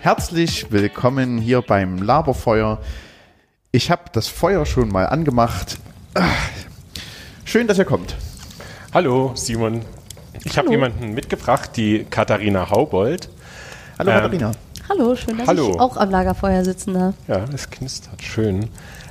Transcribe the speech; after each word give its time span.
Herzlich 0.00 0.70
willkommen 0.70 1.38
hier 1.38 1.62
beim 1.62 1.96
Laberfeuer. 1.96 2.78
Ich 3.72 3.90
habe 3.90 4.02
das 4.12 4.28
Feuer 4.28 4.66
schon 4.66 4.88
mal 4.88 5.06
angemacht. 5.06 5.78
Schön, 7.46 7.66
dass 7.66 7.78
ihr 7.78 7.86
kommt. 7.86 8.14
Hallo 8.92 9.32
Simon. 9.34 9.80
Ich 10.44 10.58
habe 10.58 10.68
jemanden 10.68 11.14
mitgebracht, 11.14 11.70
die 11.76 12.04
Katharina 12.10 12.68
Haubold. 12.68 13.30
Hallo 13.98 14.10
Ähm, 14.10 14.16
Katharina. 14.16 14.52
Hallo, 14.96 15.16
schön, 15.16 15.38
dass 15.38 15.48
Hallo. 15.48 15.70
ich 15.70 15.80
auch 15.80 15.96
am 15.96 16.10
Lagerfeuer 16.10 16.64
sitzen 16.64 16.94
darf. 16.94 17.14
Ja, 17.26 17.44
es 17.52 17.68
knistert 17.70 18.22
schön. 18.22 18.68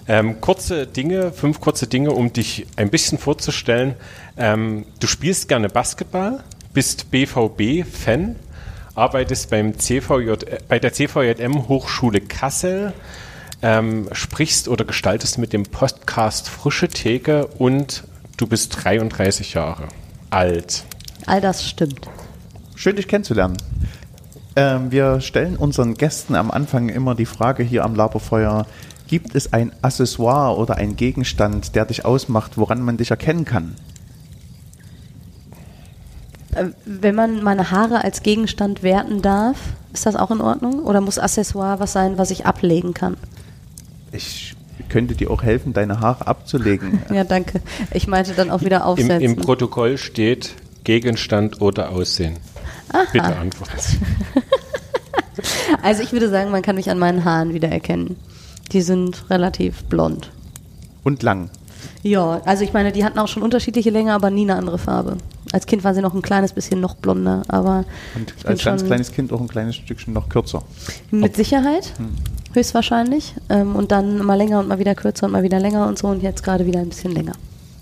Ähm, 0.07 0.39
kurze 0.39 0.87
Dinge, 0.87 1.31
fünf 1.31 1.59
kurze 1.59 1.87
Dinge, 1.87 2.11
um 2.11 2.31
dich 2.31 2.67
ein 2.77 2.89
bisschen 2.89 3.17
vorzustellen. 3.17 3.95
Ähm, 4.38 4.85
du 4.99 5.07
spielst 5.07 5.49
gerne 5.49 5.67
Basketball, 5.67 6.43
bist 6.73 7.11
BVB-Fan, 7.11 8.38
arbeitest 8.95 9.49
beim 9.49 9.77
CVJ, 9.77 10.29
äh, 10.29 10.59
bei 10.67 10.79
der 10.79 10.93
CVJM 10.93 11.67
Hochschule 11.67 12.21
Kassel, 12.21 12.93
ähm, 13.61 14.07
sprichst 14.13 14.69
oder 14.69 14.85
gestaltest 14.85 15.38
mit 15.38 15.52
dem 15.52 15.63
Podcast 15.63 16.49
Frische 16.49 16.88
Theke 16.88 17.47
und 17.47 18.03
du 18.38 18.47
bist 18.47 18.83
33 18.83 19.53
Jahre 19.53 19.88
alt. 20.29 20.85
All 21.25 21.41
das 21.41 21.67
stimmt. 21.67 22.07
Schön, 22.75 22.95
dich 22.95 23.07
kennenzulernen. 23.07 23.57
Ähm, 24.55 24.91
wir 24.91 25.20
stellen 25.21 25.55
unseren 25.55 25.95
Gästen 25.95 26.35
am 26.35 26.52
Anfang 26.52 26.89
immer 26.89 27.16
die 27.16 27.25
Frage 27.25 27.63
hier 27.63 27.84
am 27.84 27.95
Laberfeuer, 27.95 28.67
gibt 29.07 29.35
es 29.35 29.53
ein 29.53 29.71
Accessoire 29.81 30.57
oder 30.57 30.75
ein 30.75 30.95
Gegenstand, 30.95 31.75
der 31.75 31.86
dich 31.86 32.05
ausmacht, 32.05 32.58
woran 32.58 32.81
man 32.81 32.97
dich 32.97 33.11
erkennen 33.11 33.45
kann? 33.45 33.75
Äh, 36.55 36.66
Wenn 36.86 37.16
man 37.16 37.44
meine 37.44 37.72
Haare 37.72 38.03
als 38.03 38.22
Gegenstand 38.22 38.83
werten 38.83 39.22
darf, 39.22 39.58
ist 39.92 40.05
das 40.05 40.16
auch 40.16 40.31
in 40.31 40.42
Ordnung? 40.42 40.80
Oder 40.83 41.02
muss 41.02 41.20
Accessoire 41.20 41.80
was 41.80 41.94
sein, 41.94 42.17
was 42.17 42.31
ich 42.31 42.45
ablegen 42.45 42.94
kann? 42.94 43.17
Ich 44.11 44.55
könnte 44.89 45.16
dir 45.16 45.31
auch 45.31 45.44
helfen, 45.44 45.73
deine 45.73 45.99
Haare 45.99 46.27
abzulegen. 46.27 47.02
Ja, 47.14 47.23
danke. 47.23 47.61
Ich 47.92 48.08
meinte 48.08 48.33
dann 48.33 48.52
auch 48.52 48.61
wieder 48.61 48.77
Im, 48.77 48.83
aufsetzen. 48.83 49.22
Im 49.22 49.36
Protokoll 49.38 49.97
steht 49.97 50.53
Gegenstand 50.83 51.61
oder 51.61 51.89
Aussehen. 51.89 52.38
Bitte 53.11 53.36
antworten. 53.38 53.73
also 55.81 56.03
ich 56.03 56.11
würde 56.11 56.30
sagen, 56.30 56.52
man 56.52 56.61
kann 56.61 56.75
mich 56.75 56.89
an 56.89 56.99
meinen 56.99 57.25
Haaren 57.25 57.53
wiedererkennen. 57.53 58.16
Die 58.72 58.81
sind 58.81 59.30
relativ 59.30 59.83
blond. 59.86 60.31
Und 61.03 61.23
lang. 61.23 61.49
Ja, 62.02 62.41
also 62.45 62.64
ich 62.64 62.73
meine, 62.73 62.91
die 62.91 63.03
hatten 63.03 63.19
auch 63.19 63.27
schon 63.27 63.44
unterschiedliche 63.44 63.89
Länge, 63.89 64.14
aber 64.14 64.30
nie 64.30 64.44
eine 64.44 64.55
andere 64.55 64.77
Farbe. 64.77 65.17
Als 65.52 65.66
Kind 65.66 65.83
waren 65.83 65.94
sie 65.95 66.02
noch 66.02 66.14
ein 66.14 66.21
kleines 66.21 66.53
bisschen 66.53 66.80
noch 66.80 66.95
blonder, 66.95 67.44
aber 67.47 67.86
Und 68.16 68.31
ich 68.31 68.38
bin 68.44 68.47
als 68.52 68.64
ganz 68.64 68.81
schon 68.81 68.88
kleines 68.88 69.11
Kind 69.11 69.33
auch 69.33 69.41
ein 69.41 69.47
kleines 69.47 69.75
Stückchen 69.75 70.14
noch 70.14 70.30
kürzer. 70.30 70.64
mit 71.11 71.36
Sicherheit, 71.36 71.94
Hm. 71.97 72.09
höchstwahrscheinlich. 72.53 73.36
Ähm, 73.49 73.75
und 73.75 73.91
dann 73.91 74.19
mal 74.25 74.36
länger 74.36 74.59
und 74.59 74.67
mal 74.69 74.80
wieder 74.80 74.95
kürzer 74.95 75.25
und 75.25 75.33
mal 75.33 75.44
wieder 75.44 75.59
länger 75.59 75.88
und 75.88 75.97
so 75.99 76.08
und 76.08 76.23
jetzt 76.23 76.44
gerade 76.44 76.66
wieder 76.66 76.80
ein 76.80 76.89
bisschen 76.89 77.11
länger. 77.11 77.33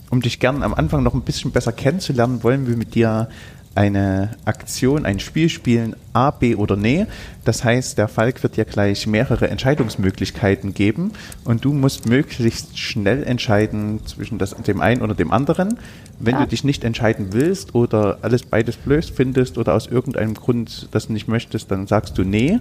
Um 0.10 0.22
dich 0.22 0.40
gern 0.40 0.64
am 0.64 0.74
Anfang 0.74 1.04
noch 1.04 1.14
ein 1.14 1.22
bisschen 1.22 1.52
besser 1.52 1.72
kennenzulernen, 1.72 2.44
wollen 2.44 2.68
wir 2.68 2.76
mit 2.76 2.96
dir 2.96 3.30
eine 3.74 4.32
Aktion, 4.44 5.06
ein 5.06 5.20
Spiel 5.20 5.48
spielen, 5.48 5.96
A, 6.14 6.32
B 6.32 6.56
oder 6.56 6.76
Nee. 6.76 7.06
Das 7.46 7.64
heißt, 7.64 7.98
der 7.98 8.08
Falk 8.10 8.44
wird 8.44 8.58
dir 8.58 8.66
gleich 8.66 9.08
mehrere 9.08 9.50
Entscheidungsmöglichkeiten 9.50 10.74
geben 10.74 11.12
und 11.46 11.64
du 11.64 11.72
musst 11.74 12.06
möglichst 12.08 12.78
schnell 12.78 13.24
entscheiden 13.24 14.06
zwischen 14.06 14.38
das, 14.38 14.52
dem 14.56 14.82
einen 14.82 15.02
oder 15.02 15.14
dem 15.16 15.32
anderen. 15.32 15.78
Wenn 16.20 16.36
Ja. 16.36 16.42
du 16.42 16.48
dich 16.48 16.64
nicht 16.64 16.84
entscheiden 16.84 17.28
willst 17.32 17.74
oder 17.74 18.20
alles 18.22 18.44
beides 18.44 18.76
blöd 18.76 19.06
findest 19.06 19.58
oder 19.58 19.74
aus 19.74 19.88
irgendeinem 19.88 20.34
Grund 20.34 20.90
das 20.92 21.10
nicht 21.10 21.28
möchtest, 21.28 21.72
dann 21.72 21.88
sagst 21.88 22.18
du 22.18 22.24
Nee. 22.24 22.60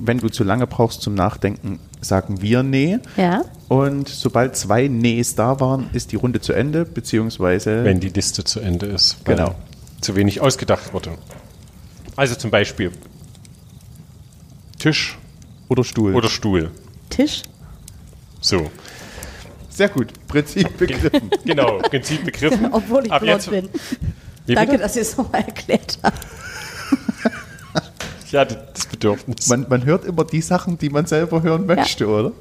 Wenn 0.00 0.18
du 0.18 0.28
zu 0.28 0.44
lange 0.44 0.66
brauchst 0.68 1.02
zum 1.02 1.14
Nachdenken, 1.14 1.80
sagen 2.00 2.40
wir 2.40 2.62
Nee. 2.62 2.98
Ja? 3.16 3.42
Und 3.68 4.08
sobald 4.08 4.56
zwei 4.56 4.86
Nees 4.88 5.34
da 5.34 5.58
waren, 5.58 5.86
ist 5.92 6.12
die 6.12 6.16
Runde 6.16 6.40
zu 6.40 6.52
Ende, 6.52 6.84
beziehungsweise 6.84 7.82
wenn 7.82 7.98
die 7.98 8.10
Liste 8.10 8.44
zu 8.44 8.60
Ende 8.60 8.86
ist, 8.86 9.24
Genau. 9.24 9.54
Zu 10.00 10.16
wenig 10.16 10.40
ausgedacht 10.40 10.92
wurde. 10.92 11.16
Also 12.16 12.34
zum 12.34 12.50
Beispiel 12.50 12.92
Tisch 14.78 15.18
oder 15.68 15.84
Stuhl. 15.84 16.14
oder 16.14 16.28
Stuhl. 16.28 16.70
Tisch? 17.10 17.42
So, 18.40 18.70
Sehr 19.70 19.88
gut, 19.88 20.12
Prinzip 20.28 20.76
begriffen. 20.76 21.30
genau, 21.44 21.78
Prinzip 21.78 22.24
begriffen. 22.24 22.68
Obwohl 22.72 23.06
ich 23.06 23.12
Ab 23.12 23.22
blond 23.22 23.50
bin. 23.50 23.68
Wie 24.46 24.54
Danke, 24.54 24.72
bitte? 24.72 24.82
dass 24.84 24.96
ihr 24.96 25.02
es 25.02 25.12
so 25.12 25.22
mal 25.24 25.38
erklärt 25.38 25.98
habt. 26.02 26.26
Ich 28.30 28.34
hatte 28.34 28.68
das 28.74 28.84
Bedürfnis. 28.84 29.46
Man, 29.48 29.64
man 29.70 29.86
hört 29.86 30.04
immer 30.04 30.22
die 30.22 30.42
Sachen, 30.42 30.76
die 30.76 30.90
man 30.90 31.06
selber 31.06 31.42
hören 31.42 31.64
möchte, 31.64 32.06
oder? 32.06 32.32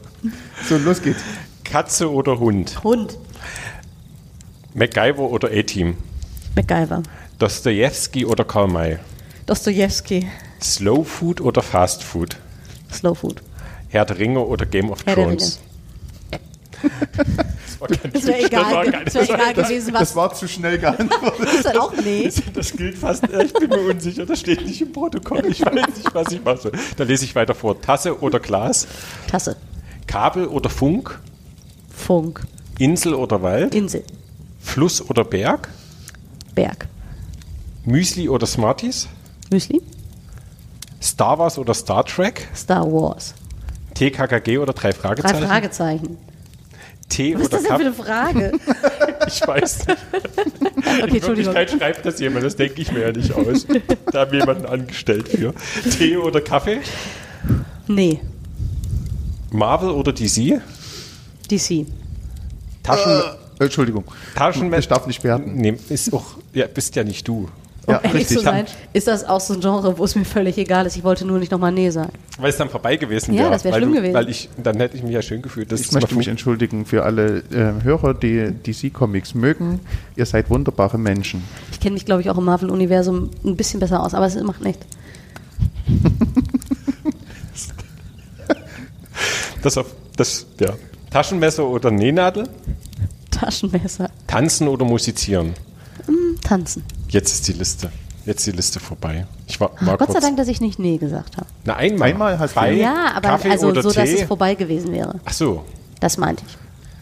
So, 0.67 0.75
los 0.75 1.01
geht's. 1.01 1.21
Katze 1.63 2.11
oder 2.11 2.39
Hund? 2.39 2.83
Hund. 2.83 3.17
MacGyver 4.73 5.19
oder 5.19 5.47
A-Team? 5.49 5.95
MacGyver. 6.57 7.03
Dostoevsky 7.39 8.25
oder 8.25 8.43
Karl 8.43 8.67
May? 8.67 8.97
Dostojewski. 9.45 10.27
Slow 10.61 11.03
Food 11.07 11.39
oder 11.41 11.61
Fast 11.61 12.03
Food? 12.03 12.37
Slow 12.91 13.13
Food. 13.15 13.41
Herr 13.89 14.05
der 14.05 14.17
Ringe 14.17 14.39
oder 14.39 14.65
Game 14.65 14.89
of 14.89 15.05
Herr 15.05 15.15
der 15.15 15.25
Thrones? 15.25 15.59
Das 16.81 17.79
war 17.79 17.87
kein 17.87 18.11
Das 18.11 18.21
das 18.23 18.27
war 18.27 18.39
egal, 18.39 19.03
das 19.05 19.13
wär 19.15 19.23
egal 19.23 19.53
Das, 19.53 19.67
gewesen, 19.67 19.93
das 19.93 20.01
was. 20.01 20.15
war 20.15 20.33
zu 20.33 20.47
schnell 20.47 20.77
geantwortet. 20.77 21.49
Ist 21.53 21.65
das 21.65 21.75
auch 21.77 21.93
nee? 22.03 22.31
Das 22.53 22.71
gilt 22.73 22.97
fast, 22.97 23.23
äh, 23.31 23.43
ich 23.45 23.53
bin 23.53 23.69
mir 23.69 23.79
unsicher, 23.79 24.25
das 24.25 24.39
steht 24.39 24.63
nicht 24.65 24.81
im 24.81 24.91
Protokoll. 24.91 25.43
Ich 25.47 25.61
weiß 25.65 25.73
nicht, 25.73 26.13
was 26.13 26.31
ich 26.31 26.43
mache. 26.43 26.71
Da 26.97 27.03
lese 27.03 27.25
ich 27.25 27.35
weiter 27.35 27.55
vor. 27.55 27.81
Tasse 27.81 28.19
oder 28.21 28.39
Glas? 28.39 28.87
Tasse. 29.27 29.55
Kabel 30.05 30.47
oder 30.47 30.69
Funk? 30.69 31.19
Funk. 31.95 32.41
Insel 32.77 33.13
oder 33.15 33.41
Wald? 33.41 33.73
Insel. 33.73 34.03
Fluss 34.59 35.01
oder 35.09 35.23
Berg? 35.23 35.69
Berg. 36.53 36.87
Müsli 37.87 38.27
oder 38.27 38.45
Smarties? 38.45 39.07
Müsli. 39.49 39.81
Star 41.01 41.39
Wars 41.39 41.57
oder 41.57 41.73
Star 41.73 42.05
Trek? 42.05 42.49
Star 42.53 42.85
Wars. 42.85 43.33
TKKG 43.93 44.57
oder 44.57 44.73
drei 44.73 44.91
Drei 44.91 44.99
Fragezeichen? 44.99 45.47
Fragezeichen. 45.47 46.17
Tee 47.07 47.33
Was 47.35 47.43
ist 47.43 47.47
oder 47.53 47.57
das 47.63 47.63
denn 47.63 47.93
für 47.93 48.03
eine? 48.13 48.51
Frage? 48.51 48.51
Ich 49.27 49.45
weiß 49.45 49.87
nicht. 49.87 49.97
Okay, 51.03 51.17
In. 51.17 51.23
Wirklichkeit 51.23 51.71
schreibt 51.71 52.05
das 52.05 52.19
jemand, 52.19 52.45
das 52.45 52.55
denke 52.55 52.81
ich 52.81 52.91
mir 52.91 53.01
ja 53.01 53.11
nicht 53.11 53.33
aus. 53.33 53.65
Da 54.11 54.21
haben 54.21 54.31
wir 54.31 54.39
jemanden 54.39 54.65
angestellt 54.65 55.27
für. 55.27 55.53
Tee 55.97 56.15
oder 56.17 56.39
Kaffee? 56.41 56.79
Nee. 57.87 58.19
Marvel 59.51 59.89
oder 59.91 60.11
DC? 60.13 60.61
DC. 61.51 61.85
Taschen, 62.83 63.21
Äh, 63.59 63.63
Entschuldigung. 63.65 64.03
Taschenmesser. 64.35 64.79
Ich 64.79 64.87
darf 64.87 65.07
nicht 65.07 65.23
werten. 65.23 65.55
Nee, 65.55 65.77
ist 65.89 66.13
auch, 66.13 66.37
ja, 66.53 66.67
bist 66.67 66.95
ja 66.95 67.03
nicht 67.03 67.27
du. 67.27 67.49
Um 67.87 67.93
Ja, 67.93 68.01
ehrlich 68.01 68.21
richtig. 68.23 68.37
zu 68.39 68.43
sein, 68.43 68.65
ist 68.91 69.07
das 69.07 69.23
auch 69.23 69.39
so 69.39 69.53
ein 69.53 69.61
Genre, 69.61 69.97
wo 69.97 70.03
es 70.03 70.13
mir 70.15 70.25
völlig 70.25 70.57
egal 70.57 70.85
ist. 70.85 70.97
Ich 70.97 71.05
wollte 71.05 71.25
nur 71.25 71.39
nicht 71.39 71.53
nochmal 71.53 71.71
Nee 71.71 71.89
sagen. 71.89 72.11
Weil 72.37 72.49
es 72.49 72.57
dann 72.57 72.69
vorbei 72.69 72.97
gewesen 72.97 73.33
Ja, 73.33 73.43
wäre. 73.43 73.51
das 73.51 73.63
wär 73.63 73.71
weil 73.71 73.79
schlimm 73.79 73.91
du, 73.93 73.97
gewesen. 73.99 74.13
Weil 74.13 74.27
ich, 74.29 74.49
dann 74.61 74.75
hätte 74.77 74.97
ich 74.97 75.03
mich 75.03 75.13
ja 75.13 75.21
schön 75.21 75.41
gefühlt. 75.41 75.71
dass 75.71 75.79
Ich 75.79 75.93
möchte 75.93 76.13
mich 76.15 76.27
entschuldigen 76.27 76.85
für 76.85 77.03
alle 77.03 77.43
äh, 77.49 77.81
Hörer, 77.83 78.13
die 78.13 78.51
DC-Comics 78.65 79.35
mögen. 79.35 79.79
Ihr 80.17 80.25
seid 80.25 80.49
wunderbare 80.49 80.97
Menschen. 80.97 81.43
Ich 81.71 81.79
kenne 81.79 81.93
mich, 81.93 82.03
glaube 82.03 82.21
ich, 82.21 82.29
auch 82.29 82.37
im 82.37 82.43
Marvel-Universum 82.43 83.29
ein 83.45 83.55
bisschen 83.55 83.79
besser 83.79 84.03
aus, 84.03 84.13
aber 84.13 84.25
es 84.25 84.35
macht 84.43 84.61
nichts. 84.61 84.85
das, 89.63 89.77
auf, 89.77 89.95
das, 90.17 90.45
ja. 90.59 90.73
Taschenmesser 91.09 91.65
oder 91.65 91.89
Nähnadel? 91.89 92.49
Taschenmesser. 93.31 94.09
Tanzen 94.27 94.67
oder 94.67 94.83
musizieren? 94.83 95.53
Tanzen. 96.43 96.83
Jetzt 97.09 97.31
ist 97.33 97.47
die 97.47 97.53
Liste. 97.53 97.91
Jetzt 98.25 98.39
ist 98.39 98.47
die 98.47 98.51
Liste 98.57 98.79
vorbei. 98.79 99.25
Ich 99.47 99.59
war, 99.59 99.71
war 99.81 99.93
Ah, 99.93 99.97
Gott 99.97 100.11
sei. 100.11 100.19
Dank, 100.19 100.35
dass 100.37 100.47
ich 100.49 100.59
nicht 100.59 100.79
Nee 100.79 100.97
gesagt 100.97 101.37
habe. 101.37 101.47
Na, 101.65 101.75
einmal. 101.77 102.09
Einmal 102.09 102.39
hast 102.39 102.55
du- 102.55 102.59
Bei 102.59 102.73
Ja, 102.73 103.11
aber 103.15 103.29
Kaffee 103.29 103.51
also 103.51 103.67
oder 103.69 103.81
so, 103.81 103.91
dass 103.91 104.09
Tee. 104.09 104.15
es 104.21 104.23
vorbei 104.23 104.55
gewesen 104.55 104.91
wäre. 104.91 105.15
Ach 105.23 105.31
so. 105.33 105.63
Das 106.01 106.17
meinte 106.17 106.43
ich. 106.47 106.57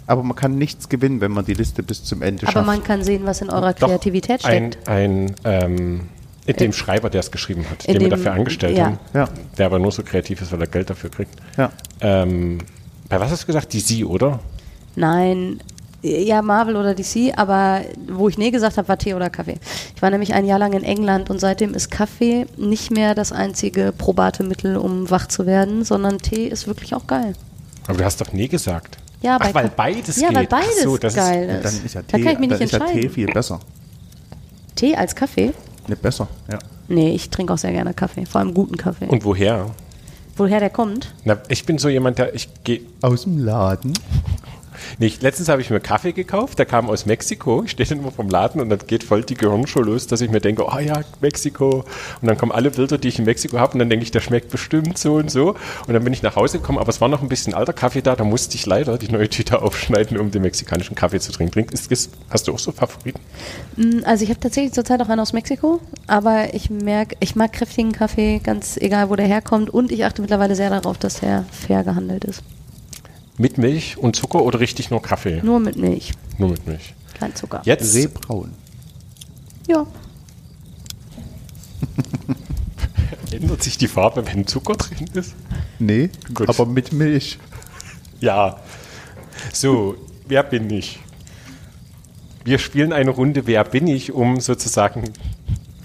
Aber 0.07 0.21
man 0.21 0.35
kann 0.35 0.55
nichts 0.59 0.87
gewinnen, 0.87 1.19
wenn 1.21 1.31
man 1.31 1.45
die 1.45 1.55
Liste 1.55 1.81
bis 1.81 2.03
zum 2.03 2.21
Ende 2.21 2.43
Aber 2.43 2.51
schafft. 2.51 2.67
man 2.67 2.83
kann 2.83 3.03
sehen, 3.03 3.25
was 3.25 3.41
in 3.41 3.49
eurer 3.49 3.73
Doch, 3.73 3.87
Kreativität 3.87 4.45
ein, 4.45 4.71
steckt. 4.73 4.87
ein 4.87 5.35
ähm, 5.45 6.01
in 6.45 6.55
dem 6.57 6.73
Schreiber, 6.73 7.09
der 7.09 7.21
es 7.21 7.31
geschrieben 7.31 7.65
hat, 7.71 7.87
den 7.87 7.99
wir 7.99 8.09
dafür 8.09 8.33
angestellt 8.33 8.77
ja. 8.77 8.85
haben, 8.85 8.99
Ja. 9.15 9.27
der 9.57 9.65
aber 9.65 9.79
nur 9.79 9.91
so 9.91 10.03
kreativ 10.03 10.43
ist, 10.43 10.51
weil 10.51 10.61
er 10.61 10.67
Geld 10.67 10.91
dafür 10.91 11.09
kriegt. 11.09 11.33
ja. 11.57 11.71
Ähm, 12.01 12.59
bei 13.09 13.19
was 13.19 13.31
hast 13.31 13.43
du 13.43 13.47
gesagt? 13.47 13.73
Die 13.73 13.79
Sie, 13.79 14.05
oder? 14.05 14.39
Nein, 14.95 15.59
ja, 16.05 16.41
Marvel 16.41 16.75
oder 16.75 16.93
DC, 16.93 17.33
aber 17.37 17.81
wo 18.07 18.29
ich 18.29 18.37
Nee 18.37 18.51
gesagt 18.51 18.77
habe, 18.77 18.87
war 18.87 18.97
Tee 18.97 19.13
oder 19.13 19.29
Kaffee. 19.29 19.57
Ich 19.95 20.01
war 20.01 20.09
nämlich 20.09 20.33
ein 20.33 20.45
Jahr 20.45 20.59
lang 20.59 20.73
in 20.73 20.83
England 20.83 21.29
und 21.29 21.39
seitdem 21.39 21.73
ist 21.73 21.89
Kaffee 21.89 22.45
nicht 22.57 22.91
mehr 22.91 23.15
das 23.15 23.31
einzige 23.31 23.91
probate 23.97 24.43
Mittel, 24.43 24.77
um 24.77 25.09
wach 25.09 25.27
zu 25.27 25.45
werden, 25.45 25.83
sondern 25.83 26.19
Tee 26.19 26.47
ist 26.47 26.67
wirklich 26.67 26.93
auch 26.95 27.07
geil. 27.07 27.33
Aber 27.87 27.97
du 27.97 28.03
hast 28.05 28.21
doch 28.21 28.31
nee 28.33 28.47
gesagt. 28.47 28.97
Ja, 29.21 29.37
Ach, 29.39 29.45
bei 29.51 29.53
weil 29.55 29.69
beides 29.75 30.17
ja, 30.19 30.27
geht. 30.27 30.37
weil 30.37 30.47
beides 30.47 30.69
Ach 30.79 30.83
so, 30.83 30.97
das 30.97 31.15
geil 31.15 31.49
Und 31.49 31.55
ist. 31.55 31.65
dann 31.65 31.85
ist 31.85 31.95
ja 31.95 32.01
da 32.07 32.17
Tee, 32.17 32.23
kann 32.23 32.33
ich 32.33 32.39
mich 32.39 32.49
nicht 32.49 32.61
ist 32.61 32.71
ja 32.71 32.79
Tee 32.79 32.85
entscheiden. 32.85 33.09
viel 33.11 33.27
besser. 33.27 33.59
Tee 34.75 34.95
als 34.95 35.15
Kaffee? 35.15 35.53
Ne, 35.87 35.95
besser, 35.95 36.27
ja. 36.51 36.59
Nee, 36.87 37.15
ich 37.15 37.29
trinke 37.31 37.53
auch 37.53 37.57
sehr 37.57 37.71
gerne 37.71 37.93
Kaffee, 37.93 38.25
vor 38.25 38.41
allem 38.41 38.53
guten 38.53 38.77
Kaffee. 38.77 39.05
Ist, 39.05 39.11
und 39.11 39.23
woher? 39.25 39.71
Woher 40.37 40.59
der 40.59 40.69
kommt? 40.69 41.13
Na, 41.23 41.37
ich 41.47 41.65
bin 41.65 41.77
so 41.77 41.87
jemand, 41.89 42.17
der 42.19 42.35
ich 42.35 42.49
gehe. 42.63 42.81
Aus 43.01 43.23
dem 43.23 43.39
Laden. 43.43 43.93
Nicht. 44.99 45.21
Letztens 45.21 45.49
habe 45.49 45.61
ich 45.61 45.69
mir 45.69 45.79
Kaffee 45.79 46.13
gekauft, 46.13 46.59
der 46.59 46.65
kam 46.65 46.89
aus 46.89 47.05
Mexiko. 47.05 47.63
Ich 47.63 47.71
stehe 47.71 47.89
immer 47.89 48.11
vom 48.11 48.29
Laden 48.29 48.61
und 48.61 48.69
dann 48.69 48.79
geht 48.87 49.03
voll 49.03 49.23
die 49.23 49.35
Gehirnschau 49.35 49.81
los, 49.81 50.07
dass 50.07 50.21
ich 50.21 50.29
mir 50.31 50.39
denke, 50.41 50.65
oh 50.65 50.79
ja, 50.79 51.01
Mexiko. 51.21 51.83
Und 52.21 52.27
dann 52.27 52.37
kommen 52.37 52.51
alle 52.51 52.71
Bilder, 52.71 52.97
die 52.97 53.07
ich 53.09 53.19
in 53.19 53.25
Mexiko 53.25 53.59
habe 53.59 53.73
und 53.73 53.79
dann 53.79 53.89
denke 53.89 54.03
ich, 54.03 54.11
der 54.11 54.21
schmeckt 54.21 54.49
bestimmt 54.49 54.97
so 54.97 55.15
und 55.15 55.29
so. 55.31 55.55
Und 55.87 55.93
dann 55.93 56.03
bin 56.03 56.13
ich 56.13 56.21
nach 56.23 56.35
Hause 56.35 56.59
gekommen, 56.59 56.79
aber 56.79 56.89
es 56.89 57.01
war 57.01 57.07
noch 57.07 57.21
ein 57.21 57.29
bisschen 57.29 57.53
alter 57.53 57.73
Kaffee 57.73 58.01
da, 58.01 58.15
da 58.15 58.23
musste 58.23 58.55
ich 58.55 58.65
leider 58.65 58.97
die 58.97 59.09
neue 59.11 59.29
Tüte 59.29 59.61
aufschneiden, 59.61 60.17
um 60.19 60.31
den 60.31 60.41
mexikanischen 60.41 60.95
Kaffee 60.95 61.19
zu 61.19 61.31
trinken. 61.31 61.53
Trink- 61.53 61.71
Ist, 61.73 61.91
ist, 61.91 62.11
hast 62.29 62.47
du 62.47 62.53
auch 62.53 62.59
so 62.59 62.71
Favoriten? 62.71 63.19
Mm, 63.77 63.99
Also 64.05 64.23
ich 64.23 64.29
habe 64.29 64.39
tatsächlich 64.39 64.73
zurzeit 64.73 65.01
auch 65.01 65.09
einen 65.09 65.19
aus 65.19 65.33
Mexiko, 65.33 65.79
aber 66.07 66.53
ich 66.53 66.69
merke, 66.69 67.15
ich 67.19 67.35
mag 67.35 67.53
kräftigen 67.53 67.91
Kaffee, 67.91 68.39
ganz 68.43 68.77
egal, 68.77 69.09
wo 69.09 69.15
der 69.15 69.27
herkommt. 69.27 69.69
Und 69.69 69.91
ich 69.91 70.05
achte 70.05 70.21
mittlerweile 70.21 70.55
sehr 70.55 70.69
darauf, 70.69 70.97
dass 70.97 71.19
der 71.19 71.45
fair 71.51 71.83
gehandelt 71.83 72.25
ist. 72.25 72.43
Mit 73.37 73.57
Milch 73.57 73.97
und 73.97 74.15
Zucker 74.15 74.41
oder 74.41 74.59
richtig 74.59 74.89
nur 74.91 75.01
Kaffee? 75.01 75.41
Nur 75.43 75.59
mit 75.59 75.75
Milch, 75.75 76.13
Nur 76.37 76.49
mit 76.49 76.65
Milch. 76.65 76.93
kein 77.19 77.35
Zucker. 77.35 77.61
Jetzt 77.65 77.91
Seebraun. 77.91 78.51
Ja. 79.67 79.85
ändert 83.31 83.63
sich 83.63 83.77
die 83.77 83.87
Farbe, 83.87 84.25
wenn 84.25 84.47
Zucker 84.47 84.75
drin 84.75 85.07
ist. 85.13 85.35
Nee, 85.79 86.09
Gut. 86.33 86.47
aber 86.49 86.65
mit 86.65 86.93
Milch. 86.93 87.37
Ja. 88.19 88.59
So, 89.53 89.95
wer 90.27 90.43
bin 90.43 90.69
ich? 90.69 90.99
Wir 92.45 92.59
spielen 92.59 92.93
eine 92.93 93.09
Runde 93.11 93.47
Wer 93.47 93.63
bin 93.63 93.87
ich, 93.87 94.11
um 94.11 94.39
sozusagen 94.39 95.03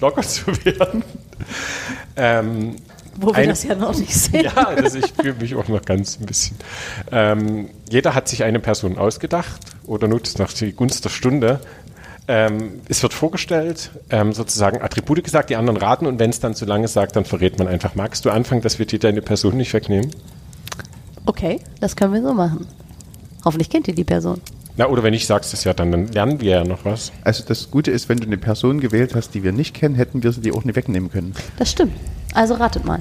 locker 0.00 0.23
zu 0.23 0.47
werden. 0.64 1.02
Ähm, 2.17 2.76
Wo 3.20 3.37
wir 3.37 3.46
das 3.46 3.64
ja 3.64 3.75
noch 3.75 3.96
nicht 3.96 4.14
sehen. 4.14 4.44
ja, 4.44 4.75
das, 4.75 4.94
ich 4.94 5.12
fühle 5.12 5.34
mich 5.34 5.55
auch 5.55 5.69
noch 5.69 5.82
ganz 5.82 6.19
ein 6.19 6.26
bisschen. 6.26 6.56
Ähm, 7.12 7.69
jeder 7.90 8.14
hat 8.14 8.28
sich 8.28 8.44
eine 8.44 8.61
Person 8.61 8.96
ausgedacht 8.96 9.61
oder 9.87 10.08
nutzt 10.08 10.38
nach 10.38 10.52
die 10.52 10.72
Gunst 10.72 11.05
der 11.05 11.11
Stunde. 11.11 11.61
Ähm, 12.28 12.81
es 12.88 13.02
wird 13.02 13.12
vorgestellt, 13.12 13.90
ähm, 14.11 14.32
sozusagen 14.32 14.81
Attribute 14.81 15.22
gesagt, 15.25 15.50
die 15.50 15.56
anderen 15.56 15.76
raten 15.76 16.06
und 16.06 16.19
wenn 16.19 16.31
es 16.31 16.40
dann 16.40 16.55
zu 16.55 16.64
lange 16.64 16.88
sagt, 16.88 17.17
dann 17.17 17.25
verrät 17.25 17.58
man 17.58 17.69
einfach. 17.69 17.94
Magst 17.94 18.25
du 18.25 18.31
anfangen, 18.31 18.62
dass 18.62 18.78
wir 18.78 18.87
dir 18.87 18.99
deine 18.99 19.20
Person 19.20 19.56
nicht 19.56 19.73
wegnehmen? 19.75 20.11
Okay, 21.26 21.61
das 21.81 21.96
können 21.96 22.14
wir 22.14 22.23
so 22.23 22.32
machen. 22.32 22.66
Hoffentlich 23.44 23.69
kennt 23.69 23.88
ihr 23.88 23.94
die 23.94 24.05
Person. 24.05 24.40
Na, 24.76 24.87
oder 24.87 25.02
wenn 25.02 25.12
ich 25.12 25.26
sag's 25.26 25.50
das 25.50 25.64
ja, 25.64 25.75
dann, 25.75 25.90
dann 25.93 26.06
lernen 26.08 26.40
wir 26.40 26.50
ja 26.50 26.64
noch 26.64 26.84
was. 26.84 27.12
Also 27.25 27.44
das 27.46 27.70
Gute 27.70 27.90
ist, 27.90 28.08
wenn 28.08 28.19
du 28.19 28.26
eine 28.26 28.38
Person 28.38 28.81
gewählt 28.81 29.14
hast, 29.14 29.34
die 29.34 29.43
wir 29.43 29.52
nicht 29.52 29.75
kennen, 29.75 29.94
hätten 29.94 30.23
wir 30.23 30.32
sie 30.32 30.40
dir 30.40 30.55
auch 30.55 30.64
nicht 30.64 30.76
wegnehmen 30.76 31.11
können. 31.11 31.34
Das 31.58 31.73
stimmt. 31.73 31.93
Also 32.34 32.54
ratet 32.54 32.84
mal. 32.84 33.00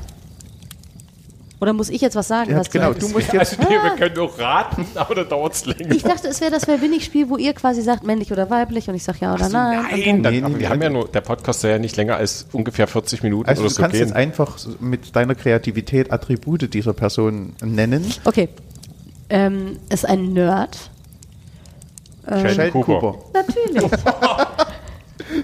Oder 1.62 1.74
muss 1.74 1.90
ich 1.90 2.00
jetzt 2.00 2.16
was 2.16 2.30
sagen? 2.30 2.52
Ja, 2.52 2.58
was 2.60 2.70
genau, 2.72 2.94
du 2.94 3.10
musst 3.10 3.34
Also, 3.38 3.58
jetzt. 3.58 3.60
nee, 3.60 3.76
wir 3.76 3.96
können 3.98 4.18
auch 4.20 4.40
raten, 4.40 4.86
aber 4.96 5.14
dann 5.16 5.28
dauert's 5.28 5.66
länger. 5.66 5.92
Ich 5.94 6.04
dachte, 6.04 6.30
es 6.30 6.40
wäre 6.40 6.52
das 6.52 6.66
ich 6.70 7.04
Spiel, 7.04 7.30
wo 7.30 7.36
ihr 7.36 7.52
quasi 7.54 7.82
sagt, 7.82 8.06
männlich 8.06 8.32
oder 8.32 8.50
weiblich 8.50 8.88
und 8.88 8.96
ich 8.96 9.04
sage 9.04 9.18
ja 9.22 9.34
oder 9.34 9.50
nein. 9.50 9.80
Und 9.80 9.92
Nein, 9.92 10.24
dann, 10.24 10.34
Nee, 10.34 10.40
nee, 10.40 10.46
aber 10.46 10.54
nee, 10.56 10.60
wir 10.62 10.70
haben 10.70 10.82
ja 10.82 10.88
also- 10.88 11.00
nur, 11.00 11.08
der 11.10 11.20
Podcast 11.22 11.60
soll 11.60 11.72
ja 11.72 11.78
nicht 11.80 11.98
länger 11.98 12.16
als 12.16 12.46
ungefähr 12.54 12.88
40 12.88 13.24
Minuten 13.24 13.50
Also 13.50 13.64
oder 13.64 13.70
du 13.70 13.76
so 13.76 13.82
kannst 13.82 13.94
gehen. 13.98 14.08
jetzt 14.08 14.16
einfach 14.16 14.58
so 14.58 14.70
mit 14.80 15.14
deiner 15.18 15.36
Kreativität 15.36 16.14
Attribute 16.14 16.74
dieser 16.74 16.94
Person 16.94 17.54
nennen. 17.62 18.10
Okay. 18.24 18.48
Ähm, 19.30 19.80
ist 19.90 20.08
ein 20.08 20.32
Nerd. 20.32 20.78
Sheldon 22.26 22.50
Sheldon 22.56 22.72
Cooper. 22.84 23.00
Cooper. 23.02 23.20
Natürlich. 23.34 23.92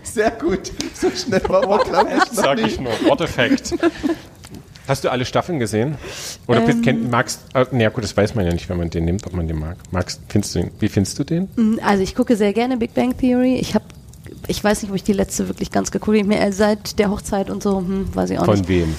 Sehr 0.04 0.32
gut. 0.32 0.72
So 0.94 1.10
schnell 1.12 1.42
war 1.48 1.66
noch 1.66 1.86
Sag 2.32 2.60
ich 2.60 2.80
nur. 2.80 2.92
Worteffekt. 3.06 3.74
Hast 4.88 5.04
du 5.04 5.10
alle 5.10 5.26
Staffeln 5.26 5.58
gesehen? 5.60 5.96
Oder 6.48 6.60
Ähm. 6.60 6.66
bist, 6.68 6.84
kennt, 6.84 7.10
magst, 7.10 7.42
äh, 7.56 7.66
naja 7.72 7.90
gut, 7.90 8.04
das 8.04 8.16
weiß 8.16 8.36
man 8.36 8.46
ja 8.46 8.54
nicht, 8.54 8.70
wenn 8.70 8.78
man 8.78 8.90
den 8.90 9.06
nimmt, 9.06 9.26
ob 9.26 9.34
man 9.34 9.48
den 9.48 9.58
mag. 9.60 9.78
Magst, 9.92 10.22
findest 10.30 10.54
du 10.56 10.60
den, 10.60 10.72
wie 10.80 10.90
findest 10.90 11.18
du 11.18 11.24
den? 11.24 11.80
Also 11.84 12.04
ich 12.04 12.14
gucke 12.16 12.36
sehr 12.36 12.54
gerne 12.54 12.78
Big 12.78 12.94
Bang 12.94 13.18
Theory. 13.18 13.56
Ich 13.56 13.74
habe, 13.74 13.86
ich 14.48 14.64
weiß 14.64 14.84
nicht, 14.84 14.92
ob 14.92 14.96
ich 14.96 15.04
die 15.04 15.14
letzte 15.14 15.48
wirklich 15.48 15.72
ganz 15.72 15.90
geguckt 15.92 16.18
habe. 16.18 16.28
Mehr 16.28 16.54
seit 16.54 17.00
der 17.00 17.10
Hochzeit 17.10 17.50
und 17.50 17.64
so, 17.64 17.80
hm, 17.80 18.14
weiß 18.16 18.30
ich 18.30 18.40
auch 18.40 18.46
Von 18.46 18.60
nicht. 18.60 18.70
wem? 18.70 18.96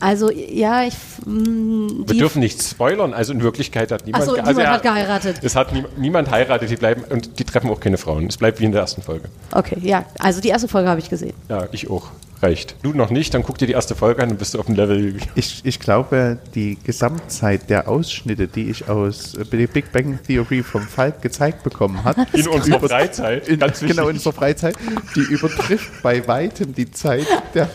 Also 0.00 0.30
ja, 0.30 0.84
ich. 0.84 0.94
Mh, 1.26 1.90
Wir 2.06 2.14
die- 2.14 2.18
dürfen 2.18 2.40
nicht 2.40 2.62
spoilern, 2.62 3.12
also 3.14 3.32
in 3.32 3.42
Wirklichkeit 3.42 3.92
hat 3.92 4.06
niemand, 4.06 4.24
Ach 4.24 4.26
so, 4.28 4.34
niemand 4.36 4.48
also, 4.58 4.62
hat 4.70 4.82
geheiratet. 4.82 5.36
Es 5.42 5.54
hat 5.54 5.72
nie, 5.72 5.84
niemand 5.98 6.30
heiratet, 6.30 6.70
die 6.70 6.76
bleiben 6.76 7.04
und 7.10 7.38
die 7.38 7.44
treffen 7.44 7.70
auch 7.70 7.80
keine 7.80 7.98
Frauen. 7.98 8.26
Es 8.26 8.38
bleibt 8.38 8.60
wie 8.60 8.64
in 8.64 8.72
der 8.72 8.80
ersten 8.80 9.02
Folge. 9.02 9.28
Okay, 9.52 9.76
ja. 9.82 10.04
Also 10.18 10.40
die 10.40 10.48
erste 10.48 10.68
Folge 10.68 10.88
habe 10.88 11.00
ich 11.00 11.10
gesehen. 11.10 11.34
Ja, 11.48 11.68
ich 11.72 11.90
auch. 11.90 12.08
Reicht. 12.42 12.74
Du 12.82 12.94
noch 12.94 13.10
nicht, 13.10 13.34
dann 13.34 13.42
guck 13.42 13.58
dir 13.58 13.66
die 13.66 13.74
erste 13.74 13.94
Folge 13.94 14.22
an 14.22 14.30
und 14.30 14.38
bist 14.38 14.54
du 14.54 14.58
auf 14.60 14.64
dem 14.64 14.74
Level. 14.74 15.16
Ich, 15.34 15.60
ich 15.62 15.78
glaube, 15.78 16.38
die 16.54 16.78
Gesamtzeit 16.82 17.68
der 17.68 17.86
Ausschnitte, 17.86 18.48
die 18.48 18.70
ich 18.70 18.88
aus 18.88 19.34
äh, 19.34 19.44
Big 19.44 19.92
Bang 19.92 20.18
Theory 20.26 20.62
vom 20.62 20.80
Falk 20.80 21.20
gezeigt 21.20 21.62
bekommen 21.64 22.02
hat, 22.02 22.16
In 22.32 22.48
unserer 22.48 22.80
Freizeit. 22.80 23.46
in, 23.46 23.58
ganz 23.58 23.82
wichtig. 23.82 23.94
genau 23.94 24.08
in 24.08 24.16
unserer 24.16 24.32
Freizeit, 24.32 24.74
die 25.14 25.20
übertrifft 25.20 26.02
bei 26.02 26.26
weitem 26.26 26.74
die 26.74 26.90
Zeit, 26.90 27.26
der, 27.52 27.68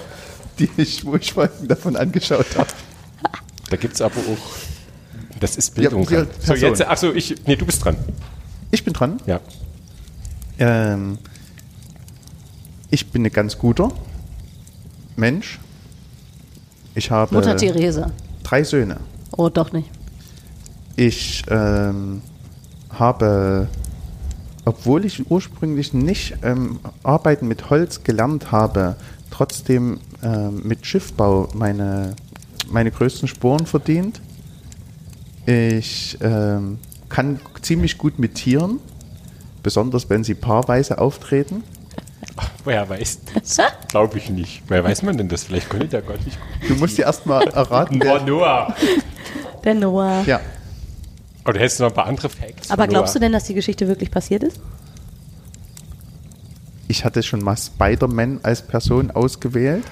die 0.60 0.70
ich, 0.78 1.06
wo 1.06 1.16
ich 1.16 1.34
Folgen 1.34 1.68
davon 1.68 1.96
angeschaut 1.96 2.58
habe. 2.58 2.70
Da 3.70 3.78
gibt 3.78 3.96
es 3.96 4.02
aber 4.02 4.20
auch. 4.20 5.40
Das 5.40 5.58
ist 5.58 5.76
Bildung. 5.76 6.08
Ja, 6.10 6.22
ja, 6.22 6.26
so, 6.40 6.54
jetzt, 6.54 6.82
achso, 6.82 7.12
ich. 7.12 7.36
Nee, 7.46 7.56
du 7.56 7.66
bist 7.66 7.84
dran. 7.84 7.98
Ich 8.72 8.84
bin 8.84 8.94
dran. 8.94 9.20
Ja. 9.26 9.40
Ähm, 10.58 11.18
ich 12.90 13.12
bin 13.12 13.26
ein 13.26 13.32
ganz 13.32 13.58
guter 13.58 13.92
Mensch. 15.16 15.60
Ich 16.94 17.12
habe 17.12 17.36
Mutter 17.36 17.58
Theresa. 17.58 18.12
drei 18.44 18.64
Söhne. 18.64 19.00
Oh, 19.36 19.50
doch 19.50 19.74
nicht. 19.74 19.90
Ich 20.96 21.44
ähm, 21.50 22.22
habe, 22.90 23.68
obwohl 24.64 25.04
ich 25.04 25.30
ursprünglich 25.30 25.94
nicht 25.94 26.38
ähm, 26.42 26.80
Arbeiten 27.04 27.48
mit 27.50 27.70
Holz 27.70 28.04
gelernt 28.04 28.54
habe, 28.54 28.96
trotzdem 29.36 30.00
ähm, 30.24 30.62
mit 30.64 30.86
Schiffbau 30.86 31.50
meine, 31.54 32.16
meine 32.70 32.92
größten 32.92 33.28
Spuren 33.28 33.66
verdient. 33.66 34.22
Ich 35.46 36.18
ähm, 36.22 36.80
kann 37.10 37.40
ziemlich 37.62 37.98
gut 37.98 38.18
mit 38.18 38.36
Tieren, 38.36 38.80
besonders 39.62 40.10
wenn 40.10 40.24
sie 40.24 40.34
paarweise 40.36 40.98
auftreten. 41.00 41.64
Ach, 42.38 42.50
woher 42.64 42.88
weiß 42.90 43.20
das? 43.34 43.58
Glaube 43.90 44.18
ich 44.18 44.30
nicht. 44.30 44.64
Woher 44.68 44.84
weiß 44.84 45.04
man 45.04 45.18
denn 45.18 45.28
das? 45.30 45.44
Vielleicht 45.44 45.70
konnte 45.70 45.88
der 45.88 46.02
Gott 46.02 46.26
nicht 46.26 46.38
gut. 46.40 46.70
Du 46.70 46.76
musst 46.76 46.98
dir 46.98 47.04
erstmal 47.04 47.48
erraten, 47.48 48.00
wer, 48.02 48.22
Noah. 48.24 48.74
Der 49.64 49.74
Noah. 49.76 50.24
ja, 50.26 50.40
Oder 51.48 51.60
hättest 51.60 51.80
du 51.80 51.84
noch 51.84 51.92
ein 51.92 51.96
paar 51.96 52.08
andere 52.08 52.30
Facts? 52.30 52.72
Aber 52.72 52.84
von 52.84 52.90
glaubst 52.90 53.16
du 53.16 53.20
denn, 53.20 53.32
dass 53.32 53.44
die 53.44 53.54
Geschichte 53.54 53.88
wirklich 53.88 54.10
passiert 54.12 54.44
ist? 54.44 54.60
Ich 56.88 57.06
hatte 57.06 57.24
schon 57.24 57.44
mal 57.44 57.58
Spider-Man 57.58 58.40
als 58.44 58.62
Person 58.62 59.12
ausgewählt. 59.12 59.84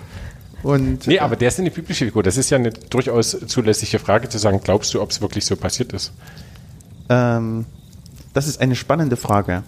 Und 0.61 1.07
Nee, 1.07 1.19
aber 1.19 1.35
der 1.35 1.49
ist 1.49 1.59
eine 1.59 1.71
biblische 1.71 2.05
Figur. 2.05 2.23
Das 2.23 2.37
ist 2.37 2.49
ja 2.49 2.57
eine 2.57 2.71
durchaus 2.71 3.37
zulässige 3.47 3.99
Frage 3.99 4.29
zu 4.29 4.37
sagen, 4.37 4.61
glaubst 4.63 4.93
du, 4.93 5.01
ob 5.01 5.11
es 5.11 5.21
wirklich 5.21 5.45
so 5.45 5.55
passiert 5.55 5.91
ist? 5.91 6.13
Ähm, 7.09 7.65
das 8.33 8.47
ist 8.47 8.61
eine 8.61 8.75
spannende 8.75 9.17
Frage. 9.17 9.63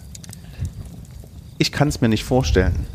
Ich 1.58 1.72
kann 1.72 1.88
es 1.88 2.00
mir 2.00 2.08
nicht 2.08 2.24
vorstellen. 2.24 2.86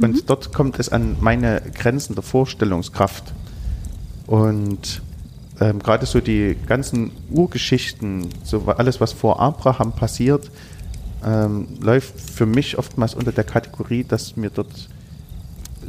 Und 0.00 0.28
dort 0.28 0.52
kommt 0.52 0.78
es 0.78 0.88
an 0.88 1.16
meine 1.20 1.62
Grenzen 1.74 2.14
der 2.14 2.22
Vorstellungskraft. 2.22 3.32
Und 4.26 5.02
ähm, 5.60 5.78
gerade 5.78 6.06
so 6.06 6.20
die 6.20 6.56
ganzen 6.66 7.12
Urgeschichten, 7.30 8.28
so 8.44 8.66
alles, 8.66 9.00
was 9.00 9.12
vor 9.12 9.40
Abraham 9.40 9.92
passiert, 9.92 10.50
ähm, 11.24 11.68
läuft 11.80 12.20
für 12.20 12.46
mich 12.46 12.78
oftmals 12.78 13.14
unter 13.14 13.32
der 13.32 13.44
Kategorie, 13.44 14.04
dass 14.04 14.36
mir 14.36 14.50
dort 14.50 14.88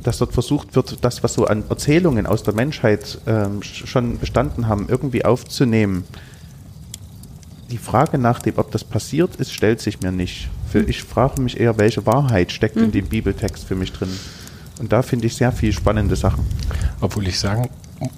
dass 0.04 0.20
dort 0.20 0.32
versucht 0.32 0.76
wird, 0.76 1.04
das, 1.04 1.24
was 1.24 1.34
so 1.34 1.48
an 1.48 1.64
Erzählungen 1.70 2.28
aus 2.28 2.44
der 2.44 2.54
Menschheit 2.54 3.18
ähm, 3.26 3.62
sch- 3.62 3.88
schon 3.88 4.20
bestanden 4.20 4.68
haben, 4.68 4.86
irgendwie 4.88 5.26
aufzunehmen. 5.26 6.04
Die 7.72 7.80
Frage 7.80 8.18
nach 8.20 8.40
dem, 8.40 8.58
ob 8.58 8.72
das 8.72 8.84
passiert 8.84 9.36
ist, 9.38 9.52
stellt 9.52 9.82
sich 9.82 10.00
mir 10.00 10.12
nicht. 10.12 10.50
Für, 10.72 10.82
ich 10.84 11.04
frage 11.04 11.42
mich 11.42 11.60
eher, 11.60 11.78
welche 11.80 12.06
Wahrheit 12.06 12.52
steckt 12.52 12.78
in 12.78 12.92
dem 12.92 13.08
Bibeltext 13.08 13.66
für 13.66 13.76
mich 13.76 13.92
drin. 13.92 14.10
Und 14.80 14.94
da 14.94 15.02
finde 15.02 15.26
ich 15.26 15.36
sehr 15.36 15.52
viel 15.52 15.74
spannende 15.74 16.16
Sachen. 16.16 16.46
Obwohl 17.02 17.28
ich 17.28 17.40
sagen, 17.40 17.68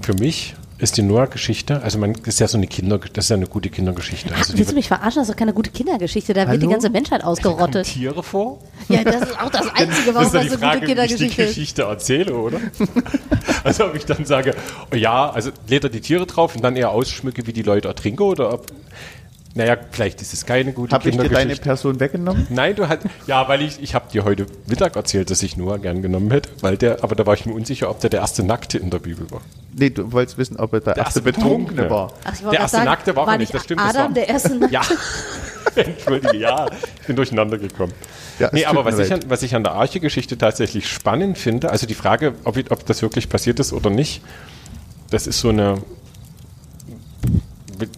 für 0.01 0.13
mich 0.16 0.56
ist 0.80 0.98
die 0.98 1.02
Noah-Geschichte. 1.02 1.82
Also 1.84 1.98
man 1.98 2.14
das 2.14 2.36
ist 2.36 2.40
ja 2.40 2.48
so 2.48 2.58
eine 2.58 2.68
Kinder, 2.68 2.98
das 2.98 3.26
ist 3.26 3.30
ja 3.30 3.36
eine 3.36 3.48
gute 3.48 3.70
Kindergeschichte. 3.70 4.34
Also 4.34 4.58
Willst 4.58 4.72
du 4.72 4.76
mich 4.76 4.88
verarschen? 4.88 5.22
Das 5.22 5.30
ist 5.30 5.34
doch 5.34 5.38
keine 5.38 5.54
gute 5.54 5.70
Kindergeschichte. 5.72 6.34
Da 6.34 6.50
wird 6.50 6.62
die 6.62 6.68
ganze 6.68 6.90
Menschheit 6.90 7.24
ausgerottet. 7.24 7.86
Tiere 7.86 8.24
vor. 8.24 8.60
Ja, 8.88 9.04
das 9.04 9.30
ist 9.30 9.40
auch 9.40 9.50
das 9.50 9.68
Einzige, 9.74 10.16
warum 10.16 10.32
das 10.32 10.32
das, 10.32 10.32
ist 10.32 10.36
eine 10.36 10.44
die 10.44 10.50
gute 10.50 10.58
Frage, 10.60 10.82
wie 10.82 10.84
ich 10.84 10.88
die 10.88 10.88
Kindergeschichte 10.88 11.44
ist. 11.44 11.50
Geschichte 11.50 11.82
erzähle, 11.84 12.34
oder? 12.34 12.60
also 13.64 13.86
ob 13.86 13.96
ich 13.96 14.06
dann 14.06 14.26
sage, 14.26 14.56
oh 14.92 14.96
ja, 14.96 15.30
also 15.30 15.52
lädt 15.68 15.84
er 15.84 15.90
die 15.90 16.02
Tiere 16.02 16.26
drauf 16.26 16.56
und 16.56 16.64
dann 16.64 16.76
eher 16.76 16.92
ausschmücke, 16.92 17.46
wie 17.46 17.54
die 17.54 17.64
Leute 17.64 17.88
ertrinken 17.88 18.24
oder 18.24 18.54
ob, 18.54 18.68
naja, 19.56 19.77
vielleicht 19.91 20.22
ist 20.22 20.32
es 20.34 20.46
keine 20.46 20.74
gute 20.74 20.94
Habe 20.94 21.10
ich 21.10 21.15
dir 21.15 21.18
deine 21.18 21.29
Kindergeschichte. 21.29 21.63
Person 21.63 22.00
weggenommen? 22.00 22.46
Nein, 22.50 22.75
du 22.75 22.88
hast, 22.88 23.00
ja, 23.27 23.48
weil 23.48 23.62
ich, 23.63 23.82
ich 23.82 23.96
habe 23.96 24.06
dir 24.12 24.24
heute 24.24 24.46
Mittag 24.68 24.96
erzählt, 24.96 25.32
dass 25.32 25.41
ich 25.41 25.58
Noah 25.58 25.79
gern 25.79 26.01
genommen 26.01 26.29
hätte, 26.32 26.50
weil 26.62 26.77
der, 26.77 27.03
aber 27.03 27.15
da 27.15 27.25
war 27.25 27.34
ich 27.34 27.46
mir 27.46 27.53
unsicher, 27.53 27.89
ob 27.89 28.00
der 28.00 28.10
der 28.12 28.20
erste 28.22 28.44
Nackte 28.44 28.77
in 28.77 28.89
der 28.91 29.00
Bibel 29.00 29.29
war. 29.32 29.41
Nee, 29.74 29.89
du 29.89 30.12
wolltest 30.12 30.38
wissen, 30.38 30.58
ob 30.58 30.74
er 30.74 30.79
der, 30.82 30.98
erste 30.98 31.20
erste 31.20 31.22
Betrunkene 31.22 31.84
Betrunkene. 31.84 31.89
war. 31.89 32.13
Ach, 32.25 32.51
Der 32.51 32.60
erste 32.60 32.77
sagen, 32.77 32.86
Nackte 32.89 33.15
war 33.15 33.27
er 33.27 33.38
nicht, 33.38 33.53
das 33.53 33.63
stimmt, 33.63 33.82
das 33.82 33.89
Adam 33.89 34.08
war- 34.10 34.13
der 34.13 34.29
erste 34.29 34.56
Nackte? 34.56 34.74
Ja, 34.74 34.82
entschuldige, 35.75 36.38
ja, 36.38 36.68
ich 37.01 37.08
bin 37.08 37.15
durcheinander 37.15 37.58
gekommen. 37.58 37.94
Ja, 38.39 38.50
nee, 38.53 38.65
aber 38.65 38.86
was 38.86 38.98
ich, 39.00 39.12
an, 39.12 39.20
was 39.27 39.44
ich 39.44 39.56
an 39.56 39.63
der 39.63 39.74
Arche-Geschichte 39.74 40.38
tatsächlich 40.38 40.88
spannend 40.88 41.38
finde, 41.38 41.70
also 41.72 41.86
die 41.88 41.94
Frage, 41.96 42.34
ob, 42.44 42.56
ich- 42.58 42.72
ob 42.72 42.86
das 42.86 43.01
wirklich 43.01 43.29
passiert 43.29 43.60
ist 43.60 43.74
oder 43.74 43.89
nicht, 43.89 44.22
das 45.10 45.27
ist 45.27 45.39
so 45.39 45.50
eine, 45.50 45.82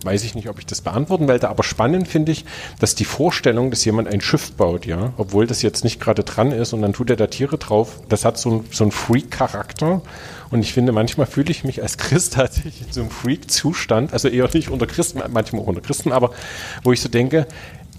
weiß 0.04 0.24
ich 0.24 0.36
nicht, 0.36 0.50
ob 0.50 0.60
ich 0.60 0.66
das 0.66 0.82
beantworten 0.82 1.28
werde, 1.28 1.50
aber 1.50 1.64
spannend 1.64 2.08
finde 2.08 2.32
ich, 2.32 2.46
dass 2.80 2.96
die 2.96 3.06
Vorstellung, 3.06 3.70
dass 3.72 3.84
jemand 3.86 4.08
ein 4.08 4.22
Schiff 4.22 4.52
baut, 4.54 4.86
ja, 4.86 5.14
obwohl 5.18 5.48
das 5.48 5.62
jetzt 5.62 5.84
nicht 5.84 6.00
gerade 6.00 6.24
dran 6.24 6.52
ist 6.52 6.74
und 6.74 6.82
dann 6.82 6.94
tut 6.94 7.10
er 7.10 7.16
da 7.16 7.28
Tiere 7.28 7.58
drauf, 7.58 8.02
das 8.10 8.26
hat 8.26 8.38
so, 8.38 8.64
so 8.72 8.84
einen 8.84 8.92
Freak-Charakter. 8.92 10.02
Und 10.50 10.60
ich 10.60 10.74
finde, 10.74 10.92
manchmal 10.92 11.28
fühle 11.28 11.52
ich 11.52 11.64
mich 11.64 11.82
als 11.82 11.98
Christ 11.98 12.34
tatsächlich 12.36 12.82
in 12.82 12.92
so 12.92 13.02
einem 13.02 13.10
Freak-Zustand, 13.10 14.14
also 14.14 14.28
eher 14.28 14.50
nicht 14.54 14.70
unter 14.70 14.88
Christen, 14.88 15.22
manchmal 15.30 15.62
auch 15.62 15.68
unter 15.68 15.82
Christen, 15.82 16.12
aber 16.12 16.32
wo 16.84 16.92
ich 16.92 17.02
so 17.02 17.10
denke, 17.10 17.48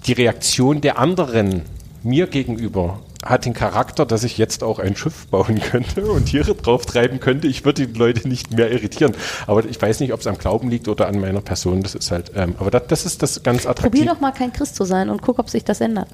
die 0.06 0.12
Reaktion 0.12 0.80
der 0.80 0.98
anderen 0.98 1.62
mir 2.02 2.26
gegenüber 2.26 3.00
hat 3.22 3.44
den 3.44 3.54
Charakter, 3.54 4.04
dass 4.04 4.24
ich 4.24 4.36
jetzt 4.36 4.64
auch 4.64 4.78
ein 4.78 4.96
Schiff 4.96 5.26
bauen 5.28 5.60
könnte 5.60 6.04
und 6.04 6.26
Tiere 6.26 6.54
drauf 6.54 6.86
treiben 6.86 7.20
könnte. 7.20 7.46
Ich 7.46 7.64
würde 7.64 7.86
die 7.86 7.98
Leute 7.98 8.28
nicht 8.28 8.52
mehr 8.52 8.70
irritieren. 8.70 9.14
Aber 9.46 9.64
ich 9.64 9.80
weiß 9.80 10.00
nicht, 10.00 10.12
ob 10.12 10.20
es 10.20 10.26
am 10.26 10.38
Glauben 10.38 10.70
liegt 10.70 10.88
oder 10.88 11.06
an 11.06 11.20
meiner 11.20 11.40
Person. 11.40 11.82
Das 11.82 11.94
ist 11.94 12.10
halt, 12.10 12.32
ähm, 12.34 12.54
aber 12.58 12.70
das, 12.70 12.86
das 12.88 13.06
ist 13.06 13.22
das 13.22 13.42
ganz 13.42 13.66
attraktiv. 13.66 14.00
Probier 14.00 14.12
doch 14.12 14.20
mal 14.20 14.32
kein 14.32 14.52
Christ 14.52 14.74
zu 14.74 14.84
sein 14.84 15.08
und 15.08 15.22
guck, 15.22 15.38
ob 15.38 15.48
sich 15.48 15.64
das 15.64 15.80
ändert. 15.80 16.08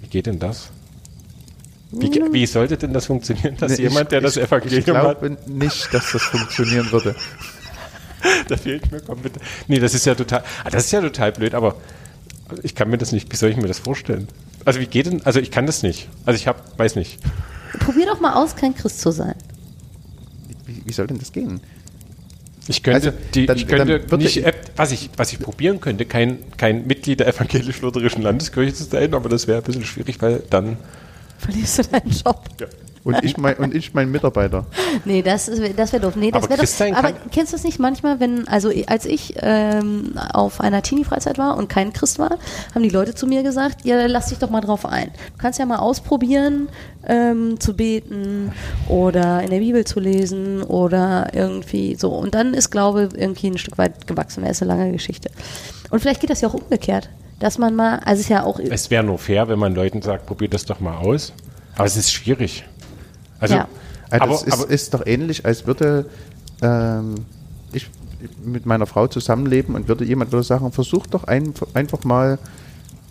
Wie 0.00 0.08
geht 0.08 0.26
denn 0.26 0.38
das? 0.38 0.70
Wie, 1.92 2.10
wie 2.32 2.46
sollte 2.46 2.76
denn 2.76 2.92
das 2.92 3.06
funktionieren, 3.06 3.56
dass 3.56 3.78
Nee, 3.78 3.84
jemand, 3.84 4.10
der 4.10 4.20
das 4.20 4.36
ich, 4.36 4.42
Evangelium 4.42 4.80
Ich 4.80 4.88
hat, 4.88 5.20
glaube 5.20 5.36
nicht, 5.46 5.94
dass 5.94 6.10
das 6.10 6.22
funktionieren 6.22 6.90
würde. 6.90 7.14
da 8.48 8.56
fehlt 8.56 8.90
mir 8.90 9.00
komplett. 9.00 9.34
Nee, 9.68 9.78
das 9.78 9.94
ist 9.94 10.04
ja 10.04 10.16
total, 10.16 10.42
ah, 10.64 10.70
das 10.70 10.86
ist 10.86 10.92
ja 10.92 11.00
total 11.00 11.30
blöd, 11.30 11.54
aber 11.54 11.76
ich 12.62 12.74
kann 12.74 12.90
mir 12.90 12.98
das 12.98 13.12
nicht, 13.12 13.30
wie 13.32 13.36
soll 13.36 13.50
ich 13.50 13.56
mir 13.56 13.66
das 13.68 13.78
vorstellen? 13.78 14.28
Also 14.64 14.80
wie 14.80 14.86
geht 14.86 15.06
denn, 15.06 15.24
also 15.26 15.40
ich 15.40 15.50
kann 15.50 15.66
das 15.66 15.82
nicht. 15.82 16.08
Also 16.24 16.36
ich 16.36 16.46
habe, 16.46 16.60
weiß 16.76 16.96
nicht. 16.96 17.18
Probier 17.80 18.06
doch 18.06 18.20
mal 18.20 18.34
aus, 18.34 18.56
kein 18.56 18.74
Christ 18.74 19.00
zu 19.00 19.10
sein. 19.10 19.34
Wie, 20.66 20.82
wie 20.84 20.92
soll 20.92 21.06
denn 21.06 21.18
das 21.18 21.32
gehen? 21.32 21.60
Ich 22.66 22.82
könnte, 22.82 23.08
Also, 23.08 23.18
die, 23.34 23.44
dann- 23.46 23.56
ich 23.58 23.66
könnte 23.68 24.16
nicht, 24.16 24.38
äh, 24.44 24.52
was 24.76 24.90
ich, 24.92 25.10
was 25.18 25.32
ich 25.32 25.38
probieren 25.38 25.80
könnte, 25.80 26.06
kein, 26.06 26.38
kein 26.56 26.86
Mitglied 26.86 27.20
der 27.20 27.28
evangelisch-lutherischen 27.28 28.22
Landeskirche 28.22 28.72
zu 28.72 28.84
sein, 28.84 29.12
aber 29.12 29.28
das 29.28 29.46
wäre 29.46 29.58
ein 29.58 29.64
bisschen 29.64 29.84
schwierig, 29.84 30.22
weil 30.22 30.42
dann, 30.48 30.78
Verlierst 31.38 31.78
du 31.78 31.82
deinen 31.84 32.10
Job? 32.10 32.48
ja. 32.60 32.66
Und 33.04 33.22
ich 33.22 33.36
mein, 33.36 33.56
und 33.56 33.74
ich 33.74 33.92
mein 33.92 34.10
Mitarbeiter. 34.10 34.64
Nee, 35.04 35.20
das, 35.20 35.46
ist- 35.48 35.78
das 35.78 35.92
wäre 35.92 36.02
doof. 36.02 36.16
Nee, 36.16 36.30
das 36.30 36.44
Aber 36.44 36.56
wäre 36.56 36.66
sein 36.66 36.94
Aber 36.94 37.12
kann- 37.12 37.30
kennst 37.30 37.52
du 37.52 37.56
das 37.56 37.62
nicht 37.64 37.78
manchmal, 37.78 38.18
wenn, 38.18 38.48
also 38.48 38.70
als 38.86 39.04
ich 39.04 39.34
ähm, 39.40 40.14
auf 40.32 40.60
einer 40.62 40.80
Teenie-Freizeit 40.80 41.36
war 41.36 41.58
und 41.58 41.68
kein 41.68 41.92
Christ 41.92 42.18
war, 42.18 42.38
haben 42.74 42.82
die 42.82 42.88
Leute 42.88 43.14
zu 43.14 43.26
mir 43.26 43.42
gesagt, 43.42 43.84
ja, 43.84 44.06
lass 44.06 44.28
dich 44.30 44.38
doch 44.38 44.48
mal 44.48 44.62
drauf 44.62 44.86
ein. 44.86 45.08
Du 45.36 45.38
kannst 45.42 45.58
ja 45.58 45.66
mal 45.66 45.80
ausprobieren, 45.80 46.68
ähm, 47.06 47.60
zu 47.60 47.76
beten 47.76 48.52
oder 48.88 49.42
in 49.42 49.50
der 49.50 49.58
Bibel 49.58 49.84
zu 49.84 50.00
lesen 50.00 50.62
oder 50.62 51.28
irgendwie 51.34 51.96
so. 51.96 52.10
Und 52.10 52.34
dann 52.34 52.54
ist 52.54 52.70
Glaube 52.70 53.10
irgendwie 53.14 53.48
ein 53.48 53.58
Stück 53.58 53.76
weit 53.76 54.06
gewachsen. 54.06 54.42
Das 54.44 54.52
ist 54.52 54.62
eine 54.62 54.72
lange 54.78 54.92
Geschichte. 54.92 55.30
Und 55.90 56.00
vielleicht 56.00 56.20
geht 56.22 56.30
das 56.30 56.40
ja 56.40 56.48
auch 56.48 56.54
umgekehrt. 56.54 57.10
Dass 57.38 57.58
man 57.58 57.74
mal, 57.74 57.96
also 57.98 58.14
es 58.14 58.20
ist 58.20 58.28
ja 58.30 58.44
auch 58.44 58.58
Es 58.58 58.90
wäre 58.90 59.04
nur 59.04 59.18
fair, 59.18 59.46
wenn 59.48 59.58
man 59.58 59.74
Leuten 59.74 60.00
sagt, 60.00 60.24
probiert 60.24 60.54
das 60.54 60.64
doch 60.64 60.80
mal 60.80 60.96
aus. 60.96 61.34
Aber 61.76 61.84
es 61.86 61.96
ist 61.96 62.12
schwierig. 62.12 62.64
Also, 63.44 63.54
Ja. 63.56 63.68
Also 64.10 64.22
aber, 64.24 64.34
es 64.34 64.42
ist, 64.42 64.52
aber 64.52 64.70
ist 64.70 64.94
doch 64.94 65.06
ähnlich, 65.06 65.44
als 65.46 65.66
würde 65.66 66.06
ähm, 66.62 67.14
ich 67.72 67.88
mit 68.44 68.64
meiner 68.66 68.86
Frau 68.86 69.06
zusammenleben 69.06 69.74
und 69.74 69.88
würde 69.88 70.04
jemand 70.04 70.30
würde 70.32 70.44
sagen, 70.44 70.70
versuch 70.72 71.06
doch 71.06 71.24
ein, 71.24 71.52
einfach 71.74 72.04
mal 72.04 72.38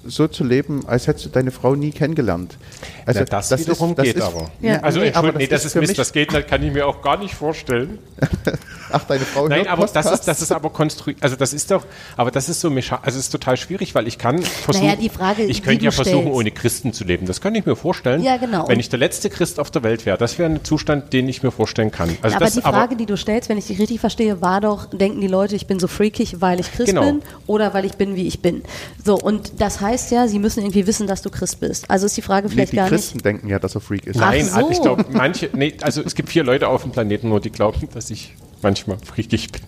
so 0.05 0.27
zu 0.27 0.43
leben, 0.43 0.83
als 0.87 1.07
hättest 1.07 1.25
du 1.25 1.29
deine 1.29 1.51
Frau 1.51 1.75
nie 1.75 1.91
kennengelernt. 1.91 2.57
Also 3.05 3.21
na, 3.21 3.25
das, 3.25 3.57
wiederum 3.57 3.95
geht 3.95 4.19
aber. 4.21 4.51
Ja. 4.61 4.79
Also, 4.81 4.99
nee, 4.99 5.07
aber 5.13 5.29
Entschuldigung, 5.29 5.37
nee, 5.39 5.47
das 5.47 5.65
ist 5.65 5.73
für 5.73 5.79
Mist, 5.79 5.89
mich- 5.91 5.97
das 5.97 6.11
geht, 6.11 6.33
das 6.33 6.45
kann 6.45 6.61
ich 6.63 6.73
mir 6.73 6.85
auch 6.87 7.01
gar 7.01 7.17
nicht 7.17 7.33
vorstellen. 7.33 7.99
Ach, 8.93 9.03
deine 9.05 9.25
Frau 9.25 9.47
Nein, 9.47 9.59
hört 9.59 9.67
aber 9.69 9.85
das 9.87 10.11
ist, 10.11 10.27
das 10.27 10.41
ist 10.41 10.51
aber 10.51 10.69
konstruiert, 10.69 11.21
also 11.21 11.35
das 11.35 11.51
ist 11.53 11.69
doch, 11.71 11.85
aber 12.15 12.31
das 12.31 12.47
ist 12.47 12.61
so, 12.61 12.69
also 12.69 12.85
es 13.05 13.15
ist 13.15 13.29
total 13.29 13.57
schwierig, 13.57 13.95
weil 13.95 14.07
ich 14.07 14.17
kann 14.17 14.41
versuchen, 14.41 14.85
Naja, 14.85 14.97
die 14.99 15.09
Frage, 15.09 15.43
ich 15.43 15.57
die 15.57 15.61
könnte 15.63 15.79
du 15.79 15.85
ja 15.85 15.91
versuchen, 15.91 16.21
stellst. 16.21 16.37
ohne 16.37 16.51
Christen 16.51 16.93
zu 16.93 17.03
leben. 17.03 17.25
Das 17.25 17.41
kann 17.41 17.53
ich 17.55 17.65
mir 17.65 17.75
vorstellen. 17.75 18.21
Ja, 18.23 18.37
genau. 18.37 18.67
Wenn 18.67 18.79
ich 18.79 18.89
der 18.89 18.99
letzte 18.99 19.29
Christ 19.29 19.59
auf 19.59 19.71
der 19.71 19.83
Welt 19.83 20.05
wäre, 20.05 20.17
das 20.17 20.37
wäre 20.39 20.49
ein 20.49 20.63
Zustand, 20.63 21.11
den 21.13 21.27
ich 21.27 21.43
mir 21.43 21.51
vorstellen 21.51 21.91
kann. 21.91 22.09
Also 22.21 22.35
aber 22.37 22.45
das, 22.45 22.53
die 22.53 22.61
Frage, 22.61 22.95
die 22.95 23.05
du 23.05 23.17
stellst, 23.17 23.49
wenn 23.49 23.57
ich 23.57 23.67
dich 23.67 23.79
richtig 23.79 23.99
verstehe, 23.99 24.41
war 24.41 24.61
doch, 24.61 24.85
denken 24.91 25.19
die 25.21 25.27
Leute, 25.27 25.55
ich 25.55 25.67
bin 25.67 25.79
so 25.79 25.87
freakig, 25.87 26.39
weil 26.41 26.59
ich 26.59 26.71
Christ 26.71 26.87
Genau. 26.89 27.01
bin 27.05 27.21
oder 27.47 27.73
weil 27.73 27.85
ich 27.85 27.93
bin, 27.93 28.15
wie 28.15 28.27
ich 28.27 28.41
bin. 28.41 28.61
So, 29.03 29.15
und 29.17 29.53
das 29.59 29.81
heißt 29.81 30.11
ja, 30.11 30.27
sie 30.27 30.39
müssen 30.39 30.59
irgendwie 30.61 30.85
wissen, 30.87 31.07
dass 31.07 31.21
du 31.21 31.29
Christ 31.29 31.59
bist. 31.59 31.89
Also 31.89 32.05
ist 32.05 32.15
die 32.15 32.21
Frage 32.21 32.47
Nee, 32.47 32.53
vielleicht 32.53 32.71
die 32.73 32.75
gar 32.77 32.89
Christen 32.89 33.19
denken 33.19 33.47
ja, 33.49 33.57
dass 33.59 33.75
er 33.75 33.81
Freak 33.81 34.05
ist. 34.05 34.17
Nein, 34.17 34.47
Ach 34.53 34.61
so. 34.61 34.69
ich 34.71 34.81
glaube, 34.81 35.05
manche, 35.11 35.49
nee, 35.53 35.73
also 35.81 36.01
es 36.03 36.13
gibt 36.15 36.29
vier 36.29 36.43
Leute 36.43 36.67
auf 36.67 36.83
dem 36.83 36.91
Planeten 36.91 37.29
nur, 37.29 37.39
die 37.39 37.49
glauben, 37.49 37.87
dass 37.93 38.09
ich 38.11 38.33
manchmal 38.63 38.97
freakig 38.99 39.51
bin. 39.51 39.61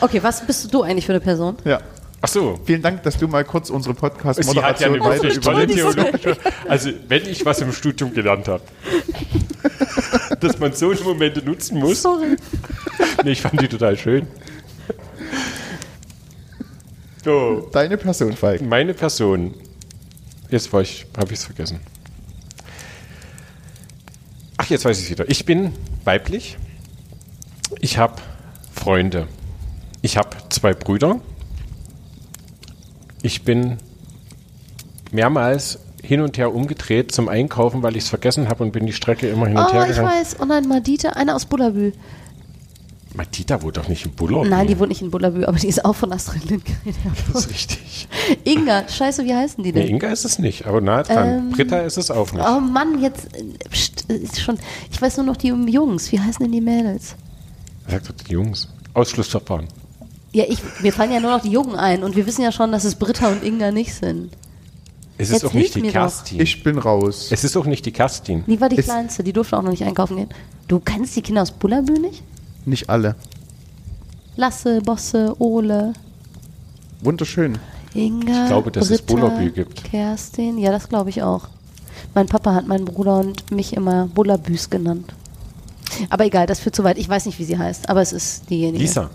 Okay, 0.00 0.22
was 0.22 0.46
bist 0.46 0.72
du 0.72 0.82
eigentlich 0.82 1.06
für 1.06 1.12
eine 1.12 1.20
Person? 1.20 1.56
Ja. 1.64 1.80
Ach 2.20 2.28
so. 2.28 2.58
Vielen 2.64 2.80
Dank, 2.80 3.02
dass 3.02 3.18
du 3.18 3.28
mal 3.28 3.44
kurz 3.44 3.68
unsere 3.68 3.94
ja 3.94 4.00
Podcast-Moderation 4.00 4.94
eine 4.94 5.04
weiter 5.04 5.28
theologische, 5.66 6.36
also 6.68 6.90
wenn 7.06 7.28
ich 7.28 7.44
was 7.44 7.60
im 7.60 7.70
Studium 7.70 8.14
gelernt 8.14 8.48
habe, 8.48 8.62
dass 10.40 10.58
man 10.58 10.72
solche 10.72 11.04
Momente 11.04 11.44
nutzen 11.44 11.78
muss. 11.78 12.00
Sorry. 12.00 12.36
Nee, 13.24 13.32
ich 13.32 13.42
fand 13.42 13.60
die 13.60 13.68
total 13.68 13.98
schön. 13.98 14.26
So, 17.22 17.68
Deine 17.72 17.96
Person, 17.98 18.32
Falk. 18.32 18.62
meine 18.62 18.94
Person. 18.94 19.54
Jetzt 20.50 20.72
war 20.72 20.80
ich, 20.80 21.06
habe 21.16 21.32
ich 21.32 21.38
es 21.40 21.44
vergessen. 21.44 21.80
Ach, 24.56 24.70
jetzt 24.70 24.84
weiß 24.84 24.98
ich 24.98 25.04
es 25.04 25.10
wieder. 25.10 25.28
Ich 25.28 25.44
bin 25.44 25.72
weiblich. 26.04 26.56
Ich 27.80 27.98
habe 27.98 28.14
Freunde. 28.72 29.28
Ich 30.02 30.16
habe 30.16 30.30
zwei 30.50 30.74
Brüder. 30.74 31.20
Ich 33.22 33.42
bin 33.42 33.78
mehrmals 35.12 35.78
hin 36.02 36.20
und 36.20 36.36
her 36.36 36.54
umgedreht 36.54 37.12
zum 37.12 37.28
Einkaufen, 37.28 37.82
weil 37.82 37.96
ich 37.96 38.04
es 38.04 38.08
vergessen 38.10 38.48
habe 38.48 38.62
und 38.64 38.72
bin 38.72 38.84
die 38.84 38.92
Strecke 38.92 39.28
immer 39.28 39.46
hin 39.46 39.56
und 39.56 39.64
Oh, 39.66 39.72
her 39.72 39.82
ich 39.84 39.96
gegangen. 39.96 40.08
weiß. 40.08 40.36
Oh 40.40 40.44
nein, 40.44 40.68
Madita, 40.68 41.10
eine 41.10 41.34
aus 41.34 41.46
Bullabü. 41.46 41.92
Matita 43.14 43.62
wohnt 43.62 43.76
doch 43.76 43.88
nicht 43.88 44.04
in 44.04 44.12
Buller. 44.12 44.44
Nein, 44.44 44.66
die 44.66 44.78
wohnt 44.78 44.88
nicht 44.88 45.00
in 45.00 45.10
Bullabü, 45.10 45.44
aber 45.44 45.56
die 45.56 45.68
ist 45.68 45.84
auch 45.84 45.94
von 45.94 46.12
Astrid 46.12 46.50
Lindgren. 46.50 46.76
Das 47.32 47.44
ist 47.46 47.50
richtig. 47.50 48.08
Inga, 48.42 48.88
scheiße, 48.88 49.24
wie 49.24 49.34
heißen 49.34 49.62
die 49.62 49.72
Nee, 49.72 49.82
denn? 49.82 49.88
Inga 49.88 50.08
ist 50.08 50.24
es 50.24 50.38
nicht, 50.40 50.66
aber 50.66 50.80
nah 50.80 51.04
dran. 51.04 51.28
Ähm, 51.28 51.50
Britta 51.50 51.78
ist 51.78 51.96
es 51.96 52.10
auch 52.10 52.32
nicht. 52.32 52.44
Oh 52.44 52.58
Mann, 52.60 53.00
jetzt 53.00 53.28
äh, 53.36 53.68
pst, 53.70 54.10
ist 54.10 54.40
schon. 54.40 54.58
Ich 54.90 55.00
weiß 55.00 55.16
nur 55.18 55.26
noch 55.26 55.36
die 55.36 55.46
Jungs. 55.48 56.10
Wie 56.10 56.18
heißen 56.20 56.42
denn 56.44 56.52
die 56.52 56.60
Mädels? 56.60 57.14
Sagt 57.88 58.08
doch 58.08 58.14
die 58.14 58.32
Jungs. 58.32 58.68
Ausschlussverfahren. 58.94 59.66
Ja, 60.32 60.44
ich, 60.48 60.58
mir 60.82 60.92
fallen 60.92 61.12
ja 61.12 61.20
nur 61.20 61.30
noch 61.32 61.42
die 61.42 61.50
Jungen 61.50 61.76
ein 61.76 62.02
und 62.02 62.16
wir 62.16 62.26
wissen 62.26 62.42
ja 62.42 62.50
schon, 62.52 62.72
dass 62.72 62.84
es 62.84 62.94
Britta 62.96 63.28
und 63.28 63.42
Inga 63.44 63.70
nicht 63.70 63.94
sind. 63.94 64.32
Es 65.16 65.30
Jetzt 65.30 65.44
ist 65.44 65.50
auch 65.50 65.54
nicht 65.54 65.74
die 65.76 65.82
doch. 65.82 65.90
Kerstin. 65.92 66.40
Ich 66.40 66.62
bin 66.64 66.76
raus. 66.78 67.28
Es 67.30 67.44
ist 67.44 67.56
auch 67.56 67.66
nicht 67.66 67.86
die 67.86 67.92
Kerstin. 67.92 68.42
Die 68.46 68.60
war 68.60 68.68
die 68.68 68.76
Ist- 68.76 68.86
Kleinste, 68.86 69.22
die 69.22 69.32
durfte 69.32 69.56
auch 69.56 69.62
noch 69.62 69.70
nicht 69.70 69.84
einkaufen 69.84 70.16
gehen. 70.16 70.28
Du 70.66 70.80
kennst 70.80 71.14
die 71.14 71.22
Kinder 71.22 71.42
aus 71.42 71.52
Bullabü 71.52 71.92
nicht? 72.00 72.24
Nicht 72.66 72.88
alle. 72.90 73.14
Lasse, 74.36 74.80
Bosse, 74.80 75.34
Ole, 75.38 75.92
Wunderschön. 77.00 77.58
Inga, 77.92 78.42
Ich 78.44 78.48
glaube, 78.48 78.70
dass 78.72 78.90
es 78.90 79.02
Britta, 79.02 79.28
Bullabü 79.28 79.50
gibt. 79.50 79.84
Kerstin, 79.84 80.58
ja, 80.58 80.72
das 80.72 80.88
glaube 80.88 81.10
ich 81.10 81.22
auch. 81.22 81.48
Mein 82.14 82.26
Papa 82.26 82.54
hat 82.54 82.66
meinen 82.66 82.84
Bruder 82.86 83.20
und 83.20 83.50
mich 83.52 83.74
immer 83.74 84.06
Bullabüs 84.08 84.70
genannt. 84.70 85.14
Aber 86.10 86.24
egal, 86.24 86.46
das 86.46 86.60
führt 86.60 86.74
zu 86.76 86.84
weit. 86.84 86.98
Ich 86.98 87.08
weiß 87.08 87.26
nicht, 87.26 87.38
wie 87.38 87.44
sie 87.44 87.58
heißt, 87.58 87.88
aber 87.88 88.00
es 88.02 88.12
ist 88.12 88.48
diejenige. 88.50 88.82
Lisa. 88.82 89.10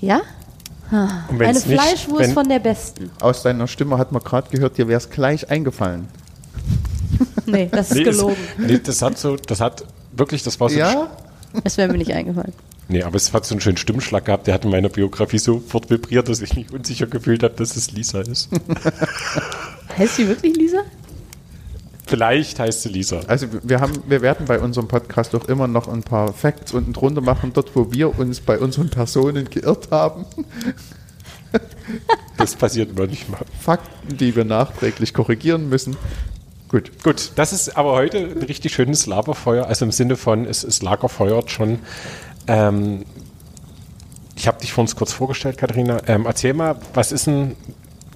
Ja? 0.00 0.20
Und 0.90 1.40
Eine 1.40 1.52
nicht- 1.54 1.62
Fleischwurst 1.66 2.32
von 2.32 2.48
der 2.48 2.58
besten. 2.58 3.10
Aus 3.20 3.42
deiner 3.42 3.66
Stimme 3.66 3.96
hat 3.98 4.12
man 4.12 4.22
gerade 4.22 4.50
gehört, 4.50 4.76
dir 4.76 4.88
wäre 4.88 4.98
es 4.98 5.08
gleich 5.10 5.50
eingefallen. 5.50 6.08
Nee, 7.46 7.68
das 7.72 7.90
ist 7.90 7.96
Nee, 7.98 8.04
gelogen. 8.04 8.36
nee, 8.56 8.78
das 8.78 9.02
hat 9.02 9.18
so, 9.18 9.36
das 9.36 9.60
hat 9.60 9.84
wirklich, 10.12 10.42
das 10.44 10.58
war 10.60 10.68
so. 10.70 10.78
Ja? 10.78 11.08
Es 11.64 11.76
wäre 11.76 11.90
mir 11.90 11.98
nicht 11.98 12.12
eingefallen. 12.12 12.52
Nee, 12.88 13.02
aber 13.02 13.16
es 13.16 13.32
hat 13.32 13.44
so 13.44 13.54
einen 13.54 13.60
schönen 13.60 13.76
Stimmschlag 13.76 14.24
gehabt, 14.26 14.46
der 14.46 14.54
hat 14.54 14.64
in 14.64 14.70
meiner 14.70 14.88
Biografie 14.88 15.38
sofort 15.38 15.90
vibriert, 15.90 16.28
dass 16.28 16.40
ich 16.40 16.54
mich 16.54 16.72
unsicher 16.72 17.06
gefühlt 17.06 17.42
habe, 17.42 17.54
dass 17.54 17.76
es 17.76 17.90
Lisa 17.92 18.20
ist. 18.20 18.48
Heißt 19.98 20.16
sie 20.16 20.28
wirklich 20.28 20.56
Lisa? 20.56 20.78
Vielleicht 22.06 22.58
heißt 22.58 22.82
sie 22.82 22.88
Lisa. 22.88 23.20
Also 23.26 23.46
wir 23.62 23.80
haben, 23.80 24.02
wir 24.06 24.22
werden 24.22 24.46
bei 24.46 24.58
unserem 24.58 24.88
Podcast 24.88 25.34
doch 25.34 25.48
immer 25.48 25.68
noch 25.68 25.88
ein 25.88 26.02
paar 26.02 26.32
Facts 26.32 26.72
unten 26.72 26.92
drunter 26.92 27.20
machen, 27.20 27.52
dort 27.54 27.74
wo 27.76 27.92
wir 27.92 28.18
uns 28.18 28.40
bei 28.40 28.58
unseren 28.58 28.90
Personen 28.90 29.48
geirrt 29.50 29.90
haben. 29.90 30.24
Das 32.38 32.56
passiert 32.56 32.96
manchmal. 32.96 33.42
Fakten, 33.60 34.16
die 34.16 34.34
wir 34.34 34.44
nachträglich 34.44 35.12
korrigieren 35.12 35.68
müssen. 35.68 35.96
Gut. 36.68 36.90
Gut, 37.04 37.32
das 37.36 37.52
ist 37.52 37.76
aber 37.76 37.92
heute 37.92 38.16
ein 38.16 38.42
richtig 38.42 38.72
schönes 38.72 39.06
Lagerfeuer, 39.06 39.66
also 39.66 39.84
im 39.84 39.92
Sinne 39.92 40.16
von, 40.16 40.46
es, 40.46 40.64
es 40.64 40.80
lagerfeuert 40.80 41.50
schon. 41.50 41.80
Ähm, 42.46 43.04
ich 44.34 44.48
habe 44.48 44.58
dich 44.60 44.72
vor 44.72 44.82
uns 44.82 44.96
kurz 44.96 45.12
vorgestellt, 45.12 45.58
Katharina. 45.58 46.00
Ähm, 46.06 46.24
erzähl 46.24 46.54
mal, 46.54 46.76
was 46.94 47.12
ist 47.12 47.26
denn, 47.26 47.54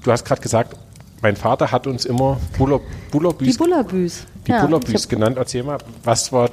du 0.02 0.10
hast 0.10 0.24
gerade 0.24 0.40
gesagt, 0.40 0.76
mein 1.22 1.36
Vater 1.36 1.70
hat 1.72 1.86
uns 1.86 2.04
immer 2.04 2.38
Buller, 2.58 2.78
Die 2.80 3.10
Bullerbüs, 3.10 3.56
Bullabüs. 3.58 4.24
die 4.46 4.50
Ja, 4.52 4.64
Bullerbüs 4.64 5.02
hab- 5.04 5.08
genannt. 5.10 5.36
Erzähl 5.38 5.62
mal, 5.62 5.78
was 6.04 6.30
war, 6.32 6.50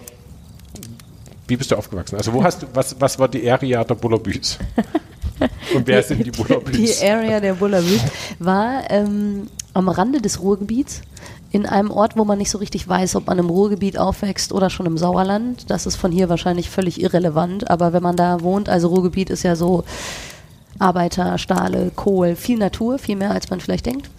wie 1.48 1.58
bist 1.58 1.72
du 1.72 1.75
aufgewachsen? 1.75 2.15
Also 2.15 2.34
wo 2.34 2.43
hast 2.43 2.63
du, 2.63 2.67
was, 2.74 2.96
was 3.00 3.20
war 3.20 3.27
die 3.27 3.50
Area 3.50 3.84
der 3.84 3.96
Bullerbüs? 3.96 4.58
Und 5.75 5.86
wer 5.88 6.01
sind 6.01 6.25
die 6.25 6.32
Bullerbüs? 6.32 6.77
Die 7.00 7.05
Area 7.08 7.39
der 7.39 7.55
Bullabüs 7.55 8.01
war 8.39 8.89
ähm, 8.89 9.48
am 9.74 9.89
Rande 9.89 10.22
des 10.22 10.41
Ruhrgebiets 10.41 11.01
in 11.51 11.65
einem 11.65 11.91
Ort, 11.91 12.15
wo 12.15 12.24
man 12.24 12.38
nicht 12.38 12.50
so 12.50 12.58
richtig 12.60 12.88
weiß, 12.88 13.15
ob 13.15 13.27
man 13.27 13.38
im 13.39 13.50
Ruhrgebiet 13.50 13.98
aufwächst 13.98 14.53
oder 14.53 14.70
schon 14.70 14.86
im 14.86 14.98
Sauerland. 14.98 15.70
Das 15.70 15.86
ist 15.86 15.98
von 15.98 16.12
hier 16.12 16.29
wahrscheinlich 16.29 16.70
völlig 16.70 17.01
irrelevant, 17.01 17.70
aber 17.70 17.91
wenn 17.93 18.01
man 18.03 18.15
da 18.15 18.41
wohnt, 18.41 18.70
also 18.70 18.88
Ruhrgebiet 18.88 19.29
ist 19.29 19.43
ja 19.43 19.55
so 19.55 19.84
Arbeiter, 20.79 21.38
Stahle, 21.38 21.91
Kohl, 21.96 22.36
viel 22.36 22.58
Natur, 22.58 22.98
viel 22.98 23.15
mehr 23.15 23.32
als 23.32 23.50
man 23.50 23.60
vielleicht 23.60 23.86
denkt. 23.86 24.10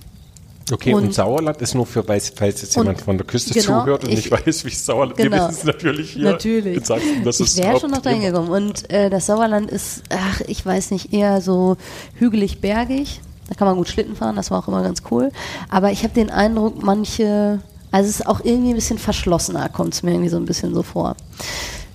Okay, 0.72 0.94
und, 0.94 1.04
Und- 1.04 1.14
Sauerland 1.14 1.60
ist 1.60 1.74
nur 1.74 1.84
für, 1.84 2.02
falls 2.02 2.30
falls 2.34 2.62
jetzt 2.62 2.74
jemand 2.74 3.00
von 3.00 3.18
der 3.18 3.26
Küste 3.26 3.52
genau, 3.52 3.82
zuhört 3.82 4.04
und 4.04 4.10
ich- 4.10 4.16
nicht 4.16 4.30
weiß, 4.30 4.64
wie 4.64 4.70
Sauerland, 4.70 5.18
wir 5.18 5.28
Genau. 5.28 5.48
wissen 5.48 5.58
es 5.58 5.64
natürlich 5.64 6.10
hier. 6.12 6.24
Natürlich. 6.24 6.76
In 6.78 6.84
Sachsen, 6.84 7.22
das 7.24 7.38
ich 7.40 7.56
wäre 7.58 7.78
schon 7.78 7.90
noch 7.90 8.00
dahin 8.00 8.22
gekommen. 8.22 8.48
Und 8.48 8.90
äh, 8.90 9.10
das 9.10 9.26
Sauerland 9.26 9.70
ist, 9.70 10.02
ach, 10.10 10.40
ich 10.46 10.64
weiß 10.64 10.90
nicht, 10.92 11.12
eher 11.12 11.40
so 11.42 11.76
hügelig-bergig. 12.14 13.20
Da 13.48 13.54
kann 13.54 13.66
man 13.68 13.76
gut 13.76 13.88
Schlitten 13.88 14.16
fahren, 14.16 14.36
das 14.36 14.50
war 14.50 14.58
auch 14.60 14.68
immer 14.68 14.82
ganz 14.82 15.02
cool. 15.10 15.30
Aber 15.68 15.92
ich 15.92 16.02
habe 16.02 16.14
den 16.14 16.30
Eindruck, 16.30 16.82
manche, 16.82 17.60
also 17.90 18.08
es 18.08 18.20
ist 18.20 18.26
auch 18.26 18.40
irgendwie 18.42 18.70
ein 18.70 18.76
bisschen 18.76 18.98
verschlossener, 18.98 19.68
kommt 19.68 19.92
es 19.92 20.02
mir 20.02 20.12
irgendwie 20.12 20.30
so 20.30 20.38
ein 20.38 20.46
bisschen 20.46 20.74
so 20.74 20.82
vor. 20.82 21.14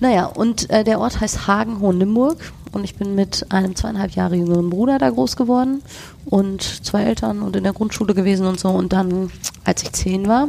Naja, 0.00 0.26
und 0.26 0.70
äh, 0.70 0.82
der 0.82 0.98
Ort 0.98 1.20
heißt 1.20 1.46
Hagen-Hohenlimburg 1.46 2.52
und 2.72 2.84
ich 2.84 2.96
bin 2.96 3.14
mit 3.14 3.46
einem 3.50 3.76
zweieinhalb 3.76 4.12
Jahre 4.12 4.36
jüngeren 4.36 4.70
Bruder 4.70 4.98
da 4.98 5.10
groß 5.10 5.36
geworden 5.36 5.82
und 6.24 6.62
zwei 6.62 7.02
Eltern 7.02 7.42
und 7.42 7.54
in 7.54 7.64
der 7.64 7.74
Grundschule 7.74 8.14
gewesen 8.14 8.46
und 8.46 8.58
so. 8.58 8.70
Und 8.70 8.94
dann, 8.94 9.30
als 9.64 9.82
ich 9.82 9.92
zehn 9.92 10.26
war, 10.26 10.48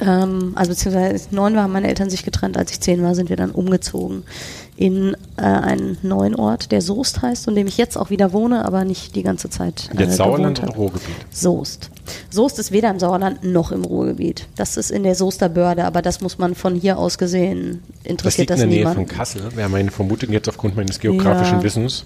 ähm, 0.00 0.52
also 0.54 0.70
beziehungsweise 0.70 1.12
als 1.12 1.26
ich 1.26 1.32
neun 1.32 1.54
war, 1.54 1.64
haben 1.64 1.72
meine 1.72 1.88
Eltern 1.88 2.10
sich 2.10 2.24
getrennt. 2.24 2.56
Als 2.56 2.70
ich 2.72 2.80
zehn 2.80 3.02
war, 3.02 3.14
sind 3.14 3.28
wir 3.28 3.36
dann 3.36 3.50
umgezogen 3.50 4.22
in 4.76 5.14
äh, 5.36 5.42
einen 5.42 5.98
neuen 6.02 6.34
Ort, 6.34 6.72
der 6.72 6.80
Soest 6.80 7.20
heißt, 7.20 7.46
und 7.48 7.54
dem 7.54 7.66
ich 7.66 7.76
jetzt 7.76 7.98
auch 7.98 8.08
wieder 8.08 8.32
wohne, 8.32 8.64
aber 8.64 8.84
nicht 8.84 9.14
die 9.14 9.22
ganze 9.22 9.50
Zeit. 9.50 9.90
Jetzt 9.98 10.16
Sauerland 10.16 10.62
habe. 10.62 10.72
Ruhrgebiet? 10.74 11.04
Soest. 11.30 11.90
Soest 12.30 12.58
ist 12.58 12.72
weder 12.72 12.90
im 12.90 12.98
Sauerland 12.98 13.44
noch 13.44 13.72
im 13.72 13.84
Ruhrgebiet. 13.84 14.48
Das 14.56 14.78
ist 14.78 14.90
in 14.90 15.02
der 15.02 15.14
Soester 15.14 15.50
Börde, 15.50 15.84
aber 15.84 16.00
das 16.00 16.22
muss 16.22 16.38
man 16.38 16.54
von 16.54 16.74
hier 16.74 16.98
aus 16.98 17.18
gesehen, 17.18 17.82
Das 18.02 18.10
interessiert 18.10 18.38
liegt 18.48 18.50
das, 18.50 18.60
in 18.60 18.60
der 18.60 18.68
Nähe 18.68 18.78
niemanden. 18.86 19.06
von 19.08 19.16
Kassel, 19.16 19.42
wäre 19.54 19.68
meine 19.68 19.90
Vermutung 19.90 20.30
jetzt 20.32 20.48
aufgrund 20.48 20.76
meines 20.76 20.98
geografischen 20.98 21.58
Ja. 21.58 21.62
Wissens. 21.62 22.04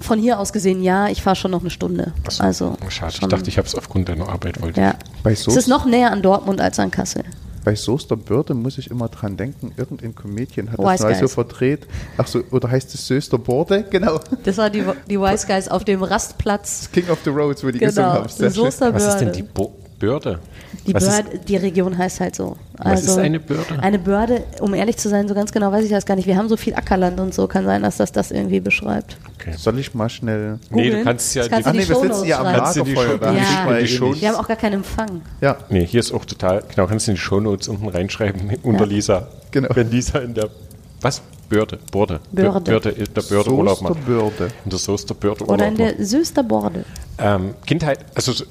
Von 0.00 0.18
hier 0.18 0.38
aus 0.40 0.52
gesehen, 0.52 0.82
ja, 0.82 1.08
ich 1.08 1.22
fahre 1.22 1.36
schon 1.36 1.50
noch 1.52 1.60
eine 1.60 1.70
Stunde. 1.70 2.12
So, 2.28 2.42
also 2.42 2.76
schade, 2.88 3.12
ich 3.20 3.28
dachte, 3.28 3.48
ich 3.48 3.58
habe 3.58 3.66
es 3.68 3.74
aufgrund 3.74 4.08
deiner 4.08 4.28
Arbeit 4.28 4.60
wollte. 4.60 4.80
ja. 4.80 4.94
Bei 5.22 5.32
Es 5.32 5.44
Soest, 5.44 5.56
ist 5.56 5.68
noch 5.68 5.84
näher 5.86 6.10
an 6.10 6.20
Dortmund 6.22 6.60
als 6.60 6.78
an 6.78 6.90
Kassel. 6.90 7.22
bei 7.64 7.74
Soesterbörde 7.74 8.52
muss 8.54 8.76
ich 8.76 8.90
immer 8.90 9.08
dran 9.08 9.36
denken, 9.38 9.72
irgendein 9.76 10.14
Comedian 10.14 10.70
hat 10.70 10.78
Wise 10.78 10.90
das 10.90 11.00
mal 11.02 11.14
so 11.14 11.28
verdreht. 11.28 11.86
Ach 12.18 12.26
so, 12.26 12.42
oder 12.50 12.70
heißt 12.70 12.92
es 12.94 13.06
Sösterborde? 13.06 13.84
Genau. 13.90 14.20
Das 14.42 14.58
war 14.58 14.68
die, 14.68 14.84
die 15.08 15.18
Wise 15.18 15.46
Guys 15.48 15.68
auf 15.68 15.84
dem 15.84 16.02
Rastplatz. 16.02 16.90
King 16.92 17.08
of 17.08 17.18
the 17.24 17.30
Roads, 17.30 17.62
wo 17.64 17.70
die 17.70 17.78
gesungen 17.78 18.10
Genau, 18.10 18.22
haben. 18.24 18.28
Schön. 18.28 18.50
Soester 18.50 18.92
Was 18.92 19.04
ist 19.06 19.14
denn 19.18 19.28
Börde. 19.28 19.42
die 19.42 19.42
Bo 19.44 19.74
Börde? 19.98 20.40
Die, 20.86 20.92
Was 20.94 21.04
ist- 21.04 21.10
Börde, 21.24 21.38
die 21.38 21.56
Region 21.56 21.96
heißt 21.96 22.20
halt 22.20 22.34
so. 22.34 22.56
Was 22.78 23.04
ist 23.04 23.16
eine 23.16 23.38
Börde? 23.40 23.78
Eine 23.80 23.98
Börde, 23.98 24.44
um 24.60 24.74
ehrlich 24.74 24.96
zu 24.96 25.08
sein, 25.08 25.28
so 25.28 25.34
ganz 25.34 25.52
genau 25.52 25.70
weiß 25.72 25.84
ich 25.84 25.90
das 25.90 26.04
gar 26.04 26.16
nicht. 26.16 26.26
Wir 26.26 26.36
haben 26.36 26.48
so 26.48 26.56
viel 26.56 26.74
Ackerland 26.74 27.18
und 27.20 27.32
so, 27.32 27.46
kann 27.46 27.64
sein, 27.64 27.82
dass 27.82 27.96
das 27.98 28.12
das 28.12 28.30
irgendwie 28.30 28.60
beschreibt. 28.60 29.16
Okay. 29.38 29.54
Soll 29.56 29.78
ich 29.78 29.94
mal 29.94 30.08
schnell. 30.08 30.58
Nee, 30.70 30.84
du 30.84 30.88
Googeln? 30.90 31.04
kannst 31.04 31.34
ja 31.34 31.48
kannst 31.48 31.66
die- 31.66 31.68
Ah 31.68 31.70
in 31.72 31.76
nee, 31.78 31.88
wir 31.88 31.94
Shownotes 31.94 32.16
sitzen 32.18 32.28
ja 32.28 32.38
am 32.40 32.46
die 32.74 32.80
Lagerfeuer. 32.90 33.20
Ja. 33.22 33.76
Die 33.76 33.82
nicht- 33.82 34.20
Wir 34.22 34.28
haben 34.28 34.36
auch 34.36 34.48
gar 34.48 34.56
keinen 34.56 34.74
Empfang. 34.74 35.20
Ja, 35.40 35.56
Nee, 35.70 35.86
hier 35.86 36.00
ist 36.00 36.12
auch 36.12 36.24
total, 36.24 36.62
genau, 36.74 36.86
kannst 36.86 37.06
du 37.06 37.12
in 37.12 37.16
die 37.16 37.20
Shownotes 37.20 37.68
unten 37.68 37.88
reinschreiben, 37.88 38.40
unter 38.62 38.84
Ja. 38.84 38.90
Lisa. 38.90 39.26
Genau. 39.52 39.68
Wenn 39.74 39.90
Lisa 39.90 40.18
in 40.18 40.34
der, 40.34 40.48
was? 41.00 41.22
Börde, 41.48 41.78
Borde. 41.92 42.20
Börde. 42.32 42.60
Börde, 42.60 42.92
der 42.94 43.22
Börde 43.22 43.50
Urlaub 43.52 43.80
macht. 43.82 43.94
Soesterbörde. 43.94 44.48
In 44.64 44.70
der 44.70 44.78
Soester 44.78 45.14
Börde 45.14 45.44
Oder 45.44 45.52
Urlaub 45.66 45.78
in 45.78 45.86
macht. 45.86 45.98
der 45.98 46.06
Söster 46.06 46.42
Borde. 46.42 46.84
Ähm, 47.18 47.54
Kindheit, 47.66 47.98
also 48.14 48.32
so- 48.32 48.44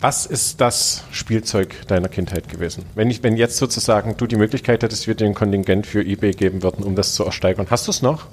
was 0.00 0.26
ist 0.26 0.60
das 0.60 1.04
Spielzeug 1.10 1.86
deiner 1.88 2.08
Kindheit 2.08 2.48
gewesen? 2.48 2.84
Wenn 2.94 3.10
ich, 3.10 3.22
wenn 3.22 3.36
jetzt 3.36 3.56
sozusagen 3.56 4.16
du 4.16 4.26
die 4.26 4.36
Möglichkeit 4.36 4.82
hättest, 4.82 5.06
wir 5.06 5.14
dir 5.14 5.26
ein 5.26 5.34
Kontingent 5.34 5.86
für 5.86 6.04
eBay 6.04 6.32
geben 6.32 6.62
würden, 6.62 6.84
um 6.84 6.94
das 6.94 7.14
zu 7.14 7.24
ersteigern. 7.24 7.66
Hast 7.70 7.86
du 7.86 7.90
es 7.90 8.02
noch? 8.02 8.26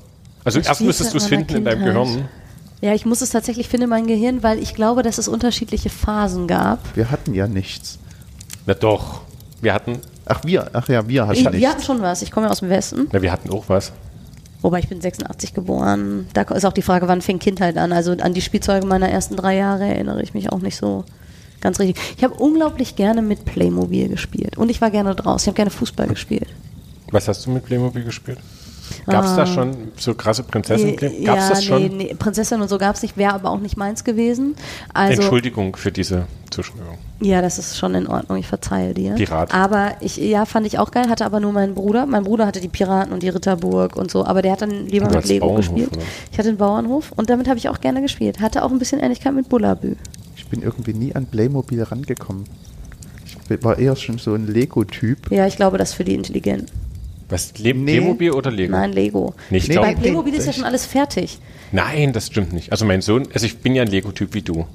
Also 0.43 0.59
Das 0.59 0.67
erst 0.67 0.81
müsstest 0.81 1.13
du 1.13 1.17
es 1.17 1.27
finden 1.27 1.55
in 1.57 1.63
meiner 1.63 1.75
deinem 1.77 1.85
Kindheit. 1.85 2.07
Gehirn. 2.07 2.29
Ja, 2.81 2.93
ich 2.93 3.05
muss 3.05 3.21
es 3.21 3.29
tatsächlich 3.29 3.69
finden 3.69 3.85
in 3.85 3.89
meinem 3.91 4.07
Gehirn, 4.07 4.43
weil 4.43 4.59
ich 4.59 4.75
glaube, 4.75 5.03
dass 5.03 5.17
es 5.17 5.29
unterschiedliche 5.29 5.89
Phasen 5.89 6.47
gab. 6.47 6.79
Wir 6.97 7.09
hatten 7.11 7.33
ja 7.33 7.47
nichts. 7.47 7.97
Na 8.65 8.73
doch. 8.73 9.21
Wir 9.61 9.73
hatten, 9.73 9.99
Ach, 10.25 10.43
wir, 10.43 10.69
ach 10.73 10.89
ja, 10.89 11.07
wir 11.07 11.23
hatten 11.27 11.33
Ich, 11.37 11.43
wir 11.45 11.51
hatten 11.51 11.59
nichts. 11.77 11.85
schon 11.85 12.01
was. 12.01 12.21
Ich 12.21 12.31
komme 12.31 12.47
ja 12.47 12.51
aus 12.51 12.59
dem 12.59 12.69
Westen. 12.69 13.07
na, 13.13 13.21
wir 13.21 13.31
hatten 13.31 13.49
auch 13.49 13.63
was. 13.69 13.93
Wobei 14.61 14.79
ich 14.79 14.87
bin 14.89 14.99
86 15.01 15.53
geboren. 15.53 16.27
Da 16.33 16.41
ist 16.43 16.65
auch 16.65 16.71
die 16.73 16.81
Frage, 16.81 17.07
wann 17.07 17.21
fing 17.21 17.39
Kindheit 17.39 17.77
an? 17.77 17.91
Also 17.93 18.11
an 18.13 18.33
die 18.33 18.41
Spielzeuge 18.41 18.85
meiner 18.85 19.09
ersten 19.09 19.35
drei 19.37 19.55
Jahre 19.57 19.85
erinnere 19.85 20.21
ich 20.21 20.33
mich 20.33 20.51
auch 20.51 20.59
nicht 20.59 20.75
so 20.77 21.03
ganz 21.63 21.79
richtig. 21.79 22.01
Ich 22.17 22.23
habe 22.23 22.35
unglaublich 22.35 22.95
gerne 22.95 23.21
mit 23.21 23.45
Playmobil 23.45 24.09
gespielt. 24.09 24.57
Und 24.57 24.69
ich 24.69 24.81
war 24.81 24.91
gerne 24.91 25.15
draußen. 25.15 25.45
Ich 25.45 25.47
habe 25.47 25.55
gerne 25.55 25.71
Fußball 25.71 26.07
gespielt. 26.07 26.47
Was 27.11 27.27
hast 27.27 27.45
du 27.45 27.51
mit 27.51 27.65
Playmobil 27.65 28.03
gespielt? 28.03 28.39
Gab 29.05 29.25
es 29.25 29.35
da 29.35 29.45
schon 29.45 29.91
so 29.97 30.13
krasse 30.13 30.43
Prinzessin? 30.43 30.95
Gab 30.95 31.37
es 31.37 31.43
ja, 31.43 31.49
das 31.49 31.65
schon? 31.65 31.81
Nee, 31.83 31.89
nee, 31.89 32.15
Prinzessin 32.15 32.61
und 32.61 32.67
so 32.67 32.77
gab 32.77 32.95
es 32.95 33.01
nicht, 33.01 33.17
wäre 33.17 33.33
aber 33.33 33.49
auch 33.49 33.59
nicht 33.59 33.77
meins 33.77 34.03
gewesen. 34.03 34.55
Also, 34.93 35.21
Entschuldigung 35.21 35.75
für 35.75 35.91
diese 35.91 36.25
Zuschauer. 36.51 36.97
Ja, 37.21 37.41
das 37.41 37.57
ist 37.57 37.77
schon 37.77 37.95
in 37.95 38.07
Ordnung, 38.07 38.37
ich 38.37 38.47
verzeihe 38.47 38.93
dir. 38.93 39.15
Pirat. 39.15 39.53
Aber 39.53 39.93
ich, 40.01 40.17
ja, 40.17 40.45
fand 40.45 40.67
ich 40.67 40.79
auch 40.79 40.91
geil, 40.91 41.09
hatte 41.09 41.25
aber 41.25 41.39
nur 41.39 41.53
meinen 41.53 41.75
Bruder. 41.75 42.05
Mein 42.05 42.23
Bruder 42.23 42.45
hatte 42.45 42.59
die 42.59 42.67
Piraten 42.67 43.13
und 43.13 43.23
die 43.23 43.29
Ritterburg 43.29 43.95
und 43.95 44.11
so, 44.11 44.25
aber 44.25 44.41
der 44.41 44.51
hat 44.51 44.61
dann 44.61 44.87
lieber 44.87 45.09
mit 45.09 45.25
Lego 45.25 45.47
Bauernhof, 45.47 45.73
gespielt. 45.73 45.93
oder? 45.93 46.05
Ich 46.31 46.37
hatte 46.37 46.49
einen 46.49 46.57
Bauernhof 46.57 47.11
und 47.15 47.29
damit 47.29 47.47
habe 47.47 47.57
ich 47.57 47.69
auch 47.69 47.79
gerne 47.79 48.01
gespielt. 48.01 48.41
Hatte 48.41 48.63
auch 48.63 48.71
ein 48.71 48.79
bisschen 48.79 48.99
Ähnlichkeit 48.99 49.33
mit 49.33 49.49
Bullabü. 49.49 49.95
Ich 50.53 50.59
bin 50.59 50.67
irgendwie 50.67 50.93
nie 50.93 51.15
an 51.15 51.25
Playmobil 51.25 51.81
rangekommen. 51.81 52.43
Ich 53.49 53.63
war 53.63 53.79
eher 53.79 53.95
schon 53.95 54.19
so 54.19 54.35
ein 54.35 54.45
Lego-Typ. 54.45 55.31
Ja, 55.31 55.47
ich 55.47 55.55
glaube, 55.55 55.79
das 55.79 55.89
ist 55.89 55.95
für 55.95 56.03
die 56.03 56.13
Intelligenten. 56.13 56.67
Was, 57.27 57.57
Le 57.57 57.73
Nee. 57.73 57.93
Playmobil 57.97 58.29
oder 58.33 58.51
Lego? 58.51 58.71
Nein, 58.73 58.91
Lego. 58.93 59.33
Nicht 59.49 59.67
Nee, 59.67 59.73
glaub- 59.73 59.85
Bei 59.85 59.93
nee, 59.95 59.99
Playmobil 59.99 60.31
nee, 60.31 60.37
ist 60.37 60.45
ja 60.45 60.53
schon 60.53 60.65
alles 60.65 60.85
fertig. 60.85 61.39
Nein, 61.71 62.13
das 62.13 62.27
stimmt 62.27 62.53
nicht. 62.53 62.71
Also 62.71 62.85
mein 62.85 63.01
Sohn, 63.01 63.27
also 63.33 63.47
ich 63.47 63.57
bin 63.57 63.73
ja 63.73 63.81
ein 63.81 63.87
Lego-Typ 63.87 64.35
wie 64.35 64.43
du. 64.43 64.67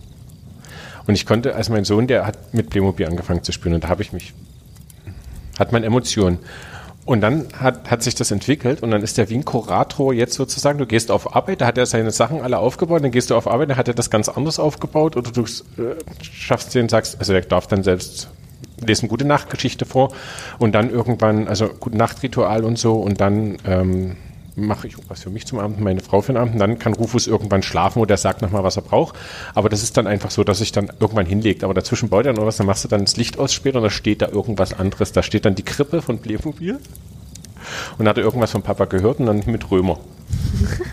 Und 1.07 1.14
ich 1.14 1.25
konnte, 1.27 1.55
also 1.55 1.73
mein 1.73 1.85
Sohn, 1.85 2.09
der 2.09 2.27
hat 2.27 2.53
mit 2.53 2.71
Playmobil 2.71 3.07
angefangen 3.07 3.45
zu 3.45 3.53
spielen 3.53 3.77
und 3.77 3.85
da 3.85 3.88
habe 3.88 4.03
ich 4.03 4.12
mich, 4.12 4.35
hat 5.61 5.71
man 5.71 5.85
Emotionen. 5.85 6.38
Und 7.09 7.23
dann 7.23 7.47
hat, 7.59 7.90
hat 7.90 8.03
sich 8.03 8.16
das 8.16 8.31
entwickelt 8.33 8.83
und 8.83 8.90
dann 8.90 9.01
ist 9.01 9.16
der 9.16 9.31
wie 9.31 9.35
ein 9.37 9.47
Kurator 9.47 10.12
jetzt 10.12 10.35
sozusagen, 10.35 10.79
du 10.79 10.85
gehst 10.85 11.11
auf 11.11 11.35
Arbeit, 11.35 11.62
da 11.62 11.66
hat 11.66 11.79
er 11.79 11.87
seine 11.87 12.11
Sachen 12.11 12.42
alle 12.42 12.59
aufgebaut, 12.59 13.03
dann 13.03 13.12
gehst 13.12 13.31
du 13.31 13.35
auf 13.35 13.49
Arbeit, 13.49 13.71
dann 13.71 13.79
hat 13.79 13.88
er 13.88 13.94
das 13.94 14.11
ganz 14.11 14.29
anders 14.29 14.59
aufgebaut 14.59 15.16
oder 15.16 15.31
du 15.31 15.40
äh, 15.40 15.94
schaffst 16.21 16.75
den, 16.75 16.90
sagst, 16.90 17.18
also 17.18 17.33
der 17.33 17.40
darf 17.40 17.66
dann 17.66 17.83
selbst 17.83 18.29
lesen 18.87 19.09
gute 19.09 19.25
Nachtgeschichte 19.25 19.87
vor 19.87 20.12
und 20.59 20.75
dann 20.75 20.90
irgendwann, 20.90 21.49
also 21.49 21.68
gute 21.68 21.97
Nachtritual 21.97 22.62
und 22.62 22.79
so 22.79 22.97
und 22.97 23.23
dann 23.23 23.57
ähm, 23.64 24.16
mache 24.59 24.87
ich 24.87 24.97
was 25.09 25.23
für 25.23 25.31
mich 25.31 25.47
zum 25.47 25.59
Abend, 25.59 25.81
meine 25.81 26.01
Frau 26.01 26.21
für 26.21 26.33
den 26.33 26.38
Abend 26.38 26.55
und 26.55 26.61
dann 26.61 26.79
kann 26.79 26.92
Rufus 26.94 27.27
irgendwann 27.27 27.62
schlafen 27.62 28.01
oder 28.01 28.14
er 28.14 28.18
sagt 28.18 28.42
nochmal, 28.42 28.64
was 28.64 28.77
er 28.77 28.83
braucht. 28.83 29.16
Aber 29.55 29.68
das 29.68 29.83
ist 29.83 29.97
dann 29.97 30.07
einfach 30.07 30.31
so, 30.31 30.44
dass 30.44 30.59
sich 30.59 30.73
dann 30.73 30.90
irgendwann 31.01 31.27
hinlegt. 31.27 31.64
Aber 31.64 31.75
dazwischen 31.75 32.09
baut 32.09 32.27
er 32.27 32.33
noch 32.33 32.44
was, 32.47 32.57
dann 32.57 32.66
machst 32.66 32.85
du 32.85 32.88
dann 32.88 33.05
das 33.05 33.16
Licht 33.16 33.38
aus 33.38 33.53
später 33.53 33.79
und 33.79 33.85
da 33.85 33.90
steht 33.90 34.23
da 34.23 34.29
irgendwas 34.29 34.73
anderes. 34.79 35.12
Da 35.12 35.23
steht 35.23 35.44
dann 35.44 35.55
die 35.55 35.64
Krippe 35.64 36.03
von 36.03 36.18
Playmobil 36.18 36.79
und 37.99 38.09
hat 38.09 38.18
er 38.18 38.25
irgendwas 38.25 38.51
von 38.51 38.62
Papa 38.62 38.85
gehört 38.87 39.21
und 39.21 39.27
dann 39.27 39.42
mit 39.47 39.71
Römer. 39.71 39.99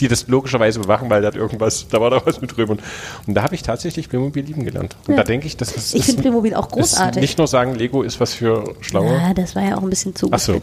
die 0.00 0.08
das 0.08 0.26
logischerweise 0.28 0.80
bewachen, 0.80 1.10
weil 1.10 1.20
da 1.22 1.28
hat 1.28 1.36
irgendwas, 1.36 1.86
da 1.88 2.00
war 2.00 2.10
da 2.10 2.24
was 2.24 2.40
mit 2.40 2.56
Römern. 2.56 2.78
Und 3.26 3.34
da 3.34 3.42
habe 3.42 3.54
ich 3.54 3.62
tatsächlich 3.62 4.08
Playmobil 4.08 4.44
lieben 4.44 4.64
gelernt. 4.64 4.96
Und 5.06 5.12
Ja. 5.12 5.18
da 5.18 5.24
denke 5.24 5.46
ich, 5.46 5.56
das 5.56 5.72
ist, 5.72 5.94
Ich 5.94 6.04
finde 6.06 6.22
Playmobil 6.22 6.54
auch 6.54 6.68
großartig. 6.68 7.20
Nicht 7.20 7.38
nur 7.38 7.46
sagen, 7.46 7.74
Lego 7.74 8.02
ist 8.02 8.18
was 8.18 8.34
für 8.34 8.74
Schlaue. 8.80 9.12
Ja, 9.12 9.34
das 9.34 9.54
war 9.54 9.62
ja 9.62 9.76
auch 9.76 9.82
ein 9.82 9.90
bisschen 9.90 10.14
Ach 10.30 10.38
so. 10.38 10.60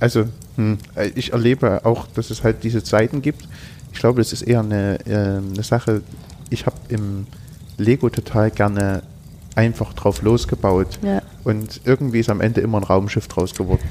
Also 0.00 0.24
hm, 0.56 0.78
ich 1.14 1.32
erlebe 1.32 1.84
auch, 1.84 2.06
dass 2.08 2.30
es 2.30 2.42
halt 2.42 2.64
diese 2.64 2.82
Zeiten 2.82 3.22
gibt. 3.22 3.46
Ich 3.92 3.98
glaube, 3.98 4.20
das 4.20 4.32
ist 4.32 4.42
eher 4.42 4.60
eine, 4.60 4.98
äh, 5.06 5.38
eine 5.38 5.62
Sache, 5.62 6.02
ich 6.48 6.66
habe 6.66 6.76
im 6.88 7.26
Lego 7.76 8.10
total 8.10 8.50
gerne 8.50 9.02
einfach 9.54 9.92
drauf 9.94 10.22
losgebaut. 10.22 10.98
Ja. 11.02 11.22
Und 11.44 11.80
irgendwie 11.84 12.20
ist 12.20 12.30
am 12.30 12.40
Ende 12.40 12.60
immer 12.60 12.78
ein 12.78 12.84
Raumschiff 12.84 13.28
draus 13.28 13.54
geworden. 13.54 13.82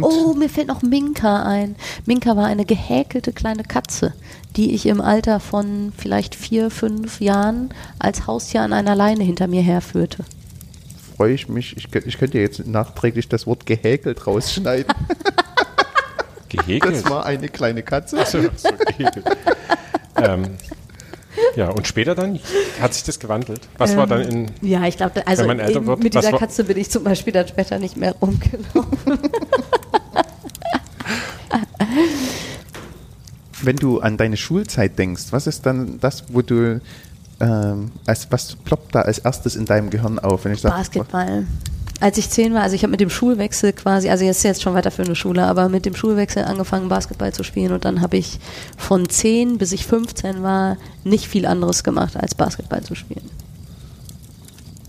Oh, 0.00 0.34
mir 0.34 0.48
fällt 0.48 0.68
noch 0.68 0.82
Minka 0.82 1.42
ein. 1.42 1.76
Minka 2.06 2.36
war 2.36 2.46
eine 2.46 2.64
gehäkelte 2.64 3.32
kleine 3.32 3.62
Katze, 3.62 4.14
die 4.56 4.74
ich 4.74 4.86
im 4.86 5.00
Alter 5.00 5.40
von 5.40 5.92
vielleicht 5.96 6.34
vier, 6.34 6.70
fünf 6.70 7.20
Jahren 7.20 7.70
als 7.98 8.26
Haustier 8.26 8.62
an 8.62 8.72
einer 8.72 8.94
Leine 8.94 9.22
hinter 9.22 9.46
mir 9.46 9.62
herführte. 9.62 10.24
Freue 11.22 11.34
ich 11.34 11.48
mich. 11.48 11.76
Ich, 11.76 11.86
ich 11.94 12.18
könnte 12.18 12.40
jetzt 12.40 12.66
nachträglich 12.66 13.28
das 13.28 13.46
Wort 13.46 13.64
gehäkelt 13.64 14.26
rausschneiden. 14.26 14.92
Gehegelt. 16.48 16.96
Das 16.96 17.08
war 17.08 17.24
eine 17.24 17.48
kleine 17.48 17.84
Katze. 17.84 18.24
so, 18.26 18.42
so 18.56 18.68
gehegelt. 18.86 19.24
ähm, 20.16 20.56
ja, 21.54 21.68
und 21.70 21.86
später 21.86 22.16
dann 22.16 22.40
hat 22.80 22.92
sich 22.92 23.04
das 23.04 23.20
gewandelt. 23.20 23.60
Was 23.78 23.96
war 23.96 24.08
dann 24.08 24.22
in. 24.22 24.50
Ja, 24.62 24.84
ich 24.84 24.96
glaube, 24.96 25.24
also 25.24 25.42
Wenn 25.42 25.58
man 25.58 25.60
älter 25.60 25.86
wird, 25.86 26.02
mit 26.02 26.12
dieser 26.12 26.32
war- 26.32 26.40
Katze 26.40 26.64
bin 26.64 26.76
ich 26.76 26.90
zum 26.90 27.04
Beispiel 27.04 27.32
dann 27.32 27.46
später 27.46 27.78
nicht 27.78 27.96
mehr 27.96 28.16
rumgelaufen. 28.20 29.18
Wenn 33.62 33.76
du 33.76 34.00
an 34.00 34.16
deine 34.16 34.36
Schulzeit 34.36 34.98
denkst, 34.98 35.26
was 35.30 35.46
ist 35.46 35.64
dann 35.66 36.00
das, 36.00 36.24
wo 36.30 36.42
du, 36.42 36.80
ähm, 37.42 37.90
als, 38.06 38.30
was 38.30 38.54
ploppt 38.54 38.94
da 38.94 39.02
als 39.02 39.18
erstes 39.18 39.56
in 39.56 39.66
deinem 39.66 39.90
Gehirn 39.90 40.18
auf? 40.18 40.44
Wenn 40.44 40.52
ich 40.52 40.60
sag, 40.60 40.70
Basketball. 40.70 41.44
Als 42.00 42.18
ich 42.18 42.30
zehn 42.30 42.54
war, 42.54 42.62
also 42.62 42.74
ich 42.74 42.82
habe 42.82 42.90
mit 42.92 43.00
dem 43.00 43.10
Schulwechsel 43.10 43.72
quasi, 43.72 44.08
also 44.10 44.24
jetzt 44.24 44.42
jetzt 44.42 44.62
schon 44.62 44.74
weiter 44.74 44.90
für 44.90 45.02
eine 45.02 45.14
Schule, 45.14 45.44
aber 45.46 45.68
mit 45.68 45.86
dem 45.86 45.94
Schulwechsel 45.94 46.44
angefangen 46.44 46.88
Basketball 46.88 47.32
zu 47.32 47.44
spielen 47.44 47.72
und 47.72 47.84
dann 47.84 48.00
habe 48.00 48.16
ich 48.16 48.40
von 48.76 49.08
zehn 49.08 49.58
bis 49.58 49.70
ich 49.72 49.86
15 49.86 50.42
war 50.42 50.78
nicht 51.04 51.28
viel 51.28 51.46
anderes 51.46 51.84
gemacht 51.84 52.16
als 52.16 52.34
Basketball 52.34 52.82
zu 52.82 52.96
spielen. 52.96 53.30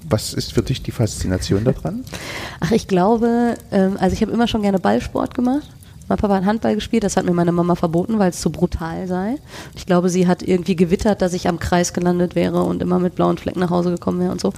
Was 0.10 0.34
ist 0.34 0.54
für 0.54 0.63
dich 0.63 0.82
die 0.82 0.92
Faszination 0.92 1.63
daran? 1.63 2.04
Ach, 2.60 2.72
ich 2.72 2.88
glaube, 2.88 3.56
ähm, 3.72 3.98
also 4.00 4.13
ich 4.13 4.22
habe 4.22 4.32
immer 4.32 4.48
schon 4.48 4.63
gerne 4.63 4.80
Ballsport 4.80 5.36
gemacht. 5.36 5.68
Mein 6.08 6.18
Papa 6.18 6.36
hat 6.36 6.46
Handball 6.46 6.76
gespielt, 6.76 7.04
das 7.04 7.16
hat 7.16 7.26
mir 7.26 7.34
meine 7.34 7.52
Mama 7.52 7.76
verboten, 7.76 8.20
weil 8.20 8.32
es 8.32 8.42
zu 8.42 8.50
brutal 8.50 9.08
sei. 9.08 9.38
Ich 9.76 9.86
glaube, 9.86 10.10
sie 10.10 10.28
hat 10.28 10.44
irgendwie 10.44 10.76
gewittert, 10.76 11.22
dass 11.22 11.34
ich 11.34 11.48
am 11.48 11.60
Kreis 11.60 11.94
gelandet 11.94 12.36
wäre 12.36 12.63
und 12.63 12.82
immer 12.82 13.00
mit 13.00 13.16
blauen 13.16 13.38
Flecken 13.38 13.60
nach 13.60 13.70
Hause 13.70 13.92
gekommen 13.92 14.20
wäre 14.20 14.32
und 14.32 14.42
so. 14.42 14.54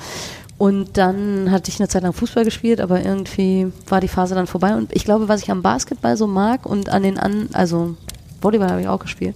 Und 0.58 0.98
dann 0.98 1.52
hatte 1.52 1.70
ich 1.70 1.80
eine 1.80 1.90
Zeit 1.90 2.04
lang 2.04 2.14
Fußball 2.14 2.46
gespielt, 2.46 2.80
aber 2.80 3.04
irgendwie 3.04 3.72
war 3.88 4.00
die 4.00 4.08
Phase 4.08 4.36
dann 4.36 4.48
vorbei. 4.48 4.76
Und 4.76 4.94
ich 4.94 5.04
glaube, 5.04 5.28
was 5.28 5.42
ich 5.42 5.52
am 5.52 5.62
Basketball 5.62 6.16
so 6.16 6.28
mag 6.28 6.66
und 6.66 6.90
an 6.90 7.04
den 7.04 7.20
an, 7.20 7.50
also 7.54 7.96
Volleyball 8.42 8.72
habe 8.72 8.82
ich 8.82 8.88
auch 8.88 9.00
gespielt. 9.00 9.36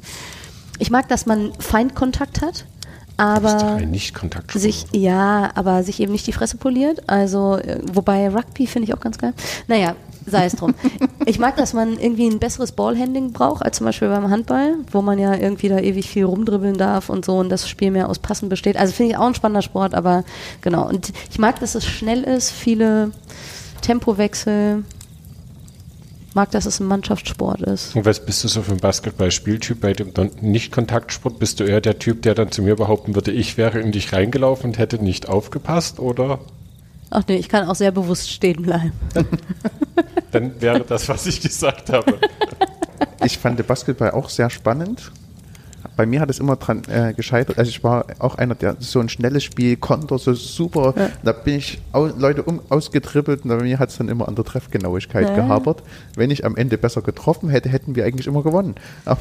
Ich 0.78 0.92
mag, 0.92 1.10
dass 1.10 1.26
man 1.26 1.52
Feindkontakt 1.60 2.42
hat, 2.42 2.66
aber 3.18 3.74
ein 3.74 3.92
Nicht-Kontaktsport. 3.92 4.62
sich, 4.62 4.86
ja, 4.94 5.52
aber 5.56 5.84
sich 5.84 6.00
eben 6.00 6.14
nicht 6.14 6.26
die 6.26 6.32
Fresse 6.32 6.56
poliert. 6.56 7.02
Also, 7.08 7.58
äh, 7.58 7.82
wobei 7.92 8.30
Rugby 8.30 8.66
finde 8.66 8.88
ich 8.88 8.94
auch 8.94 9.02
ganz 9.02 9.18
geil. 9.18 9.34
Naja, 9.68 9.96
sei 10.26 10.46
es 10.46 10.54
drum. 10.54 10.74
ich 11.26 11.40
mag, 11.40 11.56
dass 11.58 11.74
man 11.74 12.00
irgendwie 12.00 12.28
ein 12.28 12.40
besseres 12.40 12.72
Ballhandling 12.72 13.32
braucht, 13.32 13.64
als 13.64 13.78
zum 13.78 13.86
Beispiel 13.86 14.10
beim 14.10 14.30
Handball, 14.30 14.76
wo 14.92 15.02
man 15.02 15.20
ja 15.20 15.36
irgendwie 15.36 15.70
da 15.70 15.80
ewig 15.80 16.10
viel 16.10 16.26
rumdribbeln 16.26 16.78
darf 16.78 17.10
und 17.10 17.26
so 17.26 17.38
und 17.38 17.50
das 17.50 17.68
Spiel 17.68 17.92
mehr 17.92 18.10
aus 18.10 18.20
Passen 18.20 18.50
besteht. 18.50 18.78
Also 18.78 18.94
finde 18.94 19.14
ich 19.14 19.18
auch 19.18 19.28
ein 19.28 19.36
spannender 19.36 19.62
Sport, 19.62 19.94
aber 19.94 20.24
genau. 20.62 20.88
Und 20.88 21.12
ich 21.30 21.40
mag, 21.40 21.60
dass 21.60 21.76
es 21.76 21.86
schnell 21.86 22.24
ist, 22.24 22.52
viele 22.52 23.12
Tempowechsel. 23.82 24.84
Mag, 26.36 26.52
dass 26.52 26.68
es 26.68 26.80
ein 26.80 26.86
Mannschaftssport 26.86 27.62
ist. 27.64 27.96
Und 27.96 28.06
was 28.06 28.24
bist 28.24 28.44
du 28.44 28.48
so 28.48 28.62
für 28.62 28.74
ein 28.74 28.78
Basketball-Spieltyp 28.78 29.82
bei 29.82 29.94
dem 29.94 30.12
Nicht-Kontaktsport? 30.42 31.40
Bist 31.40 31.60
du 31.60 31.64
eher 31.64 31.82
der 31.82 31.98
Typ, 31.98 32.22
der 32.22 32.36
dann 32.36 32.52
zu 32.52 32.62
mir 32.62 32.76
behaupten 32.76 33.16
würde, 33.16 33.32
ich 33.32 33.58
wäre 33.58 33.80
in 33.80 33.92
dich 33.92 34.14
reingelaufen 34.14 34.70
und 34.70 34.78
hätte 34.78 35.04
nicht 35.04 35.28
aufgepasst? 35.28 36.00
Oder 36.00 36.40
Ach 37.12 37.24
nee, 37.28 37.38
ich 37.38 37.50
kann 37.50 37.68
auch 37.68 37.76
sehr 37.76 37.92
bewusst 37.92 38.30
stehen 38.32 38.62
bleiben. 38.62 38.94
dann 40.32 40.62
wäre 40.62 40.82
das, 40.82 41.10
was 41.10 41.26
ich 41.26 41.42
gesagt 41.42 41.90
habe. 41.90 42.20
Ich 43.24 43.38
fand 43.38 43.60
den 43.60 43.66
Basketball 43.66 44.12
auch 44.12 44.30
sehr 44.30 44.50
spannend. 44.50 45.12
Bei 45.98 46.06
mir 46.06 46.22
hat 46.22 46.30
es 46.30 46.40
immer 46.40 46.56
dran 46.56 46.84
äh, 46.90 47.14
gescheitert. 47.14 47.58
Also 47.58 47.70
ich 47.70 47.84
war 47.84 48.06
auch 48.20 48.36
einer, 48.36 48.56
der 48.56 48.78
so 48.80 49.02
ein 49.02 49.10
schnelles 49.10 49.44
Spiel, 49.44 49.76
Konter, 49.76 50.18
so 50.18 50.34
super. 50.34 50.94
Ja. 50.96 51.10
Da 51.24 51.32
bin 51.34 51.56
ich 51.56 51.82
au 51.92 52.06
Leute 52.06 52.44
um, 52.44 52.62
ausgetribbelt 52.70 53.44
und 53.44 53.50
bei 53.50 53.62
mir 53.62 53.78
hat 53.80 53.90
es 53.90 53.98
dann 53.98 54.08
immer 54.08 54.28
an 54.30 54.36
der 54.36 54.46
Treffgenauigkeit 54.46 55.28
Ja. 55.30 55.36
gehapert. 55.36 55.84
Wenn 56.16 56.32
ich 56.32 56.46
am 56.46 56.56
Ende 56.56 56.78
besser 56.78 57.02
getroffen 57.02 57.50
hätte, 57.50 57.68
hätten 57.68 57.96
wir 57.96 58.06
eigentlich 58.06 58.28
immer 58.28 58.42
gewonnen. 58.44 58.76
Aber 59.04 59.20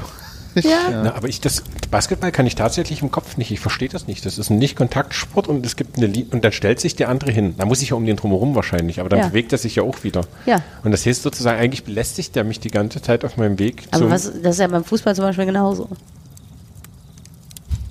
Ja. 0.55 1.03
Na, 1.05 1.15
aber 1.15 1.29
ich 1.29 1.41
das 1.41 1.63
Basketball 1.91 2.33
kann 2.33 2.47
ich 2.47 2.55
tatsächlich 2.57 3.03
im 3.03 3.11
Kopf 3.11 3.37
nicht. 3.37 3.51
Ich 3.51 3.61
verstehe 3.61 3.89
das 3.89 4.07
nicht. 4.09 4.27
Das 4.27 4.39
ist 4.39 4.51
ein 4.51 4.59
Nicht-Kontaktsport 4.59 5.47
und 5.47 5.65
es 5.65 5.77
gibt 5.77 5.97
eine 5.99 6.07
Linie 6.07 6.31
und 6.33 6.45
dann 6.45 6.53
stellt 6.53 6.81
sich 6.81 6.97
der 6.97 7.09
andere 7.11 7.31
hin. 7.31 7.55
Da 7.59 7.65
muss 7.67 7.81
ich 7.83 7.91
ja 7.91 7.97
um 7.97 8.05
den 8.05 8.17
drumherum 8.17 8.55
wahrscheinlich, 8.55 8.99
aber 9.01 9.09
dann 9.09 9.21
Ja. 9.21 9.29
bewegt 9.29 9.53
er 9.53 9.59
sich 9.59 9.77
ja 9.77 9.83
auch 9.85 10.03
wieder. 10.05 10.23
Ja. 10.47 10.63
Und 10.83 10.91
das 10.91 11.07
heißt 11.07 11.23
sozusagen, 11.23 11.59
eigentlich 11.61 11.85
belästigt 11.85 12.37
er 12.37 12.45
mich 12.45 12.59
die 12.61 12.71
ganze 12.71 13.01
Zeit 13.03 13.25
auf 13.25 13.37
meinem 13.37 13.59
Weg. 13.59 13.85
Aber 13.91 14.01
zum- 14.01 14.11
was, 14.11 14.25
das 14.43 14.55
ist 14.57 14.61
ja 14.61 14.67
beim 14.67 14.85
Fußball 14.85 15.15
zum 15.15 15.27
Beispiel 15.27 15.47
genauso. 15.47 15.89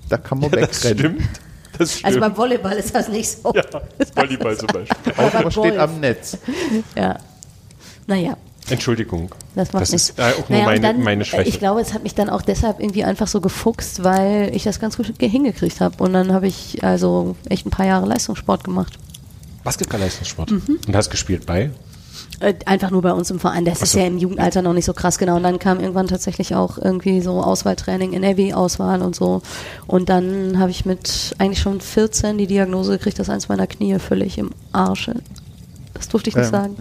da 0.10 0.17
kann 0.17 0.39
man 0.39 0.52
ja, 0.52 0.65
das 0.65 0.84
wegrennen. 0.84 1.15
stimmt. 1.22 1.30
Das 1.78 1.91
stimmt. 1.93 2.06
Also 2.06 2.20
beim 2.20 2.36
Volleyball 2.38 2.74
ist 2.74 2.96
das 2.96 3.08
nicht 3.10 3.30
so. 3.30 3.54
ja, 3.54 3.63
Volleyball 4.15 4.58
zum 4.58 4.67
Beispiel. 4.67 5.13
Außer 5.15 5.41
man 5.43 5.52
steht 5.52 5.78
am 5.78 6.00
Netz. 6.00 6.38
Ja. 6.96 7.17
Naja, 8.08 8.36
Entschuldigung. 8.70 9.34
das 9.56 9.74
macht 9.74 9.84
Das 9.84 9.92
nichts. 9.92 10.10
ist, 10.10 10.20
äh, 10.20 10.24
auch 10.24 10.50
nur 10.50 10.58
Naja, 10.60 10.66
meine- 10.66 10.80
dann, 10.82 11.02
meine 11.04 11.22
äh, 11.22 11.26
Schwäche. 11.26 11.50
Ich 11.50 11.60
glaube, 11.60 11.82
es 11.82 11.94
hat 11.94 12.04
mich 12.04 12.16
dann 12.16 12.30
auch 12.30 12.42
deshalb 12.42 12.80
irgendwie 12.80 13.04
einfach 13.04 13.28
so 13.28 13.42
gefuchst, 13.42 14.04
weil 14.04 14.52
ich 14.54 14.64
das 14.64 14.80
ganz 14.80 14.98
gut 14.98 15.18
ge- 15.20 15.30
hingekriegt 15.30 15.80
habe. 15.82 16.04
Und 16.04 16.14
dann 16.14 16.34
habe 16.34 16.48
ich 16.48 16.84
also 16.84 17.36
echt 17.50 17.66
ein 17.66 17.72
paar 17.72 17.86
Jahre 17.86 18.06
Leistungssport 18.08 18.64
gemacht. 18.64 18.98
Basketball-Leistungssport. 19.64 20.52
Mhm. 20.52 20.80
Und 20.88 20.96
hast 20.96 21.10
gespielt 21.10 21.46
bei? 21.46 21.72
Äh, 22.40 22.54
Einfach 22.66 22.92
nur 22.92 23.02
bei 23.02 23.12
uns 23.14 23.32
im 23.32 23.40
Verein. 23.40 23.66
Das 23.66 23.80
Ach 23.80 23.84
ist 23.84 23.92
so. 23.94 24.00
ja 24.00 24.06
im 24.06 24.18
Jugendalter 24.18 24.62
noch 24.62 24.74
nicht 24.74 24.86
so 24.86 24.94
krass, 24.94 25.18
genau. 25.18 25.38
Und 25.38 25.44
dann 25.44 25.60
kam 25.60 25.80
irgendwann 25.80 26.08
tatsächlich 26.08 26.56
auch 26.56 26.78
irgendwie 26.78 27.22
so 27.22 27.42
Auswahltraining, 27.42 28.14
NRW-Auswahl 28.14 29.02
und 29.02 29.16
so. 29.16 29.42
Und 29.88 30.10
dann 30.10 30.60
habe 30.60 30.70
ich 30.72 30.86
mit 30.86 31.36
eigentlich 31.40 31.60
schon 31.60 31.82
14 31.82 32.38
die 32.38 32.48
Diagnose 32.48 32.92
gekriegt, 32.98 33.18
dass 33.20 33.30
eins 33.30 33.50
meiner 33.50 33.66
Knie 33.68 33.98
völlig 34.00 34.38
im 34.38 34.52
Arsch 34.72 35.08
ist. 35.10 35.22
Das 35.98 36.08
durfte 36.10 36.30
ich 36.30 36.36
nicht 36.36 36.46
Ähm, 36.46 36.52
sagen. 36.52 36.76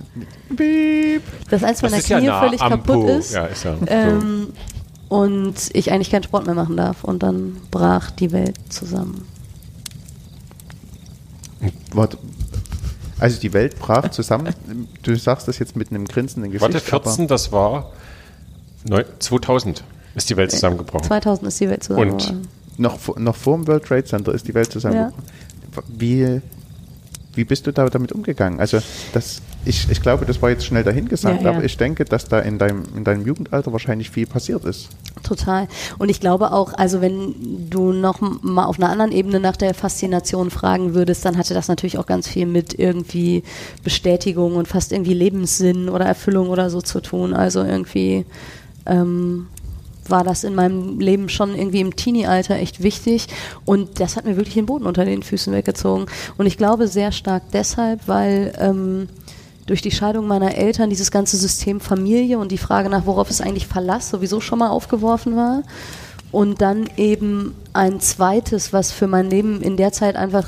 Piep. 0.56 1.22
Dass 1.50 1.62
eins 1.64 1.82
meiner 1.82 1.96
ist 1.98 2.08
ja 2.08 2.18
Knie 2.18 2.26
nah 2.28 2.40
völlig 2.40 2.60
am 2.60 2.70
kaputt 2.70 2.94
Po. 2.94 3.08
ist. 3.08 3.32
Ja, 3.34 3.46
ist 3.46 3.64
ja 3.64 3.76
Ähm, 3.86 4.48
und 5.08 5.54
ich 5.72 5.90
eigentlich 5.92 6.10
keinen 6.10 6.22
Sport 6.24 6.46
mehr 6.46 6.54
machen 6.54 6.76
darf. 6.76 7.04
Und 7.04 7.22
dann 7.22 7.56
brach 7.70 8.10
die 8.10 8.32
Welt 8.32 8.56
zusammen. 8.68 9.24
Warte. 11.92 12.18
Also 13.18 13.40
die 13.40 13.52
Welt 13.54 13.78
brach 13.78 14.10
zusammen. 14.10 14.54
Du 15.02 15.16
sagst 15.16 15.48
das 15.48 15.58
jetzt 15.58 15.74
mit 15.76 15.90
einem 15.90 16.04
grinsenden 16.06 16.50
so. 16.52 16.58
Gesicht. 16.66 16.74
Warte, 16.74 16.84
14, 17.06 17.28
das 17.28 17.50
war 17.50 17.90
neun- 18.86 19.04
2000 19.18 19.82
ist 20.14 20.28
die 20.30 20.36
Welt 20.36 20.50
zusammengebrochen. 20.50 21.04
2000 21.06 21.48
ist 21.48 21.60
die 21.60 21.68
Welt 21.68 21.88
Und? 21.90 22.20
zusammengebrochen. 22.20 22.36
aber 22.74 22.82
noch, 22.82 22.98
vor- 22.98 23.18
noch 23.18 23.36
vor 23.36 23.56
dem 23.56 23.66
World 23.66 23.84
Trade 23.84 24.04
Center 24.04 24.32
ist 24.34 24.46
die 24.46 24.54
Welt 24.54 24.70
zusammengebrochen. 24.70 25.24
Wie, 25.88 26.40
wie 27.36 27.44
bist 27.44 27.66
du 27.66 27.72
da 27.72 27.86
damit 27.86 28.12
umgegangen? 28.12 28.60
Also 28.60 28.78
das, 29.12 29.42
ich, 29.64 29.88
ich 29.90 30.02
glaube, 30.02 30.24
das 30.26 30.40
war 30.42 30.50
jetzt 30.50 30.64
schnell 30.64 30.84
dahingesagt, 30.84 31.42
Ja, 31.42 31.50
ja. 31.50 31.56
aber 31.56 31.64
ich 31.64 31.76
denke, 31.76 32.04
dass 32.04 32.26
da 32.26 32.40
in 32.40 32.58
deinem, 32.58 32.84
in 32.96 33.04
deinem 33.04 33.26
Jugendalter 33.26 33.72
wahrscheinlich 33.72 34.10
viel 34.10 34.26
passiert 34.26 34.64
ist. 34.64 34.88
Total. 35.22 35.68
Und 35.98 36.08
ich 36.08 36.20
glaube 36.20 36.52
auch, 36.52 36.72
also 36.74 37.00
wenn 37.00 37.68
du 37.70 37.92
noch 37.92 38.20
mal 38.20 38.64
auf 38.64 38.78
einer 38.78 38.90
anderen 38.90 39.12
Ebene 39.12 39.40
nach 39.40 39.56
der 39.56 39.74
Faszination 39.74 40.50
fragen 40.50 40.94
würdest, 40.94 41.24
dann 41.24 41.36
hatte 41.36 41.54
das 41.54 41.68
natürlich 41.68 41.98
auch 41.98 42.06
ganz 42.06 42.28
viel 42.28 42.46
mit 42.46 42.78
irgendwie 42.78 43.42
Bestätigung 43.84 44.56
und 44.56 44.68
fast 44.68 44.92
irgendwie 44.92 45.14
Lebenssinn 45.14 45.88
oder 45.88 46.04
Erfüllung 46.04 46.48
oder 46.48 46.70
so 46.70 46.80
zu 46.80 47.00
tun. 47.00 47.34
Also 47.34 47.62
irgendwie 47.62 48.24
ähm, 48.86 49.48
war 50.10 50.24
das 50.24 50.44
in 50.44 50.54
meinem 50.54 51.00
Leben 51.00 51.28
schon 51.28 51.54
irgendwie 51.54 51.80
im 51.80 51.96
Teenie-Alter 51.96 52.56
echt 52.56 52.82
wichtig 52.82 53.26
und 53.64 54.00
das 54.00 54.16
hat 54.16 54.24
mir 54.24 54.36
wirklich 54.36 54.54
den 54.54 54.66
Boden 54.66 54.86
unter 54.86 55.04
den 55.04 55.22
Füßen 55.22 55.52
weggezogen. 55.52 56.06
Und 56.36 56.46
ich 56.46 56.56
glaube 56.56 56.88
sehr 56.88 57.12
stark 57.12 57.44
deshalb, 57.52 58.06
weil 58.06 58.52
ähm, 58.58 59.08
durch 59.66 59.82
die 59.82 59.90
Scheidung 59.90 60.26
meiner 60.26 60.54
Eltern 60.54 60.90
dieses 60.90 61.10
ganze 61.10 61.36
System 61.36 61.80
Familie 61.80 62.38
und 62.38 62.52
die 62.52 62.58
Frage 62.58 62.88
nach, 62.88 63.06
worauf 63.06 63.30
ist 63.30 63.40
eigentlich 63.40 63.66
Verlass, 63.66 64.10
sowieso 64.10 64.40
schon 64.40 64.60
mal 64.60 64.70
aufgeworfen 64.70 65.36
war. 65.36 65.62
Und 66.32 66.60
dann 66.60 66.88
eben 66.96 67.54
ein 67.72 68.00
zweites, 68.00 68.72
was 68.72 68.92
für 68.92 69.06
mein 69.06 69.30
Leben 69.30 69.62
in 69.62 69.76
der 69.76 69.92
Zeit 69.92 70.16
einfach 70.16 70.46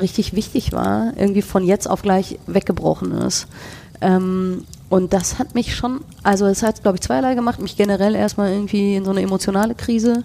richtig 0.00 0.34
wichtig 0.34 0.72
war, 0.72 1.12
irgendwie 1.16 1.42
von 1.42 1.64
jetzt 1.64 1.88
auf 1.88 2.02
gleich 2.02 2.38
weggebrochen 2.46 3.12
ist. 3.12 3.46
Ähm, 4.00 4.64
Und 4.90 5.12
das 5.12 5.38
hat 5.38 5.54
mich 5.54 5.76
schon, 5.76 6.00
also 6.22 6.46
es 6.46 6.62
hat, 6.62 6.82
glaube 6.82 6.96
ich, 6.96 7.02
zweierlei 7.02 7.34
gemacht, 7.34 7.60
mich 7.60 7.76
generell 7.76 8.14
erstmal 8.14 8.50
irgendwie 8.52 8.96
in 8.96 9.04
so 9.04 9.10
eine 9.10 9.20
emotionale 9.20 9.74
Krise 9.74 10.22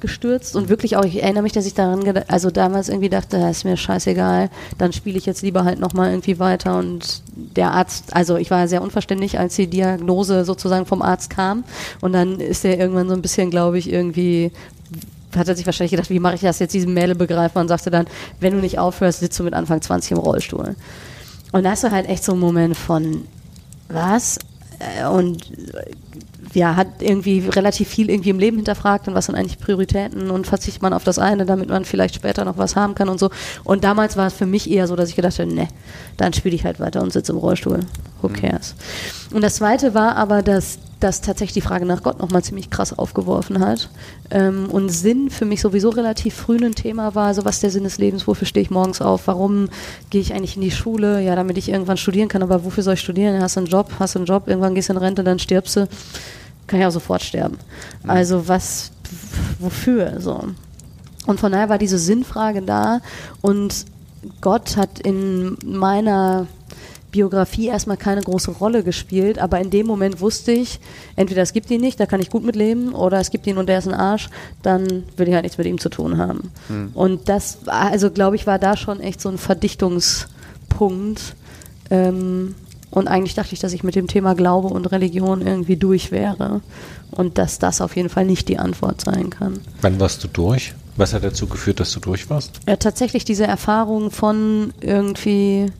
gestürzt 0.00 0.56
und 0.56 0.70
wirklich 0.70 0.96
auch, 0.96 1.04
ich 1.04 1.22
erinnere 1.22 1.42
mich, 1.42 1.52
dass 1.52 1.66
ich 1.66 1.74
daran, 1.74 2.02
also 2.28 2.50
damals 2.50 2.88
irgendwie 2.88 3.10
dachte, 3.10 3.36
ist 3.36 3.64
mir 3.64 3.76
scheißegal, 3.76 4.48
dann 4.78 4.94
spiele 4.94 5.18
ich 5.18 5.26
jetzt 5.26 5.42
lieber 5.42 5.64
halt 5.64 5.80
nochmal 5.80 6.10
irgendwie 6.10 6.38
weiter. 6.38 6.78
Und 6.78 7.22
der 7.34 7.72
Arzt, 7.72 8.16
also 8.16 8.36
ich 8.36 8.50
war 8.50 8.66
sehr 8.68 8.80
unverständlich, 8.80 9.38
als 9.38 9.56
die 9.56 9.66
Diagnose 9.66 10.46
sozusagen 10.46 10.86
vom 10.86 11.02
Arzt 11.02 11.28
kam. 11.28 11.64
Und 12.00 12.14
dann 12.14 12.40
ist 12.40 12.64
er 12.64 12.78
irgendwann 12.78 13.08
so 13.08 13.14
ein 13.14 13.22
bisschen, 13.22 13.50
glaube 13.50 13.78
ich, 13.78 13.92
irgendwie 13.92 14.50
hat 15.36 15.48
er 15.48 15.56
sich 15.56 15.66
wahrscheinlich 15.66 15.90
gedacht, 15.90 16.08
wie 16.08 16.20
mache 16.20 16.36
ich 16.36 16.40
das 16.40 16.58
jetzt 16.58 16.72
diesem 16.72 16.94
Mädel 16.94 17.14
begreifen 17.14 17.58
und 17.58 17.68
sagte 17.68 17.90
dann, 17.90 18.06
wenn 18.40 18.54
du 18.54 18.60
nicht 18.60 18.78
aufhörst, 18.78 19.20
sitzt 19.20 19.38
du 19.38 19.42
mit 19.42 19.52
Anfang 19.52 19.82
20 19.82 20.12
im 20.12 20.18
Rollstuhl. 20.18 20.74
Und 21.52 21.64
da 21.64 21.72
hast 21.72 21.84
du 21.84 21.90
halt 21.90 22.08
echt 22.08 22.24
so 22.24 22.32
einen 22.32 22.40
Moment 22.40 22.76
von, 22.76 23.24
was? 23.88 24.38
Äh, 24.78 25.06
und 25.06 25.52
ja, 26.54 26.74
hat 26.74 26.88
irgendwie 27.00 27.40
relativ 27.48 27.88
viel 27.88 28.08
irgendwie 28.08 28.30
im 28.30 28.38
Leben 28.38 28.56
hinterfragt 28.56 29.08
und 29.08 29.14
was 29.14 29.26
sind 29.26 29.34
eigentlich 29.34 29.58
Prioritäten 29.58 30.30
und 30.30 30.46
verzichtet 30.46 30.82
man 30.82 30.92
auf 30.94 31.04
das 31.04 31.18
eine, 31.18 31.44
damit 31.44 31.68
man 31.68 31.84
vielleicht 31.84 32.14
später 32.14 32.44
noch 32.44 32.56
was 32.56 32.76
haben 32.76 32.94
kann 32.94 33.08
und 33.08 33.18
so. 33.18 33.30
Und 33.62 33.84
damals 33.84 34.16
war 34.16 34.28
es 34.28 34.34
für 34.34 34.46
mich 34.46 34.70
eher 34.70 34.86
so, 34.86 34.96
dass 34.96 35.10
ich 35.10 35.16
gedacht 35.16 35.38
habe, 35.38 35.52
ne, 35.52 35.68
dann 36.16 36.32
spiele 36.32 36.54
ich 36.54 36.64
halt 36.64 36.80
weiter 36.80 37.02
und 37.02 37.12
sitze 37.12 37.32
im 37.32 37.38
Rollstuhl. 37.38 37.80
Who 38.22 38.28
mhm. 38.28 38.32
cares? 38.34 38.74
Und 39.32 39.42
das 39.42 39.56
zweite 39.56 39.94
war 39.94 40.16
aber, 40.16 40.42
dass 40.42 40.78
das 41.00 41.20
tatsächlich 41.20 41.62
die 41.62 41.68
Frage 41.68 41.84
nach 41.84 42.02
Gott 42.02 42.18
nochmal 42.20 42.42
ziemlich 42.42 42.70
krass 42.70 42.96
aufgeworfen 42.96 43.60
hat. 43.60 43.90
Ähm, 44.30 44.68
und 44.70 44.88
Sinn 44.88 45.28
für 45.28 45.44
mich 45.44 45.60
sowieso 45.60 45.90
relativ 45.90 46.34
früh 46.34 46.56
ein 46.56 46.74
Thema 46.74 47.14
war, 47.14 47.26
also 47.26 47.44
was 47.44 47.56
ist 47.56 47.62
der 47.62 47.70
Sinn 47.70 47.84
des 47.84 47.98
Lebens, 47.98 48.26
wofür 48.26 48.46
stehe 48.46 48.62
ich 48.62 48.70
morgens 48.70 49.02
auf, 49.02 49.26
warum 49.26 49.68
gehe 50.08 50.20
ich 50.20 50.32
eigentlich 50.32 50.56
in 50.56 50.62
die 50.62 50.70
Schule, 50.70 51.20
ja, 51.22 51.36
damit 51.36 51.58
ich 51.58 51.68
irgendwann 51.68 51.98
studieren 51.98 52.28
kann, 52.28 52.42
aber 52.42 52.64
wofür 52.64 52.82
soll 52.82 52.94
ich 52.94 53.00
studieren? 53.00 53.40
Hast 53.42 53.56
du 53.56 53.60
einen 53.60 53.68
Job, 53.68 53.90
hast 53.98 54.14
du 54.14 54.20
einen 54.20 54.26
Job, 54.26 54.48
irgendwann 54.48 54.74
gehst 54.74 54.88
du 54.88 54.94
in 54.94 54.98
Rente, 54.98 55.22
dann 55.22 55.38
stirbst 55.38 55.76
du, 55.76 55.88
kann 56.66 56.80
ich 56.80 56.86
auch 56.86 56.90
sofort 56.90 57.22
sterben. 57.22 57.58
Mhm. 58.02 58.10
Also 58.10 58.48
was, 58.48 58.90
wofür, 59.58 60.18
so. 60.18 60.44
Und 61.26 61.40
von 61.40 61.52
daher 61.52 61.68
war 61.68 61.78
diese 61.78 61.98
Sinnfrage 61.98 62.62
da 62.62 63.00
und 63.42 63.84
Gott 64.40 64.76
hat 64.76 65.00
in 65.00 65.58
meiner 65.64 66.46
Biografie 67.16 67.68
erstmal 67.68 67.96
keine 67.96 68.20
große 68.20 68.50
Rolle 68.50 68.82
gespielt, 68.82 69.38
aber 69.38 69.58
in 69.58 69.70
dem 69.70 69.86
Moment 69.86 70.20
wusste 70.20 70.52
ich, 70.52 70.80
entweder 71.16 71.40
es 71.40 71.54
gibt 71.54 71.70
ihn 71.70 71.80
nicht, 71.80 71.98
da 71.98 72.04
kann 72.04 72.20
ich 72.20 72.28
gut 72.28 72.44
mit 72.44 72.56
leben, 72.56 72.92
oder 72.94 73.18
es 73.18 73.30
gibt 73.30 73.46
ihn 73.46 73.56
und 73.56 73.70
der 73.70 73.78
ist 73.78 73.88
ein 73.88 73.94
Arsch, 73.94 74.28
dann 74.60 75.04
will 75.16 75.26
ich 75.26 75.32
halt 75.32 75.44
nichts 75.44 75.56
mit 75.56 75.66
ihm 75.66 75.80
zu 75.80 75.88
tun 75.88 76.18
haben. 76.18 76.52
Hm. 76.68 76.90
Und 76.92 77.30
das, 77.30 77.60
also 77.64 78.10
glaube 78.10 78.36
ich, 78.36 78.46
war 78.46 78.58
da 78.58 78.76
schon 78.76 79.00
echt 79.00 79.22
so 79.22 79.30
ein 79.30 79.38
Verdichtungspunkt. 79.38 81.34
Ähm, 81.88 82.54
und 82.90 83.08
eigentlich 83.08 83.34
dachte 83.34 83.54
ich, 83.54 83.60
dass 83.60 83.72
ich 83.72 83.82
mit 83.82 83.94
dem 83.94 84.08
Thema 84.08 84.34
Glaube 84.34 84.68
und 84.68 84.92
Religion 84.92 85.40
irgendwie 85.40 85.76
durch 85.76 86.12
wäre. 86.12 86.60
Und 87.10 87.38
dass 87.38 87.58
das 87.58 87.80
auf 87.80 87.96
jeden 87.96 88.10
Fall 88.10 88.26
nicht 88.26 88.46
die 88.50 88.58
Antwort 88.58 89.00
sein 89.00 89.30
kann. 89.30 89.60
Wann 89.80 89.98
warst 89.98 90.22
du 90.22 90.28
durch? 90.28 90.74
Was 90.96 91.14
hat 91.14 91.24
dazu 91.24 91.46
geführt, 91.46 91.80
dass 91.80 91.92
du 91.92 92.00
durch 92.00 92.28
warst? 92.28 92.60
Ja, 92.68 92.76
tatsächlich 92.76 93.24
diese 93.24 93.46
Erfahrung 93.46 94.10
von 94.10 94.74
irgendwie 94.80 95.72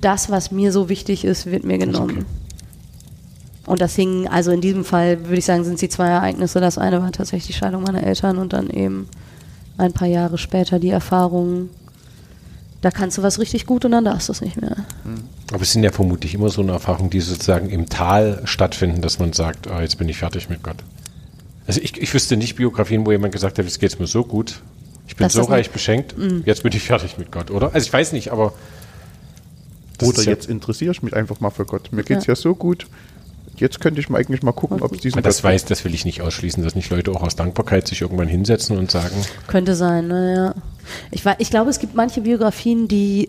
das, 0.00 0.30
was 0.30 0.50
mir 0.50 0.72
so 0.72 0.88
wichtig 0.88 1.24
ist, 1.24 1.46
wird 1.46 1.64
mir 1.64 1.78
genommen. 1.78 2.18
Okay. 2.18 2.26
Und 3.66 3.80
das 3.80 3.94
hing, 3.94 4.26
also 4.26 4.50
in 4.50 4.60
diesem 4.60 4.84
Fall 4.84 5.24
würde 5.26 5.38
ich 5.38 5.44
sagen, 5.44 5.64
sind 5.64 5.78
sie 5.78 5.88
zwei 5.88 6.08
Ereignisse. 6.08 6.60
Das 6.60 6.78
eine 6.78 7.02
war 7.02 7.12
tatsächlich 7.12 7.46
die 7.46 7.52
Scheidung 7.52 7.82
meiner 7.82 8.02
Eltern 8.02 8.38
und 8.38 8.52
dann 8.52 8.68
eben 8.70 9.08
ein 9.78 9.92
paar 9.92 10.08
Jahre 10.08 10.38
später 10.38 10.78
die 10.78 10.90
Erfahrung, 10.90 11.70
da 12.80 12.90
kannst 12.90 13.18
du 13.18 13.22
was 13.22 13.38
richtig 13.38 13.66
gut 13.66 13.84
und 13.84 13.92
dann 13.92 14.04
darfst 14.04 14.28
du 14.28 14.32
es 14.32 14.40
nicht 14.40 14.60
mehr. 14.60 14.76
Hm. 15.04 15.22
Aber 15.52 15.62
es 15.62 15.72
sind 15.72 15.82
ja 15.82 15.92
vermutlich 15.92 16.34
immer 16.34 16.48
so 16.48 16.62
eine 16.62 16.72
Erfahrung, 16.72 17.10
die 17.10 17.20
sozusagen 17.20 17.70
im 17.70 17.88
Tal 17.88 18.40
stattfinden, 18.44 19.02
dass 19.02 19.18
man 19.18 19.32
sagt, 19.32 19.68
oh, 19.68 19.80
jetzt 19.80 19.98
bin 19.98 20.08
ich 20.08 20.18
fertig 20.18 20.48
mit 20.48 20.62
Gott. 20.62 20.76
Also 21.66 21.80
ich, 21.80 22.00
ich 22.00 22.12
wüsste 22.12 22.36
nicht 22.36 22.56
Biografien, 22.56 23.06
wo 23.06 23.12
jemand 23.12 23.32
gesagt 23.32 23.58
hat, 23.58 23.64
jetzt 23.64 23.78
geht 23.78 23.92
es 23.92 23.98
mir 23.98 24.06
so 24.06 24.24
gut, 24.24 24.62
ich 25.06 25.16
bin 25.16 25.26
das 25.26 25.34
so 25.34 25.42
reich 25.42 25.70
beschenkt, 25.70 26.16
mm. 26.16 26.42
jetzt 26.46 26.62
bin 26.62 26.72
ich 26.72 26.82
fertig 26.86 27.18
mit 27.18 27.30
Gott, 27.30 27.50
oder? 27.50 27.74
Also 27.74 27.86
ich 27.86 27.92
weiß 27.92 28.12
nicht, 28.12 28.32
aber 28.32 28.52
oder 30.02 30.22
jetzt 30.22 30.48
interessiere 30.48 30.92
ich 30.92 31.02
mich 31.02 31.14
einfach 31.14 31.40
mal 31.40 31.50
für 31.50 31.64
Gott. 31.64 31.90
Mir 31.92 32.02
geht 32.02 32.18
es 32.18 32.26
ja. 32.26 32.32
ja. 32.32 32.36
so 32.36 32.54
gut. 32.54 32.86
Jetzt 33.56 33.80
könnte 33.80 34.00
ich 34.00 34.08
mal 34.08 34.18
eigentlich 34.18 34.42
mal 34.42 34.52
gucken, 34.52 34.80
ob 34.80 34.92
es 34.92 35.00
diesen. 35.00 35.22
Das 35.22 35.38
Gott 35.38 35.44
weiß, 35.44 35.66
das 35.66 35.84
will 35.84 35.92
ich 35.92 36.06
nicht 36.06 36.22
ausschließen, 36.22 36.64
dass 36.64 36.74
nicht 36.74 36.88
Leute 36.90 37.10
auch 37.12 37.22
aus 37.22 37.36
Dankbarkeit 37.36 37.86
sich 37.86 38.00
irgendwann 38.00 38.28
hinsetzen 38.28 38.78
und 38.78 38.90
sagen. 38.90 39.14
Könnte 39.48 39.74
sein, 39.74 40.08
naja. 40.08 40.54
Ich, 41.10 41.24
ich 41.38 41.50
glaube, 41.50 41.68
es 41.68 41.78
gibt 41.78 41.94
manche 41.94 42.22
Biografien, 42.22 42.88
die 42.88 43.28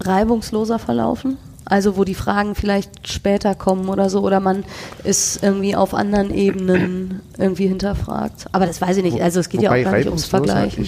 reibungsloser 0.00 0.78
verlaufen. 0.78 1.38
Also 1.64 1.96
wo 1.96 2.04
die 2.04 2.14
Fragen 2.14 2.54
vielleicht 2.54 3.08
später 3.08 3.54
kommen 3.54 3.88
oder 3.88 4.10
so, 4.10 4.20
oder 4.20 4.40
man 4.40 4.64
ist 5.04 5.42
irgendwie 5.42 5.76
auf 5.76 5.94
anderen 5.94 6.32
Ebenen 6.32 7.20
irgendwie 7.38 7.68
hinterfragt. 7.68 8.46
Aber 8.52 8.66
das 8.66 8.80
weiß 8.80 8.96
ich 8.98 9.04
nicht. 9.04 9.22
Also 9.22 9.40
es 9.40 9.48
geht 9.48 9.62
Wobei 9.62 9.80
ja 9.80 9.88
auch 9.88 9.90
gar 9.90 9.98
nicht 9.98 10.08
ums 10.08 10.24
Vergleichen. 10.24 10.86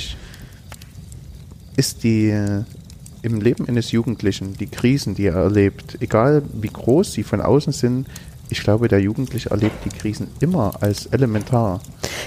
Ist 1.77 2.05
die 2.05 2.65
im 3.25 3.41
Leben 3.41 3.67
eines 3.67 3.91
Jugendlichen, 3.91 4.57
die 4.57 4.67
Krisen, 4.67 5.15
die 5.15 5.27
er 5.27 5.37
erlebt, 5.37 5.99
egal 6.01 6.43
wie 6.53 6.69
groß 6.69 7.13
sie 7.13 7.23
von 7.23 7.41
außen 7.41 7.73
sind, 7.73 8.07
ich 8.51 8.63
glaube, 8.63 8.89
der 8.89 9.01
Jugendliche 9.01 9.51
erlebt 9.51 9.85
die 9.85 9.89
Krisen 9.89 10.29
immer 10.41 10.75
als 10.81 11.07
elementar. 11.07 11.81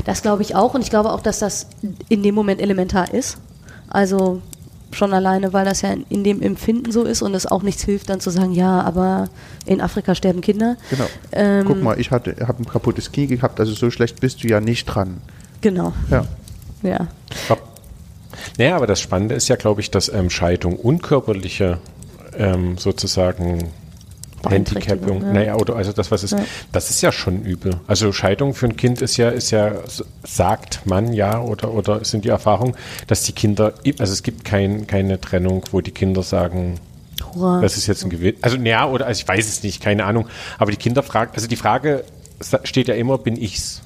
Das 0.06 0.22
glaube 0.22 0.42
ich 0.42 0.56
auch 0.56 0.74
und 0.74 0.82
ich 0.82 0.90
glaube 0.90 1.12
auch, 1.12 1.22
dass 1.22 1.40
das 1.40 1.68
in 2.10 2.24
dem 2.24 2.34
Moment 2.36 2.60
elementar 2.60 3.14
ist. 3.14 3.38
Also 3.88 4.42
schon 4.92 5.14
alleine, 5.14 5.54
weil 5.54 5.66
das 5.66 5.82
ja 5.82 5.94
in 6.10 6.24
dem 6.24 6.42
Empfinden 6.42 6.92
so 6.92 7.04
ist 7.04 7.22
und 7.22 7.36
es 7.36 7.46
auch 7.46 7.62
nichts 7.62 7.84
hilft, 7.84 8.10
dann 8.10 8.20
zu 8.20 8.30
sagen, 8.30 8.54
ja, 8.54 8.82
aber 8.82 9.30
in 9.66 9.82
Afrika 9.82 10.16
sterben 10.16 10.42
Kinder. 10.42 10.78
Genau. 10.90 11.06
Ähm, 11.34 11.66
Guck 11.68 11.84
mal, 11.84 12.00
ich 12.00 12.10
habe 12.12 12.34
ein 12.34 12.66
kaputtes 12.66 13.12
Knie 13.12 13.28
gehabt, 13.28 13.60
also 13.60 13.74
so 13.74 13.92
schlecht 13.92 14.20
bist 14.20 14.44
du 14.44 14.48
ja 14.48 14.60
nicht 14.60 14.86
dran. 14.86 15.18
Genau. 15.62 15.94
Ja. 16.10 16.26
Ja. 16.82 17.08
Naja, 18.58 18.76
aber 18.76 18.88
das 18.88 19.02
Spannende 19.02 19.36
ist 19.36 19.48
ja, 19.48 19.56
glaube 19.56 19.82
ich, 19.82 19.92
dass 19.92 20.10
ähm, 20.10 20.30
Scheidung 20.30 20.78
unkörperliche 20.78 21.80
ähm, 22.38 22.78
sozusagen 22.78 23.72
Handicapung, 24.48 25.22
ja. 25.22 25.34
naja, 25.34 25.56
oder 25.56 25.76
also 25.76 25.92
das, 25.92 26.12
was 26.12 26.24
ist, 26.24 26.32
ja. 26.32 26.46
das 26.72 26.90
ist 26.90 27.02
ja 27.02 27.12
schon 27.12 27.44
übel. 27.44 27.80
Also 27.88 28.12
Scheidung 28.12 28.54
für 28.54 28.68
ein 28.68 28.78
Kind 28.78 29.02
ist 29.02 29.18
ja, 29.18 29.30
ist 29.30 29.52
ja, 29.52 29.74
sagt 30.24 30.86
man 30.86 31.14
ja, 31.14 31.42
oder, 31.42 31.74
oder 31.74 32.06
sind 32.06 32.24
die 32.26 32.30
Erfahrungen, 32.30 32.76
dass 33.08 33.24
die 33.24 33.34
Kinder, 33.34 33.74
also 33.98 34.14
es 34.14 34.24
gibt 34.24 34.46
kein, 34.46 34.88
keine 34.88 35.20
Trennung, 35.20 35.64
wo 35.72 35.82
die 35.82 35.92
Kinder 35.92 36.24
sagen, 36.24 36.80
Hurra. 37.34 37.62
das 37.62 37.78
ist 37.78 37.88
jetzt 37.88 38.04
ein 38.04 38.10
Gewinn. 38.10 38.36
Also, 38.42 38.58
naja, 38.58 38.88
oder, 38.88 39.08
also 39.08 39.20
ich 39.22 39.28
weiß 39.28 39.48
es 39.48 39.64
nicht, 39.64 39.82
keine 39.82 40.06
Ahnung. 40.06 40.28
Aber 40.60 40.72
die 40.72 40.78
Kinder 40.78 41.04
fragen, 41.04 41.32
also 41.34 41.48
die 41.48 41.56
Frage 41.56 42.04
steht 42.64 42.88
ja 42.88 42.94
immer, 42.94 43.18
bin 43.18 43.36
ich's? 43.36 43.82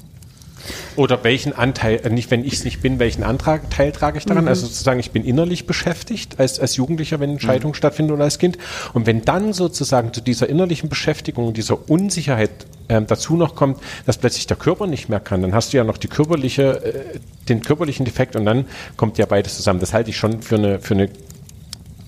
Oder 0.95 1.23
welchen 1.23 1.53
Anteil, 1.53 2.01
äh, 2.03 2.09
nicht 2.09 2.31
wenn 2.31 2.43
ich 2.43 2.53
es 2.53 2.63
nicht 2.63 2.81
bin, 2.81 2.99
welchen 2.99 3.23
Antrag, 3.23 3.69
Teil 3.69 3.91
trage 3.91 4.17
ich 4.17 4.25
daran? 4.25 4.43
Mhm. 4.43 4.49
Also 4.49 4.67
sozusagen, 4.67 4.99
ich 4.99 5.11
bin 5.11 5.23
innerlich 5.23 5.65
beschäftigt 5.65 6.39
als, 6.39 6.59
als 6.59 6.75
Jugendlicher, 6.75 7.19
wenn 7.19 7.31
Entscheidungen 7.31 7.71
mhm. 7.71 7.75
stattfinden 7.77 8.11
oder 8.11 8.23
als 8.23 8.39
Kind. 8.39 8.57
Und 8.93 9.05
wenn 9.05 9.23
dann 9.23 9.53
sozusagen 9.53 10.13
zu 10.13 10.21
dieser 10.21 10.49
innerlichen 10.49 10.89
Beschäftigung, 10.89 11.53
dieser 11.53 11.89
Unsicherheit 11.89 12.51
ähm, 12.89 13.07
dazu 13.07 13.35
noch 13.35 13.55
kommt, 13.55 13.79
dass 14.05 14.17
plötzlich 14.17 14.47
der 14.47 14.57
Körper 14.57 14.87
nicht 14.87 15.09
mehr 15.09 15.19
kann, 15.19 15.41
dann 15.41 15.53
hast 15.53 15.73
du 15.73 15.77
ja 15.77 15.83
noch 15.83 15.97
die 15.97 16.07
körperliche, 16.07 16.83
äh, 16.83 17.19
den 17.47 17.61
körperlichen 17.61 18.05
Defekt 18.05 18.35
und 18.35 18.45
dann 18.45 18.65
kommt 18.97 19.17
ja 19.17 19.25
beides 19.25 19.55
zusammen. 19.55 19.79
Das 19.79 19.93
halte 19.93 20.09
ich 20.09 20.17
schon 20.17 20.41
für 20.41 20.55
eine, 20.55 20.79
für 20.79 20.93
eine 20.93 21.09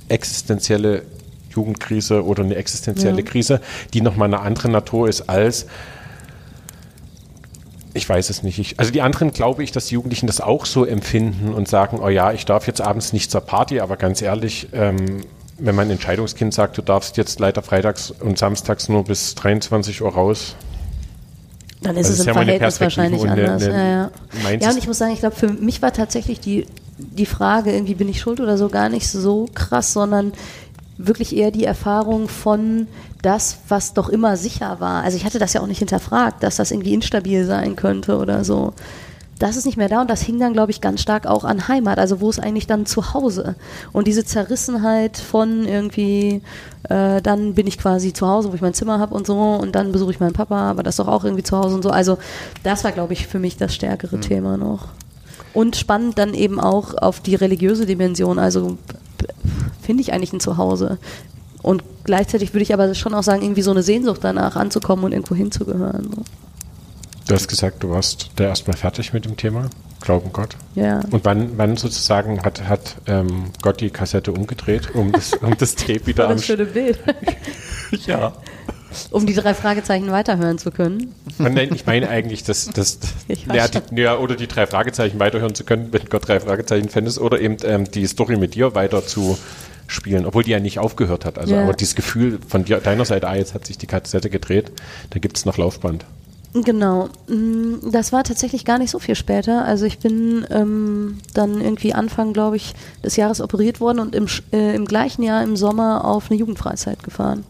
existenzielle 0.10 1.04
Jugendkrise 1.50 2.26
oder 2.26 2.44
eine 2.44 2.56
existenzielle 2.56 3.22
ja. 3.22 3.24
Krise, 3.24 3.62
die 3.94 4.02
nochmal 4.02 4.28
eine 4.28 4.40
andere 4.42 4.70
Natur 4.70 5.08
ist 5.08 5.30
als 5.30 5.68
ich 7.94 8.08
weiß 8.08 8.30
es 8.30 8.44
nicht. 8.44 8.60
Ich, 8.60 8.80
also 8.80 8.92
die 8.92 9.02
anderen 9.02 9.32
glaube 9.32 9.64
ich, 9.64 9.72
dass 9.72 9.88
die 9.88 9.96
Jugendlichen 9.96 10.28
das 10.28 10.42
auch 10.42 10.66
so 10.66 10.86
empfinden 10.86 11.54
und 11.54 11.68
sagen, 11.68 12.00
oh 12.02 12.10
ja, 12.10 12.32
ich 12.32 12.46
darf 12.46 12.68
jetzt 12.68 12.82
abends 12.82 13.14
nicht 13.14 13.30
zur 13.30 13.42
Party, 13.42 13.80
aber 13.80 13.98
ganz 13.98 14.22
ehrlich, 14.22 14.68
ähm, 14.74 15.22
wenn 15.60 15.76
mein 15.76 15.90
Entscheidungskind 15.92 16.54
sagt, 16.54 16.78
du 16.78 16.82
darfst 16.82 17.18
jetzt 17.18 17.40
leider 17.40 17.62
freitags 17.62 18.12
und 18.12 18.38
samstags 18.38 18.90
nur 18.90 19.04
bis 19.04 19.36
23 19.36 20.02
Uhr 20.02 20.12
raus. 20.12 20.56
Dann 21.82 21.98
ist 21.98 22.08
also 22.08 22.14
es 22.14 22.20
im 22.22 22.28
ja 22.28 22.34
Verhältnis 22.34 22.82
wahrscheinlich 22.82 23.22
anders. 23.30 23.64
Eine, 23.64 23.74
eine 23.74 23.84
ja, 23.84 24.50
ja. 24.52 24.58
ja, 24.60 24.70
und 24.72 24.78
ich 24.78 24.88
muss 24.88 24.98
sagen, 24.98 25.14
ich 25.14 25.20
glaube, 25.20 25.36
für 25.36 25.50
mich 25.50 25.82
war 25.82 25.94
tatsächlich 25.94 26.40
die, 26.40 26.66
die 26.98 27.26
Frage, 27.26 27.72
irgendwie 27.72 27.96
bin 27.96 28.10
ich 28.10 28.20
schuld 28.20 28.40
oder 28.40 28.58
so, 28.58 28.70
gar 28.70 28.90
nicht 28.90 29.08
so 29.08 29.48
krass, 29.54 29.94
sondern 29.94 30.34
wirklich 30.98 31.36
eher 31.36 31.52
die 31.52 31.66
Erfahrung 31.66 32.28
von 32.28 32.88
das, 33.24 33.58
was 33.70 33.94
doch 33.94 34.10
immer 34.10 34.38
sicher 34.38 34.80
war. 34.80 35.04
Also 35.04 35.18
ich 35.18 35.26
hatte 35.26 35.40
das 35.40 35.54
ja 35.54 35.62
auch 35.62 35.68
nicht 35.68 35.80
hinterfragt, 35.80 36.44
dass 36.44 36.58
das 36.58 36.72
irgendwie 36.72 36.94
instabil 36.94 37.46
sein 37.46 37.76
könnte 37.76 38.18
oder 38.18 38.44
so. 38.44 38.74
Das 39.40 39.58
ist 39.58 39.66
nicht 39.66 39.78
mehr 39.78 39.90
da 39.90 40.02
und 40.02 40.10
das 40.10 40.22
hing 40.22 40.40
dann, 40.40 40.54
glaube 40.54 40.72
ich, 40.72 40.80
ganz 40.80 41.02
stark 41.02 41.26
auch 41.26 41.44
an 41.44 41.68
Heimat, 41.68 41.98
also 41.98 42.22
wo 42.22 42.30
ist 42.30 42.40
eigentlich 42.40 42.68
dann 42.68 42.86
zu 42.86 43.14
Hause? 43.14 43.56
Und 43.92 44.08
diese 44.08 44.24
Zerrissenheit 44.24 45.18
von 45.18 45.66
irgendwie, 45.66 46.42
äh, 46.88 47.22
dann 47.22 47.56
bin 47.56 47.66
ich 47.66 47.78
quasi 47.78 48.14
zu 48.14 48.28
Hause, 48.28 48.52
wo 48.52 48.56
ich 48.56 48.62
mein 48.62 48.76
Zimmer 48.76 49.00
habe 49.00 49.16
und 49.16 49.26
so 49.26 49.38
und 49.38 49.74
dann 49.74 49.92
besuche 49.92 50.12
ich 50.12 50.20
meinen 50.20 50.34
Papa, 50.34 50.70
aber 50.70 50.84
das 50.84 50.94
ist 50.94 51.00
doch 51.00 51.08
auch 51.08 51.24
irgendwie 51.24 51.44
zu 51.44 51.58
Hause 51.58 51.76
und 51.76 51.82
so. 51.82 51.90
Also 51.90 52.20
das 52.62 52.84
war, 52.84 52.92
glaube 52.92 53.14
ich, 53.14 53.28
für 53.28 53.40
mich 53.40 53.58
das 53.58 53.74
stärkere 53.74 54.18
mhm. 54.18 54.22
Thema 54.22 54.58
noch. 54.58 54.90
Und 55.54 55.76
spannend 55.76 56.18
dann 56.18 56.34
eben 56.34 56.60
auch 56.60 56.94
auf 56.96 57.20
die 57.20 57.36
religiöse 57.36 57.86
Dimension, 57.86 58.38
also 58.38 58.78
finde 59.82 60.02
ich 60.02 60.14
eigentlich 60.14 60.34
ein 60.34 60.40
Zuhause? 60.40 61.00
Und 61.62 61.84
gleichzeitig 62.04 62.54
würde 62.54 62.64
ich 62.64 62.74
aber 62.74 62.94
schon 62.96 63.14
auch 63.14 63.24
sagen, 63.24 63.42
irgendwie 63.42 63.62
so 63.62 63.72
eine 63.72 63.84
Sehnsucht 63.84 64.20
danach 64.24 64.56
anzukommen 64.56 65.06
und 65.06 65.12
irgendwo 65.12 65.36
hinzugehören. 65.36 66.10
So. 66.16 66.24
Du 67.28 67.36
hast 67.36 67.48
gesagt, 67.48 67.84
du 67.84 67.90
warst 67.90 68.32
da 68.36 68.46
erstmal 68.46 68.76
fertig 68.76 69.14
mit 69.14 69.26
dem 69.26 69.38
Thema. 69.38 69.70
Glauben 70.02 70.34
Gott. 70.34 70.58
Ja. 70.76 71.00
Und 71.12 71.24
wann, 71.24 71.58
wann 71.58 71.78
sozusagen 71.78 72.44
hat, 72.44 72.68
hat 72.68 72.98
ähm, 73.08 73.52
Gott 73.62 73.80
die 73.80 73.90
Kassette 73.90 74.34
umgedreht, 74.34 74.94
um 74.94 75.14
das, 75.14 75.34
um 75.34 75.58
das 75.58 75.76
Tape 75.78 76.06
wieder 76.06 76.26
am 76.26 76.36
Das 76.36 76.46
schöne 76.46 76.66
Bild. 76.66 77.00
Ja. 78.08 78.34
um 79.12 79.28
die 79.28 79.36
drei 79.36 79.54
Fragezeichen 79.54 80.12
weiterhören 80.12 80.58
zu 80.58 80.72
können. 80.72 81.14
Nein, 81.38 81.70
ich 81.76 81.86
meine 81.86 82.10
eigentlich, 82.10 82.44
dass, 82.44 82.66
dass 82.66 82.98
ja, 83.54 83.68
die, 83.68 84.02
ja, 84.02 84.18
oder 84.18 84.36
die 84.36 84.48
drei 84.48 84.66
Fragezeichen 84.66 85.20
weiterhören 85.20 85.54
zu 85.54 85.64
können, 85.64 85.90
wenn 85.94 86.10
Gott 86.10 86.28
drei 86.28 86.40
Fragezeichen 86.40 86.90
Fan 86.90 87.06
ist, 87.06 87.20
oder 87.20 87.40
eben 87.40 87.58
ähm, 87.64 87.90
die 87.90 88.08
Story 88.08 88.36
mit 88.36 88.56
dir 88.56 88.74
weiter 88.74 89.06
zu 89.06 89.38
spielen, 89.88 90.26
obwohl 90.26 90.44
die 90.44 90.52
ja 90.52 90.60
nicht 90.60 90.80
aufgehört 90.80 91.26
hat. 91.26 91.38
Also 91.38 91.56
Ja. 91.56 91.64
aber 91.64 91.74
dieses 91.74 91.96
Gefühl 91.96 92.40
von 92.48 92.66
deiner 92.66 93.06
Seite, 93.06 93.28
ah, 93.28 93.36
jetzt 93.36 93.54
hat 93.54 93.66
sich 93.66 93.78
die 93.78 93.88
Kassette 93.88 94.30
gedreht, 94.30 94.72
da 95.12 95.20
gibt 95.20 95.38
es 95.38 95.46
noch 95.46 95.58
Laufband. 95.58 96.06
Genau. 96.54 97.10
Mm, 97.28 97.90
Das 97.92 98.14
war 98.14 98.24
tatsächlich 98.24 98.64
gar 98.64 98.78
nicht 98.78 98.92
so 98.92 99.00
viel 99.00 99.16
später. 99.16 99.66
Also 99.66 99.86
ich 99.86 99.98
bin 100.00 100.46
ähm, 100.52 101.18
dann 101.34 101.60
irgendwie 101.60 101.94
Anfang, 101.94 102.32
glaube 102.34 102.58
ich, 102.58 102.74
des 103.04 103.16
Jahres 103.16 103.42
operiert 103.42 103.80
worden 103.80 104.00
und 104.00 104.14
im, 104.14 104.28
äh, 104.52 104.76
im 104.76 104.86
gleichen 104.86 105.24
Jahr 105.24 105.42
im 105.44 105.56
Sommer 105.58 106.06
auf 106.06 106.30
eine 106.30 106.40
Jugendfreizeit 106.40 107.02
gefahren. 107.02 107.44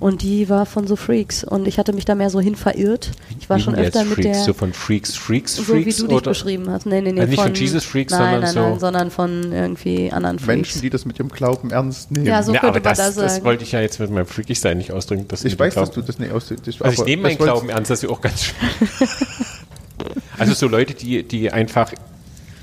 Und 0.00 0.22
die 0.22 0.48
war 0.48 0.64
von 0.64 0.86
so 0.86 0.94
Freaks. 0.94 1.42
Und 1.42 1.66
ich 1.66 1.78
hatte 1.78 1.92
mich 1.92 2.04
da 2.04 2.14
mehr 2.14 2.30
so 2.30 2.40
hin 2.40 2.54
verirrt. 2.54 3.10
Ich 3.40 3.50
war 3.50 3.56
Wie 3.56 3.62
schon 3.62 3.74
öfter 3.74 4.04
mit 4.04 4.14
Freaks, 4.14 4.38
der... 4.38 4.44
so 4.44 4.52
von 4.52 4.72
Freaks, 4.72 5.16
Freaks, 5.16 5.56
so 5.56 5.64
Freaks 5.64 5.86
wie 5.86 6.02
du 6.02 6.06
dich 6.06 6.22
beschrieben 6.22 6.70
hast. 6.70 6.86
Nee, 6.86 7.00
nee, 7.00 7.10
nee. 7.10 7.20
Also 7.20 7.30
nicht 7.30 7.42
von 7.42 7.54
Jesus 7.54 7.84
Freaks, 7.84 8.12
nein, 8.12 8.20
sondern 8.20 8.40
nein, 8.42 8.52
so- 8.52 8.60
nein, 8.60 8.78
sondern 8.78 9.10
von 9.10 9.52
irgendwie 9.52 10.12
anderen 10.12 10.38
Freaks. 10.38 10.56
Menschen, 10.56 10.82
die 10.82 10.90
das 10.90 11.04
mit 11.04 11.18
dem 11.18 11.28
Glauben 11.28 11.70
ernst 11.72 12.12
nehmen. 12.12 12.26
Ja, 12.26 12.44
so 12.44 12.52
ja, 12.52 12.60
könnte 12.60 12.78
aber 12.78 12.88
man 12.88 12.96
das, 12.96 12.98
das 12.98 13.14
das 13.16 13.44
wollte 13.44 13.64
ich 13.64 13.72
ja 13.72 13.80
jetzt 13.80 13.98
mit 13.98 14.10
meinem 14.10 14.26
Freakig-Sein 14.26 14.78
nicht 14.78 14.92
ausdrücken. 14.92 15.26
Dass 15.26 15.44
ich 15.44 15.58
weiß, 15.58 15.74
dass 15.74 15.90
du 15.90 16.00
das 16.00 16.20
nicht 16.20 16.32
ausdrückst. 16.32 16.80
Also 16.80 17.02
ich 17.02 17.08
nehme 17.08 17.22
meinen 17.22 17.38
Glauben 17.38 17.68
ernst, 17.68 17.90
das 17.90 18.02
ist 18.02 18.08
ja 18.08 18.14
auch 18.14 18.20
ganz 18.20 18.44
schön. 18.44 18.56
also 20.38 20.54
so 20.54 20.68
Leute, 20.68 20.94
die, 20.94 21.24
die 21.24 21.50
einfach, 21.50 21.92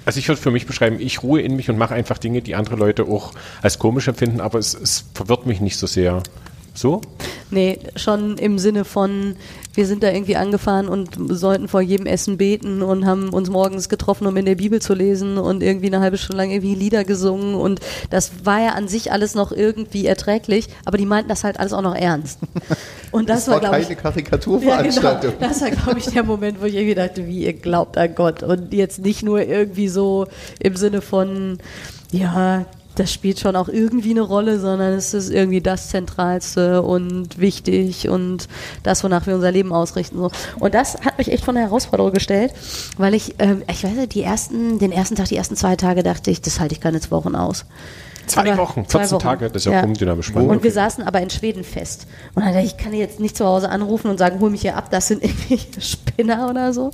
also 0.06 0.20
ich 0.20 0.28
würde 0.30 0.42
für 0.42 0.52
mich 0.52 0.68
beschreiben, 0.68 1.02
ich 1.02 1.22
ruhe 1.22 1.42
in 1.42 1.58
mich 1.58 1.70
und 1.70 1.78
mache 1.78 1.94
einfach 1.94 2.18
Dinge, 2.18 2.42
die 2.42 2.56
andere 2.56 2.78
Leute 2.78 3.04
auch 3.04 3.34
als 3.62 3.78
komisch 3.78 4.08
empfinden, 4.08 4.40
aber 4.40 4.58
es, 4.58 4.74
es 4.74 5.06
verwirrt 5.14 5.46
mich 5.46 5.60
nicht 5.60 5.78
so 5.78 5.86
sehr. 5.86 6.24
So? 6.76 7.02
Nee, 7.52 7.80
schon 7.96 8.38
im 8.38 8.60
Sinne 8.60 8.86
von, 8.86 9.36
wir 9.74 9.86
sind 9.86 10.04
da 10.04 10.12
irgendwie 10.12 10.36
angefahren 10.36 10.88
und 10.88 11.12
sollten 11.30 11.68
vor 11.68 11.82
jedem 11.82 12.06
Essen 12.06 12.38
beten 12.38 12.82
und 12.82 13.06
haben 13.06 13.30
uns 13.30 13.50
morgens 13.50 13.88
getroffen, 13.88 14.28
um 14.28 14.36
in 14.36 14.46
der 14.46 14.56
Bibel 14.56 14.82
zu 14.82 14.94
lesen 14.94 15.38
und 15.38 15.64
irgendwie 15.64 15.88
eine 15.88 16.00
halbe 16.00 16.18
Stunde 16.18 16.42
lang 16.42 16.52
irgendwie 16.52 16.76
Lieder 16.76 17.04
gesungen 17.04 17.56
und 17.56 17.80
das 18.10 18.32
war 18.44 18.62
ja 18.62 18.70
an 18.70 18.88
sich 18.88 19.12
alles 19.12 19.36
noch 19.36 19.52
irgendwie 19.52 20.06
erträglich, 20.06 20.68
aber 20.86 20.98
die 20.98 21.06
meinten 21.06 21.30
das 21.30 21.44
halt 21.44 21.60
alles 21.60 21.72
auch 21.72 21.82
noch 21.82 21.96
ernst. 21.96 22.40
Und 23.12 23.30
das, 23.30 23.46
Das 23.46 23.54
war 23.54 23.60
glaube 23.62 23.78
keine 23.78 23.94
ich, 23.94 23.98
Karikaturveranstaltung. 23.98 25.32
Ja, 25.32 25.38
genau. 25.38 25.48
Das 25.48 25.62
war, 25.62 25.72
glaube 25.72 26.00
ich, 26.00 26.08
der 26.08 26.24
Moment, 26.24 26.62
wo 26.62 26.66
ich 26.66 26.76
irgendwie 26.76 26.96
dachte, 26.96 27.26
wie 27.28 27.46
ihr 27.46 27.54
glaubt 27.54 27.98
an 27.98 28.14
Gott. 28.14 28.44
Und 28.44 28.74
jetzt 28.74 29.00
nicht 29.00 29.24
nur 29.24 29.42
irgendwie 29.42 29.88
so 29.88 30.28
im 30.60 30.76
Sinne 30.76 31.02
von, 31.02 31.60
ja, 32.12 32.66
das 32.96 33.12
spielt 33.12 33.40
schon 33.40 33.56
auch 33.56 33.70
irgendwie 33.70 34.12
eine 34.12 34.22
Rolle, 34.22 34.60
sondern 34.60 34.94
es 34.94 35.14
ist 35.14 35.30
irgendwie 35.30 35.62
das 35.62 35.90
Zentralste 35.90 36.82
und 36.82 37.38
wichtig 37.40 38.10
und 38.10 38.48
das, 38.84 39.04
wonach 39.04 39.28
wir 39.28 39.36
unser 39.36 39.52
Leben 39.52 39.74
ausrichten. 39.74 40.18
So. 40.18 40.32
Und 40.60 40.74
das 40.74 40.96
hat 41.02 41.18
mich 41.18 41.32
echt 41.32 41.44
von 41.44 41.56
der 41.56 41.66
Herausforderung 41.66 42.14
gestellt, 42.14 42.54
weil 42.98 43.14
ich, 43.14 43.36
ähm, 43.40 43.64
ich 43.70 43.84
weiß 43.84 43.94
nicht, 43.94 44.16
die 44.16 44.24
ersten, 44.24 44.80
den 44.80 44.92
ersten 44.92 45.16
Tag, 45.16 45.28
die 45.28 45.38
ersten 45.38 45.56
zwei 45.56 45.76
Tage 45.76 46.04
dachte 46.04 46.32
ich, 46.32 46.42
das 46.42 46.60
halte 46.60 46.74
ich 46.74 46.82
keine 46.82 47.00
zwei 47.00 47.18
Wochen 47.18 47.36
aus. 47.36 47.66
Zwei 48.28 48.52
Aber 48.52 48.58
Wochen, 48.58 48.86
zwei 48.88 49.00
14 49.00 49.16
Wochen. 49.16 49.24
Tage, 49.24 49.46
das 49.50 49.66
ist 49.66 49.72
ja, 49.72 49.82
chromdynamisch 49.82 50.28
spannend. 50.28 50.50
Und 50.52 50.64
wir 50.64 50.72
saßen 50.72 51.04
aber 51.04 51.22
in 51.22 51.30
Schweden 51.30 51.64
fest. 51.64 52.08
Und 52.34 52.44
dann 52.46 52.54
dachte 52.54 52.66
ich, 52.66 52.74
ich 52.74 52.78
kann 52.78 52.94
jetzt 52.94 53.20
nicht 53.20 53.36
zu 53.38 53.46
Hause 53.46 53.70
anrufen 53.70 54.10
und 54.10 54.18
sagen, 54.18 54.40
hol 54.40 54.50
mich 54.50 54.62
hier 54.62 54.76
ab, 54.78 54.90
das 54.92 55.08
sind 55.08 55.24
irgendwie 55.24 55.60
Spinner 55.80 56.50
oder 56.50 56.74
so. 56.74 56.92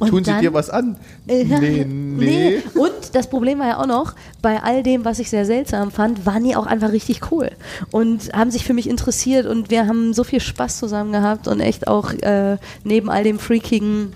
Und 0.00 0.10
Tun 0.10 0.22
sie 0.24 0.30
dann- 0.30 0.40
dir 0.40 0.54
was 0.54 0.70
an? 0.70 0.96
Äh, 1.26 1.42
Nee, 1.44 1.84
nee. 1.84 2.62
Und 2.76 2.92
das 3.14 3.26
Problem 3.28 3.58
war 3.58 3.66
ja 3.66 3.80
auch 3.80 3.86
noch, 3.86 4.14
bei 4.40 4.62
all 4.62 4.84
dem, 4.84 5.04
was 5.04 5.18
ich 5.18 5.28
sehr 5.28 5.44
seltsam 5.44 5.90
fand, 5.90 6.24
waren 6.24 6.44
die 6.44 6.54
auch 6.54 6.66
einfach 6.66 6.92
richtig 6.92 7.32
cool 7.32 7.50
und 7.90 8.32
haben 8.32 8.52
sich 8.52 8.64
für 8.64 8.74
mich 8.74 8.88
interessiert 8.88 9.46
und 9.46 9.70
wir 9.70 9.88
haben 9.88 10.14
so 10.14 10.22
viel 10.22 10.38
Spaß 10.40 10.78
zusammen 10.78 11.10
gehabt 11.10 11.48
und 11.48 11.58
echt 11.58 11.88
auch 11.88 12.12
äh, 12.12 12.58
neben 12.84 13.10
all 13.10 13.24
dem 13.24 13.40
freakigen 13.40 14.12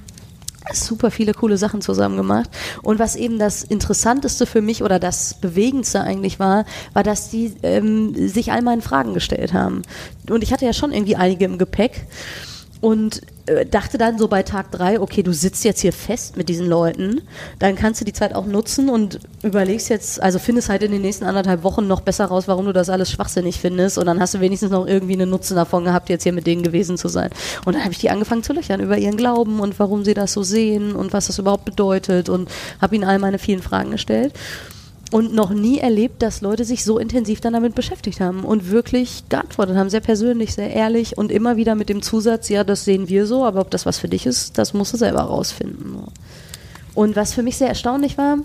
super 0.73 1.11
viele 1.11 1.35
coole 1.35 1.57
Sachen 1.57 1.81
zusammen 1.81 2.17
gemacht. 2.17 2.51
Und 2.83 2.99
was 2.99 3.17
eben 3.17 3.39
das 3.39 3.65
Interessanteste 3.65 4.47
für 4.47 4.61
mich 4.61 4.83
oder 4.83 4.99
das 4.99 5.35
Bewegendste 5.35 6.01
eigentlich 6.01 6.39
war, 6.39 6.65
war, 6.93 7.03
dass 7.03 7.31
die 7.31 7.55
ähm, 7.63 8.29
sich 8.29 8.53
all 8.53 8.63
meinen 8.63 8.83
Fragen 8.83 9.15
gestellt 9.15 9.53
haben. 9.53 9.83
Und 10.31 10.43
ich 10.43 10.53
hatte 10.53 10.65
ja 10.65 10.73
schon 10.73 10.93
irgendwie 10.93 11.17
einige 11.17 11.45
im 11.45 11.59
Gepäck 11.59 12.07
und 12.83 13.23
äh, 13.47 13.65
dachte 13.65 13.97
dann 13.97 14.19
so 14.19 14.27
bei 14.27 14.43
Tag 14.43 14.73
drei, 14.73 15.01
okay, 15.01 15.23
du 15.23 15.33
sitzt 15.33 15.65
jetzt 15.65 15.81
hier 15.81 15.93
fest 15.93 16.37
mit 16.37 16.49
diesen 16.49 16.67
Leuten, 16.67 17.23
dann 17.61 17.77
kannst 17.77 18.01
du 18.01 18.05
die 18.05 18.13
Zeit 18.13 18.35
auch 18.35 18.45
nutzen 18.45 18.89
und 18.89 19.21
überlegst 19.45 19.89
jetzt, 19.89 20.21
also 20.21 20.41
findest 20.41 20.69
halt 20.69 20.83
in 20.83 20.91
den 20.91 21.01
nächsten 21.01 21.25
anderthalb 21.25 21.63
Wochen 21.63 21.87
noch 21.87 22.01
besser 22.01 22.25
raus, 22.25 22.49
warum 22.49 22.67
du 22.67 22.73
das 22.73 22.91
alles 22.91 23.13
schwachsinnig 23.13 23.61
findest 23.61 23.99
und 23.99 24.07
dann 24.07 24.19
hast 24.19 24.35
du 24.35 24.41
wenigstens 24.41 24.73
noch 24.73 24.85
irgendwie 24.85 25.13
einen 25.13 25.31
Nutzen 25.31 25.55
davon 25.55 25.85
gehabt, 25.85 26.09
jetzt 26.09 26.25
hier 26.25 26.33
mit 26.33 26.45
denen 26.47 26.65
gewesen 26.65 26.99
zu 26.99 27.07
sein. 27.07 27.31
Und 27.65 27.75
dann 27.75 27.85
habe 27.85 27.93
ich 27.93 27.99
die 27.99 28.11
angefangen 28.11 28.43
zu 28.43 28.53
löchern 28.53 28.81
über 28.81 28.99
ihren 28.99 29.17
Glauben 29.17 29.61
und 29.61 29.79
warum 29.79 30.05
sie 30.05 30.15
das 30.15 30.33
so 30.33 30.43
sehen 30.43 30.97
und 30.97 31.13
was 31.13 31.29
das 31.29 31.39
überhaupt 31.39 31.65
bedeutet 31.65 32.29
und 32.29 32.51
habe 32.81 32.97
ihnen 32.97 33.05
all 33.05 33.21
meine 33.21 33.39
vielen 33.39 33.63
Fragen 33.63 33.93
gestellt 33.93 34.35
und 35.13 35.35
noch 35.35 35.51
nie 35.51 35.79
erlebt, 35.79 36.23
dass 36.23 36.41
Leute 36.41 36.65
sich 36.65 36.85
so 36.85 36.99
intensiv 36.99 37.41
dann 37.41 37.53
damit 37.53 37.75
beschäftigt 37.75 38.21
haben 38.21 38.45
und 38.45 38.71
wirklich 38.71 39.25
geantwortet 39.29 39.77
haben, 39.77 39.91
sehr 39.91 40.01
persönlich, 40.01 40.55
sehr 40.55 40.73
ehrlich 40.73 41.19
und 41.19 41.31
immer 41.31 41.57
wieder 41.57 41.75
mit 41.75 41.91
dem 41.91 42.01
Zusatz, 42.03 42.49
ja, 42.49 42.65
das 42.65 42.85
sehen 42.85 43.09
wir 43.09 43.27
so, 43.27 43.45
aber 43.45 43.61
ob 43.61 43.71
das 43.71 43.85
was 43.85 43.99
für 43.99 44.09
dich 44.09 44.25
ist, 44.25 44.57
das 44.57 44.73
musst 44.73 44.95
du 44.95 44.97
selber 44.97 45.21
rausfinden. 45.21 45.99
Und 46.95 47.15
was 47.15 47.35
für 47.35 47.43
mich 47.43 47.59
sehr 47.59 47.69
erstaunlich 47.69 48.17
war, 48.17 48.39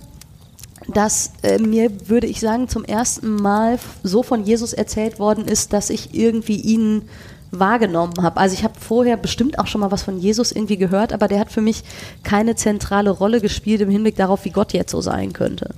dass 0.93 1.31
äh, 1.41 1.57
mir, 1.57 1.89
würde 2.07 2.27
ich 2.27 2.39
sagen, 2.39 2.67
zum 2.67 2.83
ersten 2.83 3.35
Mal 3.35 3.79
so 4.03 4.21
von 4.21 4.43
Jesus 4.43 4.73
erzählt 4.73 5.19
worden 5.19 5.47
ist, 5.47 5.73
dass 5.73 5.89
ich 5.89 6.13
irgendwie 6.13 6.59
ihn 6.59 7.03
wahrgenommen 7.51 8.21
habe. 8.21 8.37
Also 8.37 8.53
ich 8.53 8.63
habe 8.63 8.79
vorher 8.79 9.15
bestimmt 9.15 9.57
auch 9.57 9.67
schon 9.67 9.81
mal 9.81 9.91
was 9.91 10.03
von 10.03 10.19
Jesus 10.19 10.51
irgendwie 10.51 10.77
gehört, 10.77 11.13
aber 11.13 11.27
der 11.27 11.39
hat 11.39 11.51
für 11.51 11.61
mich 11.61 11.83
keine 12.23 12.55
zentrale 12.55 13.09
Rolle 13.09 13.39
gespielt 13.39 13.81
im 13.81 13.89
Hinblick 13.89 14.17
darauf, 14.17 14.43
wie 14.45 14.51
Gott 14.51 14.73
jetzt 14.73 14.91
so 14.91 15.01
sein 15.01 15.31
könnte. 15.33 15.73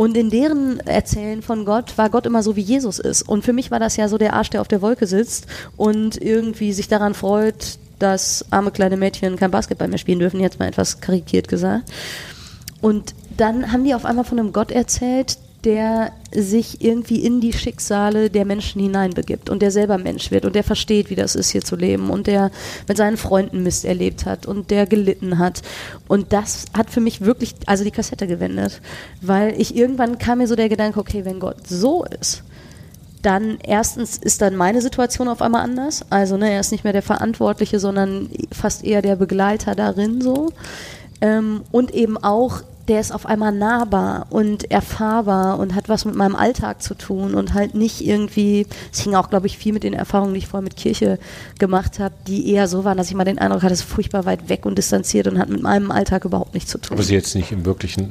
Und 0.00 0.16
in 0.16 0.30
deren 0.30 0.80
Erzählen 0.80 1.42
von 1.42 1.66
Gott 1.66 1.98
war 1.98 2.08
Gott 2.08 2.24
immer 2.24 2.42
so, 2.42 2.56
wie 2.56 2.62
Jesus 2.62 2.98
ist. 2.98 3.20
Und 3.20 3.44
für 3.44 3.52
mich 3.52 3.70
war 3.70 3.78
das 3.78 3.98
ja 3.98 4.08
so 4.08 4.16
der 4.16 4.32
Arsch, 4.32 4.48
der 4.48 4.62
auf 4.62 4.66
der 4.68 4.80
Wolke 4.80 5.06
sitzt 5.06 5.46
und 5.76 6.16
irgendwie 6.16 6.72
sich 6.72 6.88
daran 6.88 7.12
freut, 7.12 7.78
dass 7.98 8.46
arme 8.50 8.70
kleine 8.70 8.96
Mädchen 8.96 9.36
kein 9.36 9.50
Basketball 9.50 9.88
mehr 9.88 9.98
spielen 9.98 10.18
dürfen, 10.18 10.40
jetzt 10.40 10.58
mal 10.58 10.68
etwas 10.68 11.02
karikiert 11.02 11.48
gesagt. 11.48 11.90
Und 12.80 13.14
dann 13.36 13.72
haben 13.72 13.84
die 13.84 13.94
auf 13.94 14.06
einmal 14.06 14.24
von 14.24 14.38
einem 14.38 14.54
Gott 14.54 14.70
erzählt, 14.70 15.36
der 15.64 16.12
sich 16.32 16.82
irgendwie 16.82 17.24
in 17.24 17.40
die 17.40 17.52
Schicksale 17.52 18.30
der 18.30 18.44
Menschen 18.44 18.80
hineinbegibt 18.80 19.50
und 19.50 19.60
der 19.60 19.70
selber 19.70 19.98
Mensch 19.98 20.30
wird 20.30 20.44
und 20.44 20.54
der 20.54 20.64
versteht, 20.64 21.10
wie 21.10 21.16
das 21.16 21.34
ist, 21.34 21.50
hier 21.50 21.62
zu 21.62 21.76
leben 21.76 22.10
und 22.10 22.26
der 22.26 22.50
mit 22.88 22.96
seinen 22.96 23.16
Freunden 23.16 23.62
Mist 23.62 23.84
erlebt 23.84 24.24
hat 24.24 24.46
und 24.46 24.70
der 24.70 24.86
gelitten 24.86 25.38
hat. 25.38 25.62
Und 26.08 26.32
das 26.32 26.66
hat 26.76 26.90
für 26.90 27.00
mich 27.00 27.20
wirklich, 27.20 27.54
also 27.66 27.84
die 27.84 27.90
Kassette 27.90 28.26
gewendet, 28.26 28.80
weil 29.20 29.60
ich 29.60 29.76
irgendwann 29.76 30.18
kam 30.18 30.38
mir 30.38 30.46
so 30.46 30.56
der 30.56 30.68
Gedanke, 30.68 30.98
okay, 31.00 31.24
wenn 31.24 31.40
Gott 31.40 31.66
so 31.66 32.04
ist, 32.04 32.42
dann 33.22 33.58
erstens 33.62 34.16
ist 34.16 34.40
dann 34.40 34.56
meine 34.56 34.80
Situation 34.80 35.28
auf 35.28 35.42
einmal 35.42 35.62
anders. 35.62 36.04
Also 36.10 36.36
ne, 36.36 36.50
er 36.50 36.60
ist 36.60 36.72
nicht 36.72 36.84
mehr 36.84 36.92
der 36.92 37.02
Verantwortliche, 37.02 37.78
sondern 37.78 38.30
fast 38.50 38.84
eher 38.84 39.02
der 39.02 39.16
Begleiter 39.16 39.74
darin 39.74 40.20
so. 40.20 40.52
Ähm, 41.20 41.62
und 41.70 41.92
eben 41.94 42.16
auch, 42.16 42.62
der 42.90 43.00
ist 43.00 43.12
auf 43.12 43.24
einmal 43.24 43.52
nahbar 43.52 44.26
und 44.30 44.68
erfahrbar 44.68 45.60
und 45.60 45.76
hat 45.76 45.88
was 45.88 46.04
mit 46.04 46.16
meinem 46.16 46.34
Alltag 46.34 46.82
zu 46.82 46.94
tun 46.94 47.34
und 47.34 47.54
halt 47.54 47.76
nicht 47.76 48.04
irgendwie, 48.04 48.66
es 48.92 48.98
hing 48.98 49.14
auch, 49.14 49.30
glaube 49.30 49.46
ich, 49.46 49.56
viel 49.58 49.72
mit 49.72 49.84
den 49.84 49.94
Erfahrungen, 49.94 50.34
die 50.34 50.38
ich 50.38 50.48
vorher 50.48 50.64
mit 50.64 50.74
Kirche 50.74 51.20
gemacht 51.60 52.00
habe, 52.00 52.14
die 52.26 52.52
eher 52.52 52.66
so 52.66 52.82
waren, 52.84 52.98
dass 52.98 53.08
ich 53.08 53.14
mal 53.14 53.22
den 53.22 53.38
Eindruck 53.38 53.62
hatte, 53.62 53.74
es 53.74 53.80
ist 53.80 53.88
furchtbar 53.88 54.24
weit 54.24 54.48
weg 54.48 54.66
und 54.66 54.76
distanziert 54.76 55.28
und 55.28 55.38
hat 55.38 55.48
mit 55.48 55.62
meinem 55.62 55.92
Alltag 55.92 56.24
überhaupt 56.24 56.52
nichts 56.52 56.68
zu 56.68 56.78
tun. 56.78 56.96
Aber 56.96 57.04
sie 57.04 57.14
jetzt 57.14 57.36
nicht 57.36 57.52
im 57.52 57.64
wirklichen 57.64 58.10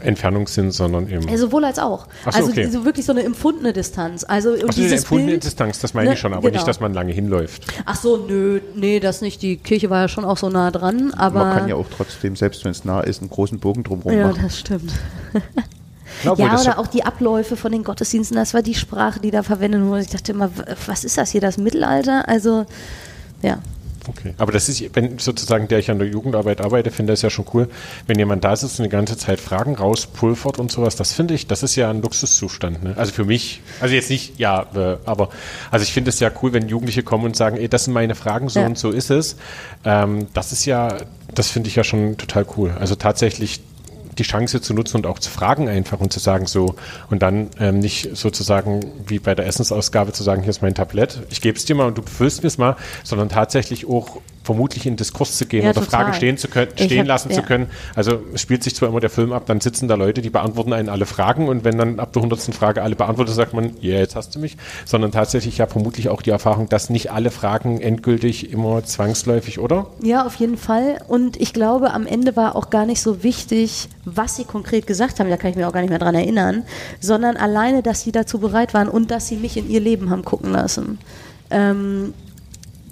Entfernungssinn, 0.00 0.70
sondern 0.70 1.08
im. 1.08 1.22
Ja, 1.28 1.36
sowohl 1.36 1.64
als 1.64 1.78
auch. 1.78 2.06
Ach 2.24 2.32
so, 2.32 2.38
also 2.38 2.50
okay. 2.50 2.68
so 2.68 2.84
wirklich 2.84 3.06
so 3.06 3.12
eine 3.12 3.22
empfundene 3.22 3.72
Distanz. 3.72 4.24
Also 4.24 4.54
Achso, 4.54 4.66
die 4.66 4.82
dieses 4.82 5.00
empfundene 5.00 5.32
Bild, 5.32 5.44
Distanz, 5.44 5.78
das 5.78 5.94
meine 5.94 6.08
Ne, 6.08 6.14
ich 6.14 6.20
schon, 6.20 6.32
aber 6.32 6.42
genau. 6.42 6.54
nicht, 6.54 6.68
dass 6.68 6.80
man 6.80 6.94
lange 6.94 7.12
hinläuft. 7.12 7.66
Ach 7.84 7.96
so, 7.96 8.16
nö, 8.16 8.60
nee, 8.74 9.00
das 9.00 9.22
nicht. 9.22 9.42
Die 9.42 9.56
Kirche 9.56 9.90
war 9.90 10.02
ja 10.02 10.08
schon 10.08 10.24
auch 10.24 10.36
so 10.36 10.48
nah 10.48 10.70
dran, 10.70 11.12
aber 11.14 11.44
Man 11.44 11.58
kann 11.58 11.68
ja 11.68 11.74
auch 11.74 11.86
trotzdem, 11.94 12.36
selbst 12.36 12.64
wenn 12.64 12.70
es 12.70 12.84
nah 12.84 13.00
ist, 13.00 13.20
einen 13.20 13.30
großen 13.30 13.58
Bogen 13.58 13.82
drumherum 13.82 14.12
ja, 14.12 14.28
machen. 14.28 14.40
das 14.42 14.58
stimmt. 14.58 14.92
Ja, 16.24 16.32
obwohl 16.32 16.46
ja, 16.46 16.60
oder 16.60 16.78
auch 16.78 16.86
die 16.86 17.04
Abläufe 17.04 17.56
von 17.56 17.72
den 17.72 17.84
Gottesdiensten, 17.84 18.36
das 18.36 18.54
war 18.54 18.62
die 18.62 18.74
Sprache, 18.74 19.20
die 19.20 19.30
da 19.30 19.42
verwendet 19.42 19.82
wurde. 19.82 20.02
Ich 20.02 20.08
dachte 20.08 20.32
immer, 20.32 20.50
was 20.86 21.04
ist 21.04 21.18
das 21.18 21.30
hier, 21.30 21.40
das 21.40 21.58
Mittelalter? 21.58 22.26
Also, 22.28 22.64
ja. 23.42 23.58
Okay. 24.08 24.34
Aber 24.38 24.52
das 24.52 24.68
ist, 24.68 24.94
wenn 24.94 25.18
sozusagen, 25.18 25.68
der 25.68 25.78
ich 25.78 25.90
an 25.90 25.98
der 25.98 26.08
Jugendarbeit 26.08 26.60
arbeite, 26.60 26.90
finde 26.90 27.12
ich 27.12 27.18
es 27.18 27.22
ja 27.22 27.30
schon 27.30 27.46
cool, 27.54 27.68
wenn 28.06 28.18
jemand 28.18 28.44
da 28.44 28.54
sitzt 28.56 28.78
und 28.78 28.84
die 28.84 28.90
ganze 28.90 29.16
Zeit 29.16 29.40
Fragen 29.40 29.74
rauspulvert 29.74 30.58
und 30.58 30.70
sowas, 30.70 30.96
das 30.96 31.12
finde 31.12 31.34
ich, 31.34 31.46
das 31.46 31.62
ist 31.62 31.76
ja 31.76 31.90
ein 31.90 32.02
Luxuszustand. 32.02 32.82
Ne? 32.82 32.94
Also 32.96 33.12
für 33.12 33.24
mich, 33.24 33.60
also 33.80 33.94
jetzt 33.94 34.10
nicht, 34.10 34.38
ja, 34.38 34.66
äh, 34.74 34.96
aber 35.04 35.30
also 35.70 35.82
ich 35.82 35.92
finde 35.92 36.10
es 36.10 36.20
ja 36.20 36.30
cool, 36.42 36.52
wenn 36.52 36.68
Jugendliche 36.68 37.02
kommen 37.02 37.24
und 37.24 37.36
sagen, 37.36 37.56
ey, 37.56 37.68
das 37.68 37.84
sind 37.84 37.94
meine 37.94 38.14
Fragen, 38.14 38.48
so 38.48 38.60
Ja. 38.60 38.66
und 38.66 38.78
so 38.78 38.90
ist 38.90 39.10
es. 39.10 39.36
Ähm, 39.84 40.26
das 40.34 40.52
ist 40.52 40.64
ja, 40.66 40.96
das 41.34 41.50
finde 41.50 41.68
ich 41.68 41.76
ja 41.76 41.84
schon 41.84 42.16
total 42.16 42.46
cool. 42.56 42.74
Also 42.78 42.94
tatsächlich 42.94 43.60
die 44.18 44.22
Chance 44.22 44.60
zu 44.60 44.74
nutzen 44.74 44.98
und 44.98 45.06
auch 45.06 45.18
zu 45.18 45.30
fragen 45.30 45.68
einfach 45.68 46.00
und 46.00 46.12
zu 46.12 46.20
sagen 46.20 46.46
so 46.46 46.74
und 47.10 47.22
dann 47.22 47.50
ähm, 47.58 47.78
nicht 47.78 48.16
sozusagen 48.16 48.80
wie 49.06 49.18
bei 49.18 49.34
der 49.34 49.46
Essensausgabe 49.46 50.12
zu 50.12 50.22
sagen, 50.22 50.42
hier 50.42 50.50
ist 50.50 50.62
mein 50.62 50.74
Tablett, 50.74 51.22
ich 51.30 51.40
gebe 51.40 51.56
es 51.56 51.64
dir 51.64 51.74
mal 51.74 51.86
und 51.86 51.98
du 51.98 52.02
befüllst 52.02 52.42
mir 52.42 52.48
es 52.48 52.58
mal, 52.58 52.76
sondern 53.04 53.28
tatsächlich 53.28 53.88
auch 53.88 54.20
vermutlich 54.46 54.86
in 54.86 54.96
Diskurs 54.96 55.36
zu 55.36 55.44
gehen 55.46 55.64
Ja, 55.64 55.70
oder 55.70 55.80
total. 55.80 56.00
Fragen 56.04 56.14
stehen 56.14 56.38
zu 56.38 56.48
können, 56.48 56.70
stehen 56.76 57.00
hab- 57.00 57.06
lassen 57.06 57.30
zu 57.30 57.40
ja. 57.40 57.46
können. 57.46 57.66
Also 57.94 58.20
es 58.32 58.40
spielt 58.40 58.62
sich 58.62 58.74
zwar 58.74 58.88
immer 58.88 59.00
der 59.00 59.10
Film 59.10 59.32
ab, 59.32 59.42
dann 59.46 59.60
sitzen 59.60 59.88
da 59.88 59.96
Leute, 59.96 60.22
die 60.22 60.30
beantworten 60.30 60.72
einen 60.72 60.88
alle 60.88 61.04
Fragen 61.04 61.48
und 61.48 61.64
wenn 61.64 61.76
dann 61.76 61.98
ab 62.00 62.12
der 62.12 62.22
hundertsten 62.22 62.54
Frage 62.54 62.82
alle 62.82 62.96
beantwortet, 62.96 63.34
sagt 63.34 63.52
man, 63.52 63.72
ja, 63.80 63.98
jetzt 63.98 64.16
hast 64.16 64.34
du 64.34 64.38
mich, 64.38 64.56
sondern 64.84 65.10
tatsächlich 65.12 65.58
ja 65.58 65.66
vermutlich 65.66 66.08
auch 66.08 66.22
die 66.22 66.30
Erfahrung, 66.30 66.68
dass 66.68 66.88
nicht 66.88 67.10
alle 67.10 67.30
Fragen 67.30 67.80
endgültig 67.80 68.52
immer 68.52 68.82
zwangsläufig, 68.84 69.58
oder? 69.58 69.88
Ja, 70.00 70.24
auf 70.24 70.36
jeden 70.36 70.56
Fall. 70.56 70.98
Und 71.08 71.40
ich 71.40 71.52
glaube, 71.52 71.92
am 71.92 72.06
Ende 72.06 72.36
war 72.36 72.54
auch 72.56 72.70
gar 72.70 72.86
nicht 72.86 73.02
so 73.02 73.22
wichtig, 73.22 73.88
was 74.04 74.36
sie 74.36 74.44
konkret 74.44 74.86
gesagt 74.86 75.18
haben, 75.18 75.28
da 75.28 75.36
kann 75.36 75.50
ich 75.50 75.56
mich 75.56 75.64
auch 75.64 75.72
gar 75.72 75.80
nicht 75.80 75.90
mehr 75.90 75.98
dran 75.98 76.14
erinnern, 76.14 76.62
sondern 77.00 77.36
alleine, 77.36 77.82
dass 77.82 78.02
sie 78.02 78.12
dazu 78.12 78.38
bereit 78.38 78.74
waren 78.74 78.88
und 78.88 79.10
dass 79.10 79.26
sie 79.26 79.36
mich 79.36 79.56
in 79.56 79.68
ihr 79.68 79.80
Leben 79.80 80.10
haben 80.10 80.24
gucken 80.24 80.52
lassen. 80.52 80.98
Ähm, 81.50 82.14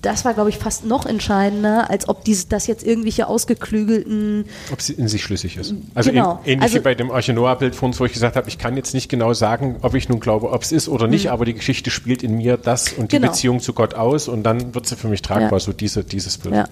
das 0.04 0.24
war, 0.24 0.34
glaube 0.34 0.50
ich, 0.50 0.58
fast 0.58 0.84
noch 0.84 1.06
entscheidender, 1.06 1.90
als 1.90 2.08
ob 2.08 2.24
dieses, 2.24 2.48
das 2.48 2.66
jetzt 2.66 2.84
irgendwelche 2.86 3.26
ausgeklügelten 3.26 4.44
Ob 4.72 4.80
sie 4.80 4.92
in 4.94 5.08
sich 5.08 5.22
schlüssig 5.22 5.56
ist. 5.56 5.74
Also 5.94 6.10
Genau. 6.10 6.34
ähn- 6.44 6.46
ähnlich 6.46 6.62
Also- 6.62 6.74
wie 6.76 6.80
bei 6.80 6.94
dem 6.94 7.10
Arche 7.10 7.32
Noah-Bild 7.32 7.74
von 7.74 7.88
uns, 7.90 8.00
wo 8.00 8.04
ich 8.04 8.12
gesagt 8.12 8.36
habe, 8.36 8.48
ich 8.48 8.58
kann 8.58 8.76
jetzt 8.76 8.94
nicht 8.94 9.08
genau 9.08 9.32
sagen, 9.32 9.76
ob 9.82 9.94
ich 9.94 10.08
nun 10.08 10.20
glaube, 10.20 10.50
ob 10.52 10.62
es 10.62 10.72
ist 10.72 10.88
oder 10.88 11.06
nicht, 11.06 11.30
aber 11.30 11.44
die 11.44 11.54
Geschichte 11.54 11.90
spielt 11.90 12.22
in 12.22 12.36
mir 12.36 12.56
das 12.56 12.92
und 12.92 13.12
die. 13.12 13.16
Genau. 13.16 13.28
Beziehung 13.28 13.60
zu 13.60 13.72
Gott 13.72 13.94
aus 13.94 14.28
und 14.28 14.42
dann 14.42 14.74
wird 14.74 14.86
sie 14.86 14.96
für 14.96 15.08
mich 15.08 15.22
tragbar, 15.22 15.52
Ja. 15.52 15.60
so 15.60 15.72
diese, 15.72 16.04
dieses 16.04 16.38
Bild. 16.38 16.54
Ja. 16.54 16.64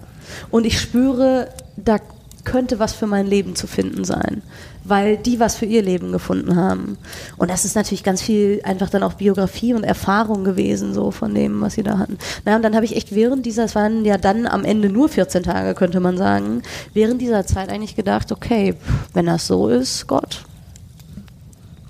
Und 0.51 0.67
ich 0.67 0.79
spüre, 0.81 1.49
da 1.77 1.99
könnte 2.45 2.79
was 2.79 2.93
für 2.93 3.07
mein 3.07 3.27
Leben 3.27 3.55
zu 3.55 3.67
finden 3.67 4.05
sein, 4.05 4.43
weil 4.85 5.17
die 5.17 5.39
was 5.39 5.57
für 5.57 5.67
ihr 5.67 5.83
Leben 5.83 6.13
gefunden 6.13 6.57
haben. 6.57 6.99
Und 7.37 7.51
das 7.51 7.65
ist 7.65 7.77
natürlich 7.77 8.03
ganz 8.03 8.23
viel 8.23 8.61
einfach 8.65 8.91
dann 8.91 9.03
auch 9.03 9.15
Biografie 9.15 9.75
und 9.75 9.85
Erfahrung 9.85 10.45
gewesen, 10.45 10.93
so 10.93 11.11
von 11.11 11.35
dem, 11.35 11.61
was 11.61 11.75
sie 11.75 11.83
da 11.83 11.99
hatten. 11.99 12.19
Na, 12.45 12.57
und 12.57 12.63
dann 12.63 12.75
habe 12.75 12.85
ich 12.85 12.97
echt 12.97 13.15
während 13.15 13.47
dieser, 13.47 13.65
es 13.65 13.75
waren 13.75 14.05
ja 14.05 14.19
dann 14.19 14.47
am 14.47 14.65
Ende 14.65 14.89
nur 14.89 15.09
14 15.09 15.45
Tage, 15.45 15.75
könnte 15.75 16.01
man 16.01 16.17
sagen, 16.17 16.63
während 16.95 17.21
dieser 17.21 17.47
Zeit 17.47 17.69
eigentlich 17.69 17.97
gedacht, 17.97 18.33
okay, 18.33 18.75
wenn 19.13 19.27
das 19.27 19.47
so 19.47 19.69
ist, 19.69 20.07
Gott, 20.07 20.45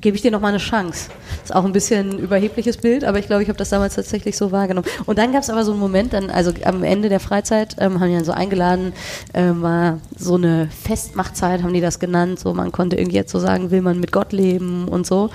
gebe 0.02 0.16
ich 0.16 0.22
dir 0.22 0.30
noch 0.30 0.40
mal 0.40 0.48
eine 0.48 0.58
Chance. 0.58 1.10
Ist 1.42 1.54
auch 1.54 1.64
ein 1.64 1.72
bisschen 1.72 2.10
ein 2.10 2.18
überhebliches 2.18 2.76
Bild, 2.76 3.04
aber 3.04 3.18
ich 3.18 3.26
glaube, 3.26 3.42
ich 3.42 3.48
habe 3.48 3.56
das 3.56 3.70
damals 3.70 3.94
tatsächlich 3.94 4.36
so 4.36 4.52
wahrgenommen. 4.52 4.86
Und 5.06 5.18
dann 5.18 5.32
gab 5.32 5.42
es 5.42 5.48
aber 5.48 5.64
so 5.64 5.72
einen 5.72 5.80
Moment, 5.80 6.12
dann, 6.12 6.28
also 6.28 6.52
am 6.64 6.82
Ende 6.82 7.08
der 7.08 7.20
Freizeit 7.20 7.76
ähm, 7.78 8.00
haben 8.00 8.08
die 8.08 8.16
dann 8.16 8.24
so 8.24 8.32
eingeladen, 8.32 8.92
ähm, 9.32 9.62
war 9.62 10.00
so 10.18 10.34
eine 10.34 10.68
Festmachtzeit, 10.68 11.62
haben 11.62 11.72
die 11.72 11.80
das 11.80 12.00
genannt. 12.00 12.40
So, 12.40 12.52
man 12.52 12.72
konnte 12.72 12.96
irgendwie 12.96 13.16
jetzt 13.16 13.32
so 13.32 13.38
sagen, 13.38 13.70
will 13.70 13.80
man 13.80 14.00
mit 14.00 14.12
Gott 14.12 14.32
leben 14.32 14.88
und 14.88 15.06
so. 15.06 15.30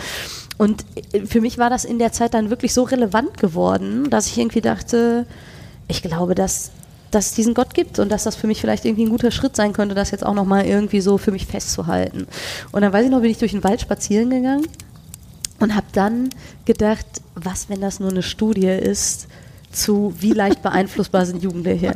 Und 0.57 0.85
äh, 1.13 1.25
für 1.25 1.41
mich 1.41 1.57
war 1.57 1.69
das 1.69 1.85
in 1.85 1.97
der 1.97 2.11
Zeit 2.11 2.33
dann 2.33 2.49
wirklich 2.49 2.73
so 2.73 2.83
relevant 2.83 3.37
geworden, 3.37 4.09
dass 4.09 4.27
ich 4.27 4.37
irgendwie 4.37 4.61
dachte, 4.61 5.25
ich 5.87 6.03
glaube, 6.03 6.35
dass 6.35 6.71
dass 7.11 7.27
es 7.27 7.31
diesen 7.33 7.53
Gott 7.53 7.73
gibt 7.73 7.99
und 7.99 8.11
dass 8.11 8.23
das 8.23 8.35
für 8.35 8.47
mich 8.47 8.61
vielleicht 8.61 8.85
irgendwie 8.85 9.05
ein 9.05 9.09
guter 9.09 9.31
Schritt 9.31 9.55
sein 9.55 9.73
könnte, 9.73 9.95
das 9.95 10.11
jetzt 10.11 10.25
auch 10.25 10.33
nochmal 10.33 10.65
irgendwie 10.65 11.01
so 11.01 11.17
für 11.17 11.31
mich 11.31 11.45
festzuhalten. 11.45 12.27
Und 12.71 12.81
dann 12.81 12.93
weiß 12.93 13.05
ich 13.05 13.11
noch, 13.11 13.21
bin 13.21 13.31
ich 13.31 13.37
durch 13.37 13.51
den 13.51 13.63
Wald 13.63 13.81
spazieren 13.81 14.29
gegangen 14.29 14.67
und 15.59 15.75
habe 15.75 15.87
dann 15.93 16.29
gedacht, 16.65 17.05
was, 17.35 17.69
wenn 17.69 17.81
das 17.81 17.99
nur 17.99 18.09
eine 18.09 18.23
Studie 18.23 18.67
ist 18.67 19.27
zu 19.71 20.13
wie 20.19 20.31
leicht 20.31 20.61
beeinflussbar 20.63 21.25
sind 21.25 21.43
Jugendliche. 21.43 21.93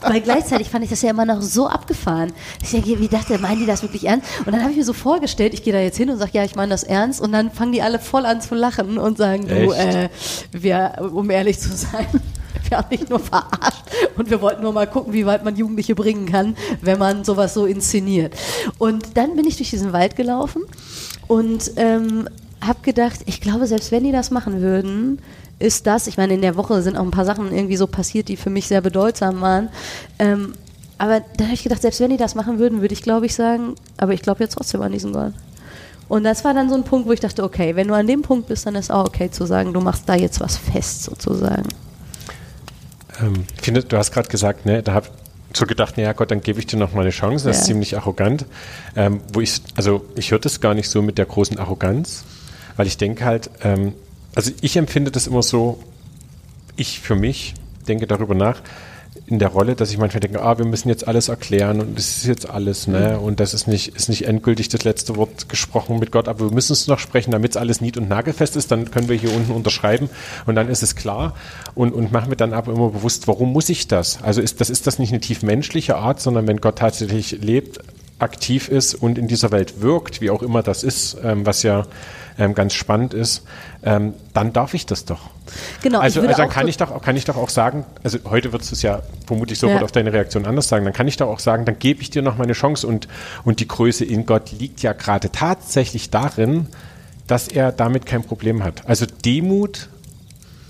Weil 0.00 0.20
gleichzeitig 0.20 0.70
fand 0.70 0.84
ich 0.84 0.90
das 0.90 1.02
ja 1.02 1.10
immer 1.10 1.24
noch 1.24 1.42
so 1.42 1.66
abgefahren. 1.66 2.32
Ich 2.62 2.70
denke, 2.70 2.98
wie 3.00 3.08
dachte, 3.08 3.38
meinen 3.38 3.60
die 3.60 3.66
das 3.66 3.82
wirklich 3.82 4.06
ernst? 4.06 4.26
Und 4.44 4.52
dann 4.52 4.60
habe 4.60 4.70
ich 4.70 4.78
mir 4.78 4.84
so 4.84 4.92
vorgestellt, 4.92 5.54
ich 5.54 5.62
gehe 5.62 5.72
da 5.72 5.80
jetzt 5.80 5.96
hin 5.96 6.10
und 6.10 6.18
sage, 6.18 6.32
ja, 6.34 6.44
ich 6.44 6.54
meine 6.54 6.70
das 6.70 6.84
ernst. 6.84 7.20
Und 7.20 7.32
dann 7.32 7.50
fangen 7.50 7.72
die 7.72 7.82
alle 7.82 7.98
voll 7.98 8.24
an 8.24 8.40
zu 8.40 8.54
lachen 8.54 8.98
und 8.98 9.18
sagen, 9.18 9.46
du, 9.48 9.72
äh, 9.72 10.08
wir, 10.52 11.10
um 11.12 11.30
ehrlich 11.30 11.58
zu 11.58 11.74
sein, 11.74 12.06
wir 12.68 12.78
haben 12.78 12.90
dich 12.90 13.08
nur 13.08 13.18
verarscht 13.18 13.84
und 14.16 14.30
wir 14.30 14.40
wollten 14.40 14.62
nur 14.62 14.72
mal 14.72 14.86
gucken, 14.86 15.12
wie 15.12 15.26
weit 15.26 15.44
man 15.44 15.56
Jugendliche 15.56 15.94
bringen 15.94 16.26
kann, 16.26 16.56
wenn 16.80 16.98
man 16.98 17.24
sowas 17.24 17.54
so 17.54 17.66
inszeniert. 17.66 18.34
Und 18.78 19.16
dann 19.16 19.36
bin 19.36 19.46
ich 19.46 19.56
durch 19.56 19.70
diesen 19.70 19.92
Wald 19.92 20.16
gelaufen 20.16 20.62
und 21.26 21.72
ähm, 21.76 22.28
habe 22.60 22.80
gedacht, 22.82 23.20
ich 23.26 23.40
glaube, 23.40 23.66
selbst 23.66 23.92
wenn 23.92 24.04
die 24.04 24.12
das 24.12 24.30
machen 24.30 24.60
würden, 24.60 25.20
ist 25.58 25.86
das, 25.86 26.06
ich 26.06 26.16
meine, 26.16 26.34
in 26.34 26.42
der 26.42 26.56
Woche 26.56 26.82
sind 26.82 26.96
auch 26.96 27.02
ein 27.02 27.10
paar 27.10 27.24
Sachen 27.24 27.52
irgendwie 27.52 27.76
so 27.76 27.86
passiert, 27.86 28.28
die 28.28 28.36
für 28.36 28.50
mich 28.50 28.68
sehr 28.68 28.80
bedeutsam 28.80 29.40
waren. 29.40 29.68
Ähm, 30.18 30.52
aber 30.98 31.20
dann 31.36 31.46
habe 31.46 31.54
ich 31.54 31.62
gedacht, 31.62 31.82
selbst 31.82 32.00
wenn 32.00 32.10
die 32.10 32.16
das 32.16 32.34
machen 32.34 32.58
würden, 32.58 32.80
würde 32.80 32.92
ich, 32.92 33.02
glaube 33.02 33.26
ich, 33.26 33.34
sagen, 33.34 33.74
aber 33.96 34.12
ich 34.12 34.22
glaube 34.22 34.42
jetzt 34.42 34.54
trotzdem 34.54 34.82
an 34.82 34.92
diesen 34.92 35.12
Gott. 35.12 35.32
Und 36.08 36.24
das 36.24 36.44
war 36.44 36.54
dann 36.54 36.68
so 36.68 36.74
ein 36.74 36.84
Punkt, 36.84 37.06
wo 37.06 37.12
ich 37.12 37.20
dachte, 37.20 37.44
okay, 37.44 37.76
wenn 37.76 37.88
du 37.88 37.94
an 37.94 38.06
dem 38.06 38.22
Punkt 38.22 38.48
bist, 38.48 38.66
dann 38.66 38.74
ist 38.74 38.90
auch 38.90 39.06
okay 39.06 39.30
zu 39.30 39.46
sagen, 39.46 39.72
du 39.72 39.80
machst 39.80 40.08
da 40.08 40.14
jetzt 40.14 40.40
was 40.40 40.56
fest 40.56 41.04
sozusagen. 41.04 41.68
Ähm, 43.20 43.44
ich 43.56 43.62
finde, 43.62 43.82
du 43.84 43.96
hast 43.96 44.12
gerade 44.12 44.28
gesagt, 44.28 44.66
ne, 44.66 44.82
da 44.82 44.92
habe 44.94 45.08
so 45.54 45.64
gedacht, 45.66 45.96
naja 45.96 46.12
Gott, 46.12 46.30
dann 46.30 46.40
gebe 46.42 46.58
ich 46.60 46.66
dir 46.66 46.76
noch 46.76 46.92
mal 46.92 47.00
eine 47.02 47.10
Chance. 47.10 47.46
Das 47.48 47.56
Ja. 47.56 47.60
ist 47.62 47.66
ziemlich 47.66 47.96
arrogant. 47.96 48.44
Ähm, 48.96 49.20
wo 49.32 49.40
ich, 49.40 49.62
also 49.76 50.04
ich 50.14 50.30
höre 50.30 50.38
das 50.38 50.60
gar 50.60 50.74
nicht 50.74 50.88
so 50.90 51.00
mit 51.02 51.16
der 51.18 51.26
großen 51.26 51.58
Arroganz, 51.58 52.24
weil 52.76 52.86
ich 52.86 52.96
denke 52.98 53.24
halt, 53.24 53.50
ähm, 53.62 53.94
also 54.34 54.52
ich 54.60 54.76
empfinde 54.76 55.10
das 55.10 55.26
immer 55.26 55.42
so, 55.42 55.82
ich 56.76 57.00
für 57.00 57.16
mich 57.16 57.54
denke 57.88 58.06
darüber 58.06 58.34
nach, 58.34 58.60
in 59.28 59.38
der 59.38 59.48
Rolle, 59.48 59.74
dass 59.74 59.90
ich 59.90 59.98
manchmal 59.98 60.20
denke, 60.20 60.40
ah, 60.42 60.56
wir 60.56 60.64
müssen 60.64 60.88
jetzt 60.88 61.06
alles 61.06 61.28
erklären 61.28 61.80
und 61.80 61.98
das 61.98 62.16
ist 62.16 62.26
jetzt 62.26 62.48
alles, 62.48 62.86
ne? 62.86 63.20
Und 63.20 63.40
das 63.40 63.52
ist 63.52 63.66
nicht, 63.68 63.94
ist 63.94 64.08
nicht 64.08 64.26
endgültig 64.26 64.70
das 64.70 64.84
letzte 64.84 65.16
Wort 65.16 65.50
gesprochen 65.50 65.98
mit 65.98 66.10
Gott, 66.12 66.28
aber 66.28 66.46
wir 66.46 66.54
müssen 66.54 66.72
es 66.72 66.86
noch 66.86 66.98
sprechen, 66.98 67.30
damit 67.30 67.50
es 67.50 67.56
alles 67.58 67.82
nied- 67.82 67.98
und 67.98 68.08
nagelfest 68.08 68.56
ist, 68.56 68.70
dann 68.70 68.90
können 68.90 69.08
wir 69.10 69.16
hier 69.16 69.34
unten 69.34 69.52
unterschreiben 69.52 70.08
und 70.46 70.54
dann 70.54 70.68
ist 70.68 70.82
es 70.82 70.96
klar 70.96 71.34
und, 71.74 71.92
und 71.92 72.10
machen 72.10 72.30
wir 72.30 72.36
dann 72.36 72.54
aber 72.54 72.72
immer 72.72 72.88
bewusst, 72.88 73.28
warum 73.28 73.52
muss 73.52 73.68
ich 73.68 73.86
das? 73.86 74.22
Also 74.22 74.40
ist 74.40 74.62
das, 74.62 74.70
ist 74.70 74.86
das 74.86 74.98
nicht 74.98 75.12
eine 75.12 75.20
tief 75.20 75.42
menschliche 75.42 75.96
Art, 75.96 76.20
sondern 76.20 76.46
wenn 76.46 76.58
Gott 76.58 76.78
tatsächlich 76.78 77.32
lebt, 77.42 77.80
aktiv 78.18 78.68
ist 78.68 78.94
und 78.94 79.18
in 79.18 79.28
dieser 79.28 79.52
Welt 79.52 79.80
wirkt, 79.80 80.20
wie 80.20 80.30
auch 80.30 80.42
immer 80.42 80.62
das 80.62 80.82
ist, 80.82 81.18
ähm, 81.22 81.46
was 81.46 81.62
ja 81.62 81.86
ähm, 82.38 82.54
ganz 82.54 82.74
spannend 82.74 83.14
ist, 83.14 83.44
ähm, 83.82 84.14
dann 84.32 84.52
darf 84.52 84.74
ich 84.74 84.86
das 84.86 85.04
doch. 85.04 85.30
Genau, 85.82 85.98
also, 86.00 86.20
also 86.20 86.32
dann 86.34 86.48
kann 86.48 86.68
ich 86.68 86.76
doch, 86.76 87.02
kann 87.02 87.16
ich 87.16 87.24
doch 87.24 87.36
auch 87.36 87.48
sagen, 87.48 87.84
also 88.04 88.18
heute 88.24 88.52
würdest 88.52 88.70
du 88.70 88.74
es 88.74 88.82
ja 88.82 89.02
vermutlich 89.26 89.58
sofort 89.58 89.80
Ja. 89.80 89.84
auf 89.84 89.92
deine 89.92 90.12
Reaktion 90.12 90.46
anders 90.46 90.68
sagen, 90.68 90.84
dann 90.84 90.94
kann 90.94 91.08
ich 91.08 91.16
doch 91.16 91.28
auch 91.28 91.40
sagen, 91.40 91.64
dann 91.64 91.78
gebe 91.78 92.00
ich 92.02 92.10
dir 92.10 92.22
noch 92.22 92.36
mal 92.36 92.44
eine 92.44 92.52
Chance 92.52 92.86
und, 92.86 93.08
und 93.44 93.60
die 93.60 93.68
Größe 93.68 94.04
in 94.04 94.24
Gott 94.26 94.52
liegt 94.52 94.82
ja 94.82 94.92
gerade 94.92 95.30
tatsächlich 95.32 96.10
darin, 96.10 96.68
dass 97.26 97.48
er 97.48 97.72
damit 97.72 98.06
kein 98.06 98.22
Problem 98.22 98.62
hat. 98.62 98.88
Also 98.88 99.04
Demut 99.24 99.88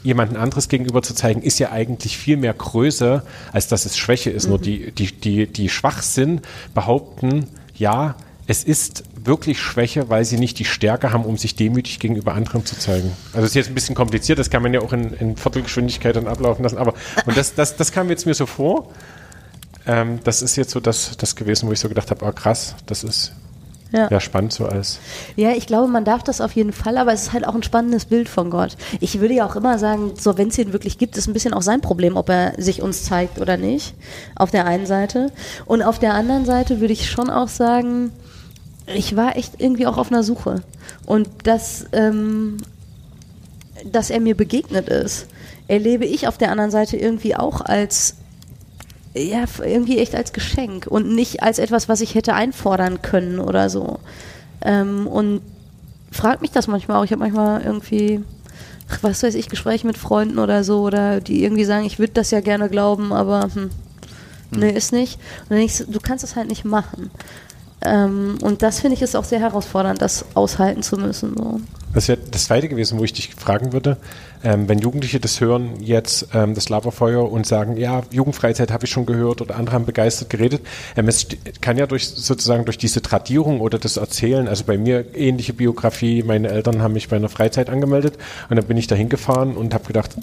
jemanden 0.02 0.36
anderes 0.36 0.68
gegenüber 0.68 1.02
zu 1.02 1.14
zeigen, 1.14 1.42
ist 1.42 1.58
ja 1.58 1.70
eigentlich 1.72 2.16
viel 2.16 2.36
mehr 2.36 2.54
Größe, 2.54 3.22
als 3.52 3.68
dass 3.68 3.84
es 3.84 3.96
Schwäche 3.98 4.30
ist. 4.30 4.46
Nur 4.48 4.58
die, 4.58 4.92
die, 4.92 5.12
die, 5.12 5.46
die 5.46 5.68
schwach 5.68 6.02
sind, 6.02 6.42
behaupten, 6.72 7.46
ja, 7.74 8.14
es 8.46 8.64
ist 8.64 9.04
wirklich 9.28 9.60
Schwäche, 9.62 10.08
weil 10.08 10.24
sie 10.24 10.38
nicht 10.38 10.58
die 10.58 10.64
Stärke 10.64 11.12
haben, 11.12 11.24
um 11.24 11.36
sich 11.38 11.54
demütig 11.54 12.00
gegenüber 12.00 12.34
anderen 12.34 12.66
zu 12.66 12.76
zeigen. 12.76 13.12
Also 13.28 13.42
das 13.42 13.50
ist 13.50 13.54
jetzt 13.54 13.68
ein 13.68 13.74
bisschen 13.74 13.94
kompliziert, 13.94 14.40
das 14.40 14.50
kann 14.50 14.62
man 14.64 14.74
ja 14.74 14.80
auch 14.80 14.92
in, 14.92 15.12
in 15.12 15.36
Viertelgeschwindigkeit 15.36 16.16
dann 16.16 16.26
ablaufen 16.26 16.64
lassen, 16.64 16.78
aber 16.78 16.94
und 17.26 17.36
das, 17.36 17.54
das, 17.54 17.76
das 17.76 17.92
kam 17.92 18.08
jetzt 18.10 18.26
mir 18.26 18.34
so 18.34 18.46
vor. 18.46 18.88
Ähm, 19.86 20.18
das 20.24 20.42
ist 20.42 20.56
jetzt 20.56 20.72
so 20.72 20.80
das, 20.80 21.16
das 21.16 21.36
gewesen, 21.36 21.68
wo 21.68 21.72
ich 21.72 21.78
so 21.78 21.88
gedacht 21.88 22.10
habe, 22.10 22.26
ah 22.26 22.32
krass, 22.32 22.74
das 22.86 23.04
ist 23.04 23.32
Ja. 23.90 24.08
ja 24.10 24.20
spannend 24.20 24.52
so 24.52 24.66
als. 24.66 24.98
Ja, 25.36 25.52
ich 25.52 25.66
glaube, 25.66 25.88
man 25.88 26.04
darf 26.04 26.22
das 26.22 26.42
auf 26.42 26.52
jeden 26.52 26.72
Fall, 26.72 26.98
aber 26.98 27.12
es 27.14 27.22
ist 27.22 27.32
halt 27.32 27.46
auch 27.46 27.54
ein 27.54 27.62
spannendes 27.62 28.04
Bild 28.04 28.28
von 28.28 28.50
Gott. 28.50 28.76
Ich 29.00 29.20
würde 29.20 29.32
ja 29.34 29.46
auch 29.46 29.56
immer 29.56 29.78
sagen, 29.78 30.12
so 30.18 30.36
wenn 30.36 30.48
es 30.48 30.58
ihn 30.58 30.74
wirklich 30.74 30.98
gibt, 30.98 31.16
ist 31.16 31.26
ein 31.26 31.32
bisschen 31.32 31.54
auch 31.54 31.62
sein 31.62 31.80
Problem, 31.80 32.16
ob 32.18 32.28
er 32.28 32.52
sich 32.58 32.82
uns 32.82 33.04
zeigt 33.04 33.40
oder 33.40 33.56
nicht. 33.56 33.94
Auf 34.36 34.50
der 34.50 34.66
einen 34.66 34.84
Seite. 34.86 35.32
Und 35.64 35.82
auf 35.82 35.98
der 35.98 36.12
anderen 36.12 36.44
Seite 36.44 36.80
würde 36.80 36.92
ich 36.92 37.10
schon 37.10 37.30
auch 37.30 37.48
sagen, 37.48 38.12
ich 38.94 39.16
war 39.16 39.36
echt 39.36 39.60
irgendwie 39.60 39.86
auch 39.86 39.98
auf 39.98 40.10
einer 40.10 40.22
Suche. 40.22 40.62
Und 41.06 41.28
dass, 41.44 41.86
ähm, 41.92 42.58
dass 43.84 44.10
er 44.10 44.20
mir 44.20 44.36
begegnet 44.36 44.88
ist, 44.88 45.26
erlebe 45.68 46.04
ich 46.04 46.28
auf 46.28 46.38
der 46.38 46.50
anderen 46.50 46.70
Seite 46.70 46.96
irgendwie 46.96 47.36
auch 47.36 47.60
als 47.60 48.16
ja, 49.14 49.44
irgendwie 49.64 49.98
echt 49.98 50.14
als 50.14 50.32
Geschenk 50.32 50.86
und 50.86 51.12
nicht 51.12 51.42
als 51.42 51.58
etwas, 51.58 51.88
was 51.88 52.02
ich 52.02 52.14
hätte 52.14 52.34
einfordern 52.34 53.02
können 53.02 53.40
oder 53.40 53.68
so. 53.68 53.98
Ähm, 54.60 55.06
und 55.08 55.40
frag 56.12 56.40
mich 56.40 56.52
das 56.52 56.68
manchmal 56.68 56.98
auch. 56.98 57.04
Ich 57.04 57.10
habe 57.10 57.20
manchmal 57.20 57.62
irgendwie, 57.62 58.22
was 59.02 59.22
weiß 59.22 59.34
ich, 59.34 59.48
Gespräche 59.48 59.86
mit 59.86 59.98
Freunden 59.98 60.38
oder 60.38 60.62
so, 60.62 60.82
oder 60.82 61.20
die 61.20 61.42
irgendwie 61.42 61.64
sagen, 61.64 61.84
ich 61.84 61.98
würde 61.98 62.12
das 62.12 62.30
ja 62.30 62.40
gerne 62.40 62.68
glauben, 62.68 63.12
aber 63.12 63.48
hm, 63.52 63.70
Mhm. 64.50 64.60
Nee, 64.60 64.70
ist 64.70 64.92
nicht. 64.92 65.18
Und 65.42 65.50
dann 65.50 65.58
denkst 65.58 65.78
du, 65.78 65.84
du 65.86 66.00
kannst 66.00 66.24
das 66.24 66.36
halt 66.36 66.48
nicht 66.48 66.64
machen. 66.64 67.10
Ähm, 67.84 68.38
und 68.42 68.62
das 68.62 68.80
finde 68.80 68.96
ich 68.96 69.02
ist 69.02 69.14
auch 69.14 69.24
sehr 69.24 69.40
herausfordernd, 69.40 70.02
das 70.02 70.24
aushalten 70.34 70.82
zu 70.82 70.96
müssen. 70.96 71.36
So. 71.36 71.60
Das 71.94 72.08
wäre 72.08 72.18
das 72.30 72.44
zweite 72.44 72.68
gewesen, 72.68 72.98
wo 72.98 73.04
ich 73.04 73.12
dich 73.12 73.34
fragen 73.34 73.72
würde, 73.72 73.96
ähm, 74.44 74.68
wenn 74.68 74.78
Jugendliche 74.78 75.20
das 75.20 75.40
hören, 75.40 75.80
jetzt 75.80 76.28
ähm, 76.34 76.54
das 76.54 76.68
Laberfeuer 76.68 77.30
und 77.30 77.46
sagen, 77.46 77.76
ja, 77.76 78.02
Jugendfreizeit 78.10 78.72
habe 78.72 78.84
ich 78.84 78.90
schon 78.90 79.06
gehört 79.06 79.40
oder 79.40 79.56
andere 79.56 79.74
haben 79.74 79.86
begeistert 79.86 80.28
geredet. 80.28 80.62
Ähm, 80.96 81.08
es 81.08 81.26
kann 81.60 81.78
ja 81.78 81.86
durch 81.86 82.08
sozusagen 82.08 82.64
durch 82.64 82.78
diese 82.78 83.00
Tradierung 83.00 83.60
oder 83.60 83.78
das 83.78 83.96
Erzählen, 83.96 84.48
also 84.48 84.64
bei 84.64 84.76
mir 84.76 85.14
ähnliche 85.14 85.54
Biografie, 85.54 86.22
meine 86.22 86.48
Eltern 86.48 86.82
haben 86.82 86.92
mich 86.92 87.08
bei 87.08 87.16
einer 87.16 87.28
Freizeit 87.28 87.70
angemeldet 87.70 88.18
und 88.50 88.56
dann 88.56 88.66
bin 88.66 88.76
ich 88.76 88.86
da 88.86 88.94
hingefahren 88.94 89.56
und 89.56 89.72
habe 89.72 89.84
gedacht, 89.84 90.16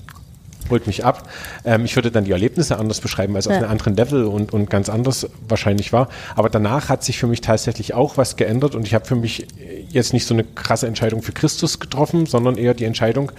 holt 0.70 0.88
mich 0.88 1.06
ab. 1.06 1.30
Ähm, 1.64 1.86
ich 1.86 1.96
würde 1.96 2.12
dann 2.12 2.26
die 2.26 2.32
Erlebnisse 2.32 2.78
anders 2.78 3.02
beschreiben, 3.02 3.36
als 3.36 3.46
ja. 3.46 3.52
auf 3.52 3.58
einem 3.58 3.72
anderen 3.72 3.96
Level 3.96 4.26
und, 4.26 4.54
und 4.54 4.70
ganz 4.70 4.90
anders 4.90 5.30
wahrscheinlich 5.48 5.94
war. 5.94 6.10
Aber 6.36 6.50
danach 6.50 6.90
hat 6.90 7.04
sich 7.04 7.18
für 7.18 7.28
mich 7.28 7.42
tatsächlich 7.42 7.94
auch 7.94 8.18
was 8.18 8.36
geändert 8.36 8.76
und 8.76 8.86
ich 8.86 8.94
habe 8.94 9.06
für 9.06 9.16
mich 9.16 9.48
jetzt 9.90 10.14
nicht 10.14 10.26
so 10.26 10.34
eine 10.34 10.44
krasse 10.44 10.88
Entscheidung 10.88 11.22
für 11.22 11.32
Christus 11.32 11.80
getroffen, 11.80 12.26
sondern 12.26 12.58
eher 12.58 12.74
die 12.74 12.86
Entscheidung, 12.86 13.32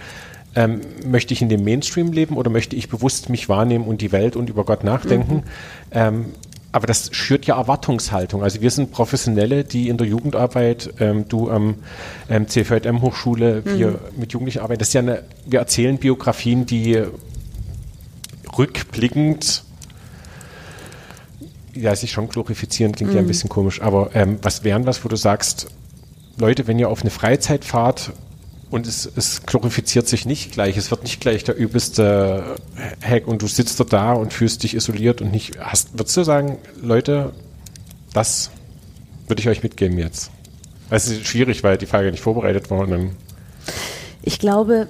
ähm, 0.55 0.81
möchte 1.05 1.33
ich 1.33 1.41
in 1.41 1.49
dem 1.49 1.63
Mainstream 1.63 2.11
leben 2.11 2.35
oder 2.35 2.49
möchte 2.49 2.75
ich 2.75 2.89
bewusst 2.89 3.29
mich 3.29 3.47
wahrnehmen 3.47 3.85
und 3.85 4.01
die 4.01 4.11
Welt 4.11 4.35
und 4.35 4.49
über 4.49 4.65
Gott 4.65 4.83
nachdenken? 4.83 5.35
Mhm. 5.35 5.43
Ähm, 5.91 6.25
aber 6.71 6.87
das 6.87 7.09
schürt 7.15 7.45
ja 7.45 7.57
Erwartungshaltung. 7.57 8.43
Also 8.43 8.61
wir 8.61 8.71
sind 8.71 8.91
Professionelle, 8.91 9.63
die 9.63 9.89
in 9.89 9.97
der 9.97 10.07
Jugendarbeit, 10.07 10.93
ähm, 10.99 11.27
du 11.27 11.49
am 11.49 11.75
ähm, 12.29 12.47
CVM 12.47 13.01
Hochschule, 13.01 13.63
wir 13.65 13.87
mhm. 13.91 13.97
mit 14.17 14.33
Jugendlichen 14.33 14.59
arbeiten. 14.59 14.79
Das 14.79 14.89
ist 14.89 14.93
ja 14.93 15.01
eine, 15.01 15.23
wir 15.45 15.59
erzählen 15.59 15.97
Biografien, 15.97 16.65
die 16.65 17.03
rückblickend 18.57 19.63
ja, 21.73 21.95
sich 21.95 22.11
schon 22.11 22.27
glorifizieren, 22.27 22.91
klingt 22.91 23.11
mhm. 23.11 23.15
ja 23.15 23.21
ein 23.21 23.25
mhm. 23.25 23.29
bisschen 23.29 23.49
komisch, 23.49 23.81
aber 23.81 24.09
ähm, 24.13 24.39
was 24.41 24.63
wären 24.63 24.85
was, 24.85 25.03
wo 25.05 25.09
du 25.09 25.15
sagst, 25.15 25.67
Leute, 26.37 26.67
wenn 26.67 26.79
ihr 26.79 26.89
auf 26.89 27.01
eine 27.01 27.09
Freizeit 27.09 27.65
fahrt 27.65 28.11
und 28.69 28.85
es, 28.85 29.09
es 29.15 29.45
glorifiziert 29.45 30.07
sich 30.07 30.25
nicht 30.25 30.51
gleich. 30.51 30.77
Es 30.77 30.91
wird 30.91 31.03
nicht 31.03 31.21
gleich 31.21 31.43
der 31.43 31.55
übelste 31.55 32.55
Hack 33.01 33.27
und 33.27 33.41
du 33.41 33.47
sitzt 33.47 33.81
da 33.91 34.13
und 34.13 34.33
fühlst 34.33 34.63
dich 34.63 34.75
isoliert 34.75 35.21
und 35.21 35.31
nicht 35.31 35.59
hast. 35.59 35.97
Würdest 35.97 36.17
du 36.17 36.23
sagen, 36.23 36.57
Leute, 36.81 37.33
das 38.13 38.51
würde 39.27 39.41
ich 39.41 39.47
euch 39.47 39.63
mitgeben 39.63 39.97
jetzt? 39.97 40.31
Es 40.89 41.07
ist 41.07 41.27
schwierig, 41.27 41.63
weil 41.63 41.77
die 41.77 41.85
Frage 41.85 42.11
nicht 42.11 42.23
vorbereitet 42.23 42.69
war. 42.69 42.87
ich 44.21 44.39
glaube, 44.39 44.87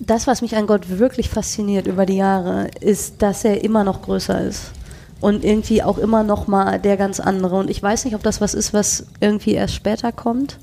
das, 0.00 0.26
was 0.26 0.42
mich 0.42 0.56
an 0.56 0.66
Gott 0.66 0.88
wirklich 0.88 1.28
fasziniert 1.28 1.86
über 1.86 2.06
die 2.06 2.16
Jahre, 2.16 2.68
ist, 2.80 3.22
dass 3.22 3.44
er 3.44 3.64
immer 3.64 3.84
noch 3.84 4.02
größer 4.02 4.40
ist 4.44 4.72
und 5.20 5.44
irgendwie 5.44 5.82
auch 5.82 5.98
immer 5.98 6.22
noch 6.22 6.46
mal 6.46 6.78
der 6.78 6.96
ganz 6.96 7.20
andere. 7.20 7.56
Und 7.56 7.70
ich 7.70 7.82
weiß 7.82 8.04
nicht, 8.04 8.14
ob 8.14 8.22
das 8.22 8.40
was 8.40 8.54
ist, 8.54 8.72
was 8.74 9.06
irgendwie 9.20 9.52
erst 9.52 9.74
später 9.74 10.12
kommt. 10.12 10.58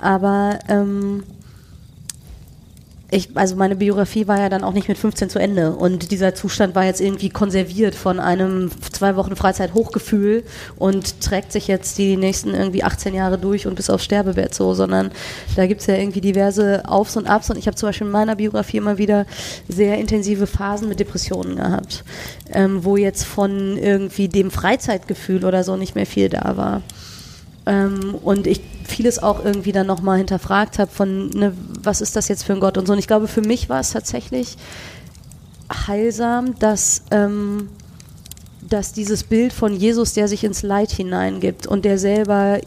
Aber 0.00 0.58
ähm, 0.68 1.22
ich, 3.10 3.30
also 3.34 3.56
meine 3.56 3.76
Biografie 3.76 4.28
war 4.28 4.38
ja 4.38 4.48
dann 4.48 4.62
auch 4.62 4.72
nicht 4.72 4.88
mit 4.88 4.96
15 4.96 5.30
zu 5.30 5.38
Ende 5.40 5.72
und 5.72 6.12
dieser 6.12 6.34
Zustand 6.34 6.74
war 6.74 6.84
jetzt 6.84 7.00
irgendwie 7.00 7.28
konserviert 7.28 7.94
von 7.94 8.20
einem 8.20 8.70
zwei 8.92 9.16
Wochen 9.16 9.34
Freizeit 9.34 9.74
Hochgefühl 9.74 10.44
und 10.76 11.20
trägt 11.20 11.50
sich 11.50 11.66
jetzt 11.66 11.98
die 11.98 12.16
nächsten 12.16 12.54
irgendwie 12.54 12.84
18 12.84 13.14
Jahre 13.14 13.36
durch 13.38 13.66
und 13.66 13.74
bis 13.74 13.90
aufs 13.90 14.04
Sterbebett 14.04 14.54
so, 14.54 14.74
sondern 14.74 15.10
da 15.56 15.66
gibt 15.66 15.80
es 15.80 15.88
ja 15.88 15.96
irgendwie 15.96 16.20
diverse 16.20 16.82
Aufs 16.86 17.16
und 17.16 17.26
Abs 17.26 17.50
und 17.50 17.58
ich 17.58 17.66
habe 17.66 17.76
zum 17.76 17.88
Beispiel 17.88 18.06
in 18.06 18.12
meiner 18.12 18.36
Biografie 18.36 18.76
immer 18.76 18.98
wieder 18.98 19.26
sehr 19.68 19.98
intensive 19.98 20.46
Phasen 20.46 20.88
mit 20.88 21.00
Depressionen 21.00 21.56
gehabt, 21.56 22.04
ähm, 22.52 22.84
wo 22.84 22.96
jetzt 22.96 23.24
von 23.24 23.76
irgendwie 23.76 24.28
dem 24.28 24.52
Freizeitgefühl 24.52 25.44
oder 25.44 25.64
so 25.64 25.76
nicht 25.76 25.96
mehr 25.96 26.06
viel 26.06 26.28
da 26.28 26.56
war. 26.56 26.82
Ähm, 27.70 28.16
und 28.16 28.48
ich 28.48 28.60
vieles 28.84 29.22
auch 29.22 29.44
irgendwie 29.44 29.70
dann 29.70 29.86
nochmal 29.86 30.18
hinterfragt 30.18 30.80
habe 30.80 30.90
von, 30.90 31.30
ne, 31.30 31.52
was 31.80 32.00
ist 32.00 32.16
das 32.16 32.26
jetzt 32.26 32.42
für 32.42 32.52
ein 32.52 32.60
Gott 32.60 32.76
und 32.76 32.86
so. 32.86 32.92
Und 32.92 32.98
ich 32.98 33.06
glaube, 33.06 33.28
für 33.28 33.42
mich 33.42 33.68
war 33.68 33.78
es 33.78 33.92
tatsächlich 33.92 34.56
heilsam, 35.86 36.58
dass, 36.58 37.02
ähm, 37.12 37.68
dass 38.68 38.92
dieses 38.92 39.22
Bild 39.22 39.52
von 39.52 39.72
Jesus, 39.72 40.14
der 40.14 40.26
sich 40.26 40.42
ins 40.42 40.62
Leid 40.62 40.90
hineingibt 40.90 41.68
und 41.68 41.84
der 41.84 41.96
selber 41.96 42.58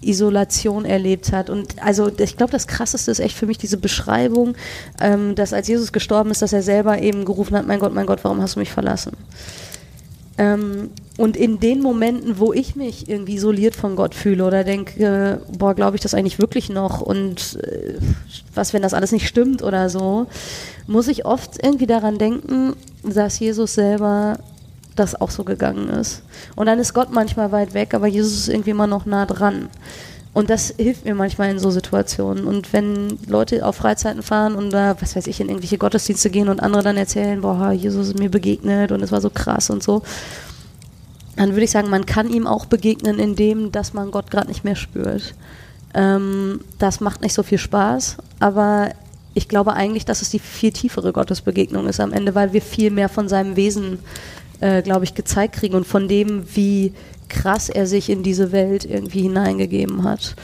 Isolation 0.00 0.84
erlebt 0.84 1.32
hat. 1.32 1.50
Und 1.50 1.82
also 1.82 2.08
ich 2.16 2.36
glaube, 2.36 2.52
das 2.52 2.68
Krasseste 2.68 3.10
ist 3.10 3.18
echt 3.18 3.36
für 3.36 3.46
mich 3.46 3.58
diese 3.58 3.78
Beschreibung, 3.78 4.54
ähm, 5.00 5.34
dass 5.34 5.52
als 5.52 5.66
Jesus 5.66 5.92
gestorben 5.92 6.30
ist, 6.30 6.40
dass 6.40 6.52
er 6.52 6.62
selber 6.62 7.02
eben 7.02 7.24
gerufen 7.24 7.56
hat, 7.56 7.66
mein 7.66 7.80
Gott, 7.80 7.94
mein 7.94 8.06
Gott, 8.06 8.20
warum 8.22 8.40
hast 8.40 8.54
du 8.54 8.60
mich 8.60 8.70
verlassen? 8.70 9.16
Ähm, 10.38 10.90
und 11.18 11.36
in 11.36 11.60
den 11.60 11.82
Momenten, 11.82 12.38
wo 12.38 12.52
ich 12.52 12.74
mich 12.74 13.08
irgendwie 13.08 13.34
isoliert 13.34 13.76
von 13.76 13.96
Gott 13.96 14.14
fühle 14.14 14.46
oder 14.46 14.64
denke, 14.64 15.42
boah, 15.56 15.74
glaube 15.74 15.96
ich 15.96 16.02
das 16.02 16.14
eigentlich 16.14 16.38
wirklich 16.38 16.70
noch 16.70 17.00
und 17.02 17.58
äh, 17.62 17.98
was, 18.54 18.72
wenn 18.72 18.82
das 18.82 18.94
alles 18.94 19.12
nicht 19.12 19.28
stimmt 19.28 19.62
oder 19.62 19.90
so, 19.90 20.26
muss 20.86 21.08
ich 21.08 21.26
oft 21.26 21.62
irgendwie 21.62 21.86
daran 21.86 22.18
denken, 22.18 22.74
dass 23.02 23.38
Jesus 23.38 23.74
selber 23.74 24.38
das 24.96 25.20
auch 25.20 25.30
so 25.30 25.44
gegangen 25.44 25.88
ist. 25.88 26.22
Und 26.56 26.66
dann 26.66 26.78
ist 26.78 26.94
Gott 26.94 27.12
manchmal 27.12 27.52
weit 27.52 27.74
weg, 27.74 27.94
aber 27.94 28.06
Jesus 28.06 28.32
ist 28.32 28.48
irgendwie 28.48 28.70
immer 28.70 28.86
noch 28.86 29.06
nah 29.06 29.26
dran. 29.26 29.68
Und 30.34 30.48
das 30.48 30.74
hilft 30.78 31.04
mir 31.04 31.14
manchmal 31.14 31.50
in 31.50 31.58
so 31.58 31.70
Situationen. 31.70 32.46
Und 32.46 32.72
wenn 32.72 33.18
Leute 33.26 33.66
auf 33.66 33.76
Freizeiten 33.76 34.22
fahren 34.22 34.54
und 34.54 34.70
da, 34.70 34.96
was 34.98 35.14
weiß 35.14 35.26
ich, 35.26 35.40
in 35.40 35.48
irgendwelche 35.48 35.76
Gottesdienste 35.76 36.30
gehen 36.30 36.48
und 36.48 36.60
andere 36.60 36.82
dann 36.82 36.96
erzählen, 36.96 37.42
boah, 37.42 37.72
Jesus 37.72 38.08
ist 38.08 38.18
mir 38.18 38.30
begegnet 38.30 38.92
und 38.92 39.02
es 39.02 39.12
war 39.12 39.20
so 39.20 39.28
krass 39.28 39.68
und 39.68 39.82
so, 39.82 40.02
dann 41.36 41.50
würde 41.50 41.64
ich 41.64 41.70
sagen, 41.70 41.90
man 41.90 42.06
kann 42.06 42.28
ihm 42.28 42.46
auch 42.46 42.66
begegnen, 42.66 43.18
indem, 43.18 43.72
dass 43.72 43.94
man 43.94 44.10
Gott 44.10 44.30
gerade 44.30 44.48
nicht 44.48 44.64
mehr 44.64 44.76
spürt. 44.76 45.34
Ähm, 45.94 46.60
das 46.78 47.00
macht 47.00 47.22
nicht 47.22 47.34
so 47.34 47.42
viel 47.42 47.58
Spaß, 47.58 48.16
aber 48.40 48.90
ich 49.34 49.48
glaube 49.48 49.74
eigentlich, 49.74 50.04
dass 50.04 50.22
es 50.22 50.30
die 50.30 50.38
viel 50.38 50.72
tiefere 50.72 51.12
Gottesbegegnung 51.12 51.86
ist 51.86 52.00
am 52.00 52.12
Ende, 52.12 52.34
weil 52.34 52.52
wir 52.52 52.62
viel 52.62 52.90
mehr 52.90 53.08
von 53.08 53.28
seinem 53.28 53.56
Wesen, 53.56 53.98
äh, 54.60 54.82
glaube 54.82 55.04
ich, 55.04 55.14
gezeigt 55.14 55.54
kriegen 55.56 55.74
und 55.74 55.86
von 55.86 56.08
dem, 56.08 56.44
wie 56.54 56.92
krass 57.28 57.70
er 57.70 57.86
sich 57.86 58.10
in 58.10 58.22
diese 58.22 58.52
Welt 58.52 58.84
irgendwie 58.84 59.22
hineingegeben 59.22 60.04
hat. 60.04 60.36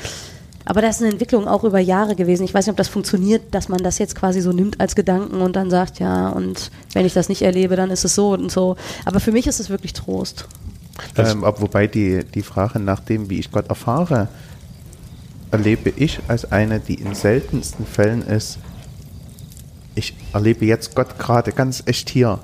Aber 0.64 0.82
das 0.82 0.96
ist 0.96 1.02
eine 1.02 1.12
Entwicklung 1.12 1.48
auch 1.48 1.64
über 1.64 1.78
Jahre 1.78 2.14
gewesen. 2.14 2.44
Ich 2.44 2.52
weiß 2.52 2.66
nicht, 2.66 2.72
ob 2.72 2.76
das 2.76 2.88
funktioniert, 2.88 3.42
dass 3.52 3.70
man 3.70 3.82
das 3.82 3.98
jetzt 3.98 4.14
quasi 4.14 4.42
so 4.42 4.52
nimmt 4.52 4.80
als 4.80 4.94
Gedanken 4.94 5.40
und 5.40 5.56
dann 5.56 5.70
sagt, 5.70 5.98
ja, 5.98 6.28
und 6.28 6.70
wenn 6.92 7.06
ich 7.06 7.14
das 7.14 7.30
nicht 7.30 7.40
erlebe, 7.40 7.74
dann 7.74 7.90
ist 7.90 8.04
es 8.04 8.14
so 8.14 8.32
und 8.32 8.50
so. 8.50 8.76
Aber 9.06 9.18
für 9.18 9.32
mich 9.32 9.46
ist 9.46 9.60
es 9.60 9.70
wirklich 9.70 9.94
Trost. 9.94 10.46
Ähm, 11.16 11.42
wobei 11.42 11.86
die, 11.86 12.24
die 12.24 12.42
Frage 12.42 12.78
nach 12.78 13.00
dem, 13.00 13.30
wie 13.30 13.38
ich 13.38 13.50
Gott 13.50 13.68
erfahre, 13.68 14.28
erlebe 15.50 15.90
ich 15.90 16.20
als 16.28 16.50
eine, 16.50 16.80
die 16.80 16.94
in 16.94 17.14
seltensten 17.14 17.86
Fällen 17.86 18.22
ist, 18.22 18.58
ich 19.94 20.14
erlebe 20.32 20.64
jetzt 20.64 20.94
Gott 20.94 21.18
gerade 21.18 21.52
ganz 21.52 21.82
echt 21.86 22.10
hier. 22.10 22.38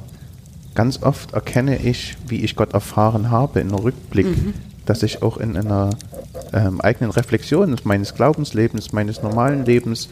Ganz 0.75 1.03
oft 1.03 1.33
erkenne 1.35 1.77
ich, 1.79 2.17
wie 2.27 2.41
ich 2.41 2.57
Gott 2.57 2.73
erfahren 2.75 3.31
habe 3.31 3.61
in 3.61 3.69
einem 3.69 3.79
Rückblick, 3.79 4.27
mhm. 4.27 4.55
dass 4.87 5.05
ich 5.05 5.23
auch 5.23 5.37
in 5.37 5.57
einer 5.57 5.91
ähm, 6.53 6.81
eigenen 6.81 7.13
Reflexion 7.13 7.77
meines 7.85 8.15
Glaubenslebens, 8.15 8.93
meines 8.93 9.23
normalen 9.23 9.65
Lebens, 9.65 10.09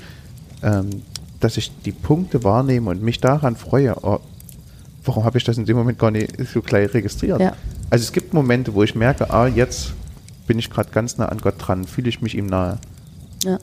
ähm, 0.63 1.03
dass 1.41 1.57
ich 1.57 1.73
die 1.85 1.91
Punkte 1.91 2.45
wahrnehme 2.45 2.91
und 2.91 3.03
mich 3.03 3.21
daran 3.21 3.57
freue, 3.57 3.97
oh, 4.03 4.21
warum 5.05 5.25
habe 5.25 5.39
ich 5.39 5.45
das 5.45 5.59
in 5.59 5.65
dem 5.65 5.77
Moment 5.77 5.99
gar 5.99 6.13
nicht 6.13 6.33
so 6.53 6.63
gleich 6.63 6.95
registriert? 6.95 7.41
Ja. 7.41 7.55
Also 7.93 8.05
es 8.05 8.13
gibt 8.13 8.33
Momente, 8.33 8.73
wo 8.73 8.83
ich 8.83 8.95
merke, 8.95 9.29
ah, 9.29 9.47
jetzt 9.47 9.93
bin 10.47 10.59
ich 10.59 10.71
gerade 10.71 10.89
ganz 10.93 11.19
nah 11.19 11.27
an 11.27 11.37
Gott 11.43 11.57
dran, 11.59 11.85
fühle 11.85 12.09
ich 12.09 12.23
mich 12.23 12.35
ihm 12.35 12.47
nahe. 12.47 12.79
Ja. 13.45 13.59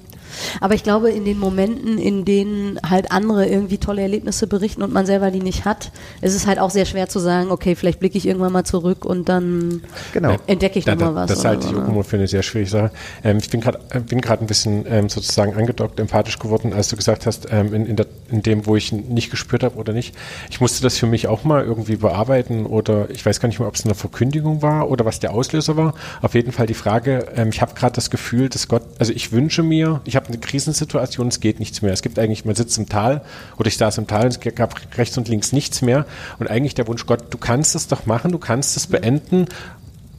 Aber 0.61 0.73
ich 0.73 0.83
glaube, 0.83 1.11
in 1.11 1.25
den 1.25 1.37
Momenten, 1.37 1.97
in 1.97 2.25
denen 2.25 2.79
halt 2.87 3.11
andere 3.11 3.47
irgendwie 3.47 3.77
tolle 3.77 4.01
Erlebnisse 4.01 4.47
berichten 4.47 4.83
und 4.83 4.93
man 4.93 5.05
selber 5.05 5.31
die 5.31 5.39
nicht 5.39 5.65
hat, 5.65 5.91
ist 6.21 6.35
es 6.35 6.47
halt 6.47 6.59
auch 6.59 6.69
sehr 6.69 6.85
schwer 6.85 7.09
zu 7.09 7.19
sagen, 7.19 7.51
okay, 7.51 7.75
vielleicht 7.75 7.99
blicke 7.99 8.17
ich 8.17 8.27
irgendwann 8.27 8.51
mal 8.51 8.63
zurück 8.63 9.05
und 9.05 9.29
dann 9.29 9.81
genau. 10.13 10.35
entdecke 10.47 10.79
ich 10.79 10.85
da, 10.85 10.95
nochmal 10.95 11.15
was. 11.15 11.29
Das 11.29 11.45
halte 11.45 11.67
ich 11.67 11.75
auch 11.75 11.87
immer 11.87 12.03
für 12.03 12.17
eine 12.17 12.27
sehr 12.27 12.43
schwierige 12.43 12.69
Sache. 12.69 12.91
Ähm, 13.23 13.37
ich 13.37 13.49
bin 13.49 13.61
gerade 13.61 13.79
äh, 13.91 14.39
ein 14.39 14.47
bisschen 14.47 14.85
ähm, 14.87 15.09
sozusagen 15.09 15.55
angedockt, 15.55 15.99
empathisch 15.99 16.39
geworden, 16.39 16.73
als 16.73 16.89
du 16.89 16.95
gesagt 16.95 17.25
hast, 17.25 17.47
ähm, 17.51 17.73
in, 17.73 17.85
in, 17.85 17.95
der, 17.95 18.07
in 18.29 18.41
dem, 18.41 18.65
wo 18.65 18.75
ich 18.75 18.91
nicht 18.91 19.31
gespürt 19.31 19.63
habe 19.63 19.75
oder 19.75 19.93
nicht. 19.93 20.15
Ich 20.49 20.61
musste 20.61 20.81
das 20.83 20.97
für 20.97 21.07
mich 21.07 21.27
auch 21.27 21.43
mal 21.43 21.63
irgendwie 21.63 21.95
bearbeiten 21.95 22.65
oder 22.65 23.09
ich 23.09 23.25
weiß 23.25 23.39
gar 23.39 23.47
nicht 23.47 23.59
mehr, 23.59 23.67
ob 23.67 23.75
es 23.75 23.85
eine 23.85 23.95
Verkündigung 23.95 24.61
war 24.61 24.89
oder 24.89 25.05
was 25.05 25.19
der 25.19 25.33
Auslöser 25.33 25.77
war. 25.77 25.93
Auf 26.21 26.35
jeden 26.35 26.51
Fall 26.51 26.67
die 26.67 26.73
Frage, 26.73 27.27
ähm, 27.35 27.49
ich 27.49 27.61
habe 27.61 27.73
gerade 27.73 27.93
das 27.93 28.09
Gefühl, 28.09 28.49
dass 28.49 28.67
Gott, 28.67 28.83
also 28.99 29.13
ich 29.13 29.31
wünsche 29.31 29.63
mir, 29.63 30.01
ich 30.05 30.15
habe 30.19 30.33
eine 30.33 30.37
Krisensituation, 30.37 31.27
es 31.29 31.39
geht 31.39 31.59
nichts 31.59 31.81
mehr. 31.81 31.93
Es 31.93 32.01
gibt 32.01 32.19
eigentlich, 32.19 32.45
man 32.45 32.55
sitzt 32.55 32.77
im 32.77 32.89
Tal 32.89 33.21
oder 33.57 33.67
ich 33.67 33.77
saß 33.77 33.97
im 33.97 34.07
Tal 34.07 34.25
und 34.25 34.45
es 34.45 34.55
gab 34.55 34.75
rechts 34.97 35.17
und 35.17 35.27
links 35.27 35.51
nichts 35.53 35.81
mehr. 35.81 36.05
Und 36.39 36.49
eigentlich 36.49 36.75
der 36.75 36.87
Wunsch, 36.87 37.05
Gott, 37.05 37.33
du 37.33 37.37
kannst 37.37 37.75
es 37.75 37.87
doch 37.87 38.05
machen, 38.05 38.31
du 38.31 38.37
kannst 38.37 38.75
es 38.77 38.87
beenden 38.87 39.47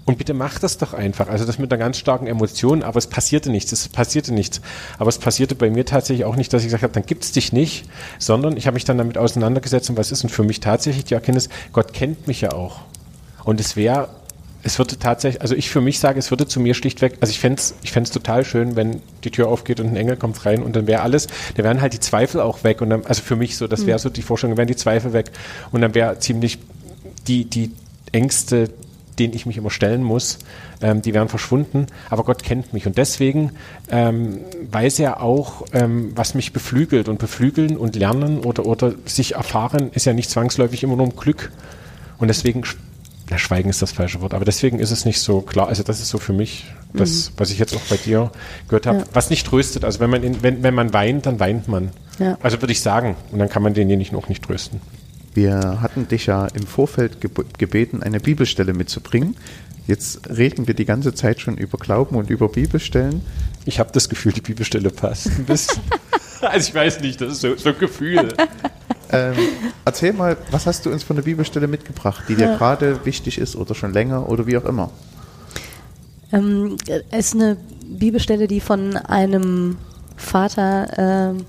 und 0.07 0.19
bitte 0.19 0.35
mach 0.35 0.59
das 0.59 0.79
doch 0.79 0.95
einfach. 0.95 1.29
Also 1.29 1.45
das 1.45 1.59
mit 1.59 1.73
einer 1.73 1.79
ganz 1.79 1.99
starken 1.99 2.27
Emotion, 2.27 2.83
aber 2.83 2.99
es 2.99 3.07
passierte 3.07 3.51
nichts, 3.51 3.71
es 3.73 3.89
passierte 3.89 4.33
nichts. 4.33 4.61
Aber 4.99 5.09
es 5.09 5.19
passierte 5.19 5.55
bei 5.55 5.71
mir 5.71 5.85
tatsächlich 5.85 6.25
auch 6.25 6.37
nicht, 6.37 6.53
dass 6.53 6.63
ich 6.63 6.69
gesagt 6.69 6.83
habe, 6.83 6.93
dann 6.93 7.07
gibt 7.07 7.23
es 7.23 7.33
dich 7.33 7.53
nicht, 7.53 7.85
sondern 8.19 8.57
ich 8.57 8.67
habe 8.67 8.75
mich 8.75 8.85
dann 8.85 8.99
damit 8.99 9.19
auseinandergesetzt 9.19 9.91
und 9.91 9.97
was 9.97 10.11
ist 10.11 10.23
denn 10.23 10.31
für 10.31 10.43
mich 10.43 10.61
tatsächlich 10.61 11.05
die 11.05 11.15
Erkenntnis, 11.15 11.49
Gott 11.73 11.93
kennt 11.93 12.27
mich 12.27 12.41
ja 12.41 12.53
auch. 12.53 12.81
Und 13.45 13.61
es 13.61 13.77
wäre, 13.77 14.09
es 14.63 14.79
würde 14.79 14.99
tatsächlich, 14.99 15.41
also 15.41 15.55
ich 15.55 15.71
für 15.71 15.81
mich 15.81 15.99
sage, 15.99 16.19
es 16.19 16.31
würde 16.31 16.47
zu 16.47 16.61
mir 16.61 16.75
schlichtweg, 16.75 17.15
also 17.21 17.31
ich 17.31 17.41
fände 17.41 17.61
es 17.61 17.75
ich 17.83 17.93
fänd's 17.93 18.11
total 18.11 18.45
schön, 18.45 18.77
wenn 18.77 19.01
die 19.25 19.31
Tür 19.31 19.49
aufgeht 19.49 19.81
und 19.81 19.89
ein 19.89 19.97
Engel 19.97 20.17
kommt 20.17 20.45
rein 20.45 20.63
und 20.63 20.77
dann 20.77 20.87
wäre 20.87 21.03
alles, 21.03 21.29
da 21.57 21.65
wären 21.65 21.81
halt 21.81 21.95
die 21.95 22.01
Zweifel 22.01 22.41
auch 22.41 22.63
weg. 22.63 22.81
Und 22.81 22.91
dann, 22.91 23.07
also 23.07 23.23
für 23.23 23.37
mich 23.37 23.57
so, 23.57 23.67
das 23.67 23.87
wäre 23.87 23.99
so 23.99 24.11
die 24.11 24.23
Vorstellung, 24.23 24.57
wären 24.57 24.69
die 24.69 24.77
Zweifel 24.77 25.13
weg. 25.13 25.31
Und 25.73 25.81
dann 25.81 25.95
wäre 25.95 26.19
ziemlich 26.19 26.59
die, 27.27 27.45
die 27.45 27.73
Ängste, 28.13 28.71
denen 29.19 29.35
ich 29.35 29.47
mich 29.47 29.57
immer 29.57 29.71
stellen 29.71 30.03
muss, 30.03 30.39
ähm, 30.83 31.03
die 31.03 31.15
wären 31.15 31.29
verschwunden. 31.29 31.87
Aber 32.09 32.25
Gott 32.25 32.43
kennt 32.43 32.73
mich 32.73 32.87
und 32.87 32.99
deswegen 32.99 33.53
ähm, 33.91 34.41
weiß 34.71 34.99
er 34.99 35.23
auch, 35.23 35.65
ähm, 35.73 36.13
was 36.15 36.35
mich 36.35 36.53
beflügelt. 36.53 37.09
Und 37.09 37.19
beflügeln 37.19 37.77
und 37.77 37.97
lernen 37.97 38.41
oder, 38.41 38.67
oder 38.67 38.95
sich 39.07 39.35
erfahren 39.35 39.91
ist 39.93 40.07
ja 40.07 40.13
nicht 40.13 40.31
zwangsläufig 40.31 40.83
immer 40.83 40.97
nur 40.97 41.07
um 41.07 41.17
Glück. 41.17 41.51
Und 42.19 42.29
deswegen, 42.29 42.65
na, 43.31 43.39
Schweigen 43.39 43.71
ist 43.71 43.81
das 43.81 43.93
falsche 43.93 44.21
Wort, 44.21 44.35
aber 44.35 44.45
deswegen 44.45 44.81
ist 44.81 44.91
es 44.91 45.05
nicht 45.05 45.21
so 45.21 45.41
klar. 45.41 45.69
Also 45.69 45.83
das 45.85 46.01
ist 46.01 46.09
so 46.09 46.19
für 46.19 46.33
mich 46.33 46.67
das, 46.93 47.33
was 47.37 47.51
ich 47.51 47.59
jetzt 47.59 47.75
auch 47.77 47.81
bei 47.89 47.97
dir 47.97 48.33
gehört 48.69 48.87
habe, 48.87 48.99
Ja. 48.99 49.05
was 49.13 49.31
nicht 49.31 49.47
tröstet. 49.47 49.85
Also 49.85 50.01
wenn 50.01 50.11
man, 50.11 50.23
in, 50.25 50.43
wenn, 50.43 50.63
wenn 50.65 50.75
man 50.75 50.93
weint, 50.93 51.27
dann 51.27 51.39
weint 51.39 51.69
man. 51.69 51.91
Ja. 52.19 52.37
Also 52.43 52.61
würde 52.61 52.73
ich 52.73 52.81
sagen. 52.81 53.15
Und 53.31 53.39
dann 53.39 53.49
kann 53.49 53.63
man 53.63 53.73
denjenigen 53.73 54.19
auch 54.19 54.29
nicht 54.29 54.43
trösten. 54.43 54.81
Wir 55.33 55.81
hatten 55.81 56.09
dich 56.09 56.27
ja 56.27 56.47
im 56.49 56.67
Vorfeld 56.67 57.21
geb 57.21 57.57
gebeten, 57.57 58.03
eine 58.03 58.19
Bibelstelle 58.19 58.73
mitzubringen. 58.75 59.37
Jetzt 59.87 60.29
reden 60.29 60.67
wir 60.67 60.75
die 60.75 60.85
ganze 60.85 61.15
Zeit 61.15 61.41
schon 61.41 61.57
über 61.57 61.79
Glauben 61.79 62.17
und 62.17 62.31
über 62.31 62.49
Bibelstellen. 62.49 63.23
Ich 63.65 63.79
habe 63.79 63.91
das 63.93 64.09
Gefühl, 64.09 64.33
die 64.33 64.41
Bibelstelle 64.41 64.91
passt 64.91 65.27
ein 65.29 65.45
bisschen. 65.45 65.83
also 66.41 66.69
ich 66.69 66.75
weiß 66.75 67.01
nicht, 67.01 67.21
das 67.21 67.35
ist 67.35 67.41
so, 67.43 67.57
so 67.57 67.69
ein 67.71 67.79
Gefühl. 67.79 68.29
Ähm, 69.13 69.35
erzähl 69.85 70.13
mal, 70.13 70.37
was 70.51 70.67
hast 70.67 70.87
du 70.87 70.91
uns 70.91 71.03
von 71.03 71.17
der 71.17 71.23
Bibelstelle 71.23 71.67
mitgebracht, 71.67 72.25
die 72.29 72.37
dir 72.37 72.47
Ja. 72.51 72.57
gerade 72.57 73.05
wichtig 73.05 73.39
ist 73.39 73.57
oder 73.57 73.75
schon 73.75 73.93
länger 73.93 74.29
oder 74.29 74.47
wie 74.47 74.57
auch 74.57 74.65
immer? 74.65 74.91
Ähm, 76.33 76.77
es 77.11 77.27
ist 77.27 77.35
eine 77.35 77.57
Bibelstelle, 77.87 78.47
die 78.47 78.61
von 78.61 78.97
einem 78.97 79.77
Vater 80.17 80.87
ähm, 80.97 81.45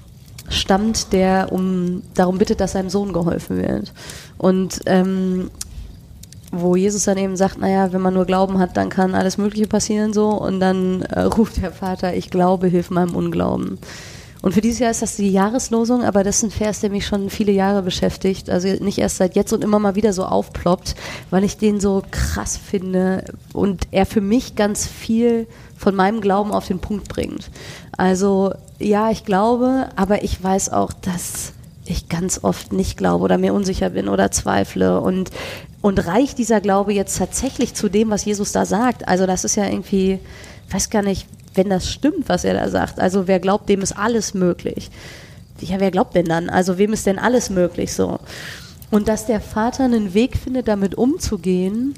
stammt, 0.50 1.14
der 1.14 1.52
um 1.52 2.02
darum 2.16 2.38
bittet, 2.38 2.60
dass 2.60 2.72
seinem 2.74 2.90
Sohn 2.90 3.14
geholfen 3.14 3.58
wird. 3.58 3.94
Und 4.38 4.82
ähm, 4.86 5.52
wo 6.52 6.76
Jesus 6.76 7.06
dann 7.06 7.18
eben 7.18 7.38
sagt, 7.38 7.60
naja, 7.60 7.94
wenn 7.94 8.02
man 8.02 8.14
nur 8.14 8.26
Glauben 8.26 8.60
hat, 8.60 8.76
dann 8.76 8.90
kann 8.90 9.16
alles 9.16 9.38
Mögliche 9.38 9.68
passieren 9.68 10.14
so. 10.14 10.30
Und 10.30 10.60
dann 10.60 11.04
äh, 11.04 11.22
ruft 11.22 11.62
der 11.62 11.72
Vater, 11.72 12.14
ich 12.14 12.30
glaube, 12.30 12.68
hilf 12.68 12.90
meinem 12.90 13.16
Unglauben. 13.16 13.78
Und 14.42 14.54
für 14.54 14.62
dieses 14.62 14.80
Jahr 14.80 14.92
ist 14.92 15.02
das 15.02 15.18
die 15.18 15.32
Jahreslosung, 15.32 16.04
aber 16.04 16.24
das 16.24 16.38
ist 16.38 16.44
ein 16.44 16.52
Vers, 16.52 16.80
der 16.80 16.90
mich 16.90 17.06
schon 17.06 17.30
viele 17.30 17.52
Jahre 17.52 17.84
beschäftigt. 17.84 18.50
Also 18.50 18.68
nicht 18.84 18.98
erst 18.98 19.18
seit 19.18 19.36
jetzt 19.36 19.54
und 19.54 19.64
immer 19.64 19.80
mal 19.80 19.96
wieder 19.96 20.14
so 20.14 20.26
aufploppt, 20.26 20.96
weil 21.30 21.44
ich 21.44 21.58
den 21.58 21.80
so 21.80 22.04
krass 22.10 22.58
finde 22.58 23.24
und 23.54 23.88
er 23.92 24.06
für 24.06 24.22
mich 24.22 24.56
ganz 24.56 24.88
viel 24.88 25.48
von 25.78 25.96
meinem 25.96 26.22
Glauben 26.22 26.52
auf 26.52 26.68
den 26.68 26.80
Punkt 26.80 27.08
bringt. 27.08 27.50
Also 27.98 28.54
ja, 28.80 29.12
ich 29.12 29.26
glaube, 29.26 29.90
aber 29.96 30.24
ich 30.24 30.44
weiß 30.44 30.70
auch, 30.70 30.92
dass 30.92 31.54
ich 31.86 32.10
ganz 32.10 32.44
oft 32.44 32.74
nicht 32.74 32.98
glaube 32.98 33.24
oder 33.24 33.38
mir 33.38 33.54
unsicher 33.54 33.92
bin 33.92 34.08
oder 34.08 34.32
zweifle 34.32 35.02
und 35.02 35.32
und 35.82 36.06
reicht 36.06 36.38
dieser 36.38 36.62
Glaube 36.62 36.94
jetzt 36.94 37.18
tatsächlich 37.18 37.74
zu 37.74 37.90
dem, 37.90 38.12
was 38.12 38.24
Jesus 38.24 38.52
da 38.52 38.66
sagt? 38.66 39.08
Also 39.08 39.26
das 39.26 39.44
ist 39.44 39.56
ja 39.56 39.66
irgendwie, 39.66 40.20
weiß 40.70 40.92
gar 40.92 41.02
nicht, 41.02 41.28
wenn 41.54 41.70
das 41.70 41.90
stimmt, 41.90 42.30
was 42.30 42.44
er 42.44 42.54
da 42.54 42.70
sagt. 42.70 43.00
Also 43.00 43.28
wer 43.28 43.40
glaubt, 43.40 43.70
dem 43.70 43.82
ist 43.82 43.98
alles 43.98 44.34
möglich. 44.34 44.90
Ja, 45.60 45.80
wer 45.80 45.92
glaubt 45.92 46.16
denn 46.16 46.26
dann? 46.26 46.50
Also 46.50 46.78
wem 46.78 46.94
ist 46.94 47.06
denn 47.06 47.20
alles 47.20 47.50
möglich 47.50 47.94
so? 47.94 48.20
Und 48.90 49.08
dass 49.08 49.26
der 49.26 49.42
Vater 49.42 49.86
einen 49.86 50.14
Weg 50.14 50.38
findet, 50.38 50.68
damit 50.68 50.96
umzugehen, 50.96 51.94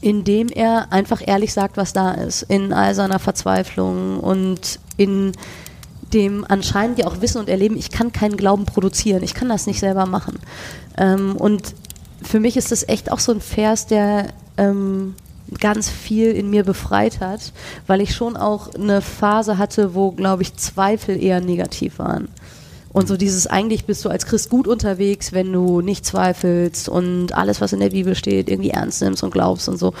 indem 0.00 0.48
er 0.48 0.92
einfach 0.92 1.22
ehrlich 1.26 1.52
sagt, 1.52 1.76
was 1.76 1.92
da 1.92 2.12
ist, 2.12 2.42
in 2.42 2.72
all 2.72 2.94
seiner 2.94 3.18
Verzweiflung 3.18 4.20
und 4.20 4.78
in 4.96 5.32
dem 6.12 6.44
anscheinend 6.48 6.98
ja 6.98 7.06
auch 7.06 7.20
Wissen 7.20 7.38
und 7.38 7.48
Erleben, 7.48 7.76
ich 7.76 7.90
kann 7.90 8.12
keinen 8.12 8.36
Glauben 8.36 8.66
produzieren, 8.66 9.22
ich 9.22 9.34
kann 9.34 9.48
das 9.48 9.66
nicht 9.66 9.80
selber 9.80 10.06
machen. 10.06 10.38
Ähm, 10.96 11.36
und 11.36 11.74
für 12.22 12.40
mich 12.40 12.56
ist 12.56 12.72
das 12.72 12.88
echt 12.88 13.10
auch 13.10 13.18
so 13.18 13.32
ein 13.32 13.40
Vers, 13.40 13.86
der 13.86 14.28
ähm, 14.56 15.14
ganz 15.60 15.88
viel 15.88 16.32
in 16.32 16.50
mir 16.50 16.64
befreit 16.64 17.20
hat, 17.20 17.52
weil 17.86 18.00
ich 18.00 18.14
schon 18.14 18.36
auch 18.36 18.74
eine 18.74 19.00
Phase 19.00 19.58
hatte, 19.58 19.94
wo, 19.94 20.12
glaube 20.12 20.42
ich, 20.42 20.56
Zweifel 20.56 21.22
eher 21.22 21.40
negativ 21.40 21.98
waren. 21.98 22.28
Und 22.92 23.08
so 23.08 23.18
dieses, 23.18 23.46
eigentlich 23.46 23.84
bist 23.84 24.04
du 24.06 24.08
als 24.08 24.24
Christ 24.24 24.48
gut 24.48 24.66
unterwegs, 24.66 25.32
wenn 25.32 25.52
du 25.52 25.82
nicht 25.82 26.06
zweifelst 26.06 26.88
und 26.88 27.34
alles, 27.34 27.60
was 27.60 27.74
in 27.74 27.80
der 27.80 27.90
Bibel 27.90 28.14
steht, 28.14 28.48
irgendwie 28.48 28.70
ernst 28.70 29.02
nimmst 29.02 29.22
und 29.22 29.32
glaubst 29.32 29.68
und 29.68 29.76
so. 29.76 29.92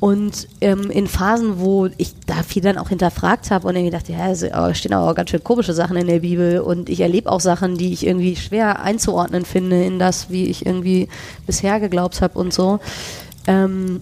Und 0.00 0.48
ähm, 0.62 0.90
in 0.90 1.06
Phasen, 1.06 1.60
wo 1.60 1.90
ich 1.98 2.14
da 2.24 2.42
viel 2.42 2.62
dann 2.62 2.78
auch 2.78 2.88
hinterfragt 2.88 3.50
habe 3.50 3.68
und 3.68 3.76
irgendwie 3.76 3.94
dachte, 3.94 4.12
ja, 4.12 4.30
es 4.30 4.42
äh, 4.42 4.74
stehen 4.74 4.94
aber 4.94 5.10
auch 5.10 5.14
ganz 5.14 5.28
schön 5.28 5.44
komische 5.44 5.74
Sachen 5.74 5.98
in 5.98 6.06
der 6.06 6.20
Bibel 6.20 6.60
und 6.60 6.88
ich 6.88 7.00
erlebe 7.00 7.30
auch 7.30 7.40
Sachen, 7.40 7.76
die 7.76 7.92
ich 7.92 8.06
irgendwie 8.06 8.34
schwer 8.36 8.80
einzuordnen 8.80 9.44
finde 9.44 9.84
in 9.84 9.98
das, 9.98 10.30
wie 10.30 10.46
ich 10.46 10.64
irgendwie 10.64 11.08
bisher 11.46 11.78
geglaubt 11.78 12.22
habe 12.22 12.38
und 12.38 12.54
so. 12.54 12.80
Ähm, 13.46 14.00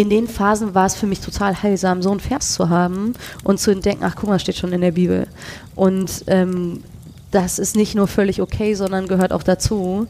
in 0.00 0.08
den 0.08 0.26
Phasen 0.26 0.74
war 0.74 0.86
es 0.86 0.94
für 0.94 1.06
mich 1.06 1.20
total 1.20 1.62
heilsam, 1.62 2.00
so 2.00 2.10
einen 2.10 2.20
Vers 2.20 2.54
zu 2.54 2.70
haben 2.70 3.12
und 3.44 3.60
zu 3.60 3.70
entdecken, 3.70 4.02
ach 4.02 4.16
guck 4.16 4.30
mal, 4.30 4.38
steht 4.38 4.56
schon 4.56 4.72
in 4.72 4.80
der 4.80 4.92
Bibel. 4.92 5.26
Und 5.74 6.24
ähm, 6.26 6.82
das 7.30 7.58
ist 7.58 7.76
nicht 7.76 7.94
nur 7.94 8.08
völlig 8.08 8.40
okay, 8.40 8.74
sondern 8.74 9.08
gehört 9.08 9.30
auch 9.30 9.42
dazu. 9.42 10.06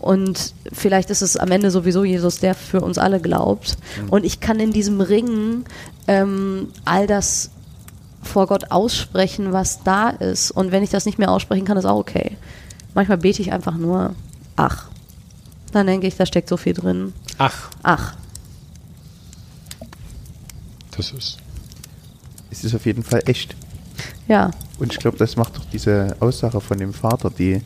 Und 0.00 0.54
vielleicht 0.72 1.10
ist 1.10 1.20
es 1.20 1.36
am 1.36 1.50
Ende 1.50 1.70
sowieso 1.70 2.04
Jesus, 2.04 2.38
der 2.38 2.54
für 2.54 2.80
uns 2.80 2.96
alle 2.96 3.20
glaubt. 3.20 3.76
Und 4.08 4.24
ich 4.24 4.40
kann 4.40 4.60
in 4.60 4.72
diesem 4.72 5.02
Ringen 5.02 5.66
ähm, 6.08 6.68
all 6.86 7.06
das 7.06 7.50
vor 8.22 8.46
Gott 8.46 8.70
aussprechen, 8.70 9.52
was 9.52 9.82
da 9.84 10.08
ist. 10.08 10.52
Und 10.52 10.72
wenn 10.72 10.82
ich 10.82 10.88
das 10.88 11.04
nicht 11.04 11.18
mehr 11.18 11.30
aussprechen 11.30 11.66
kann, 11.66 11.76
ist 11.76 11.84
auch 11.84 11.98
okay. 11.98 12.38
Manchmal 12.94 13.18
bete 13.18 13.42
ich 13.42 13.52
einfach 13.52 13.76
nur, 13.76 14.14
ach. 14.56 14.86
Dann 15.72 15.86
denke 15.86 16.06
ich, 16.06 16.16
da 16.16 16.24
steckt 16.24 16.48
so 16.48 16.56
viel 16.56 16.72
drin. 16.72 17.12
Ach, 17.36 17.68
Ach. 17.82 18.14
Das 20.96 21.12
ist. 21.12 21.38
Es 22.50 22.64
ist 22.64 22.74
auf 22.74 22.86
jeden 22.86 23.02
Fall 23.02 23.22
echt. 23.26 23.56
Ja, 24.28 24.50
Und 24.78 24.92
ich 24.92 24.98
glaube, 24.98 25.18
das 25.18 25.36
macht 25.36 25.56
doch 25.56 25.64
diese 25.72 26.16
Aussage 26.20 26.60
von 26.60 26.78
dem 26.78 26.92
Vater, 26.92 27.30
die, 27.30 27.60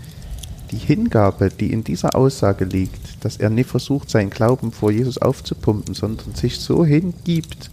die 0.71 0.77
Hingabe, 0.79 1.51
die 1.51 1.73
in 1.73 1.85
dieser 1.85 2.15
Aussage 2.15 2.65
liegt, 2.65 3.25
dass 3.25 3.37
er 3.37 3.49
nicht 3.51 3.71
versucht, 3.71 4.11
seinen 4.11 4.31
Glauben 4.31 4.73
vor 4.73 4.91
Jesus 4.91 5.19
aufzupumpen, 5.19 5.95
sondern 5.95 6.35
sich 6.35 6.59
so 6.59 6.85
hingibt, 6.85 7.71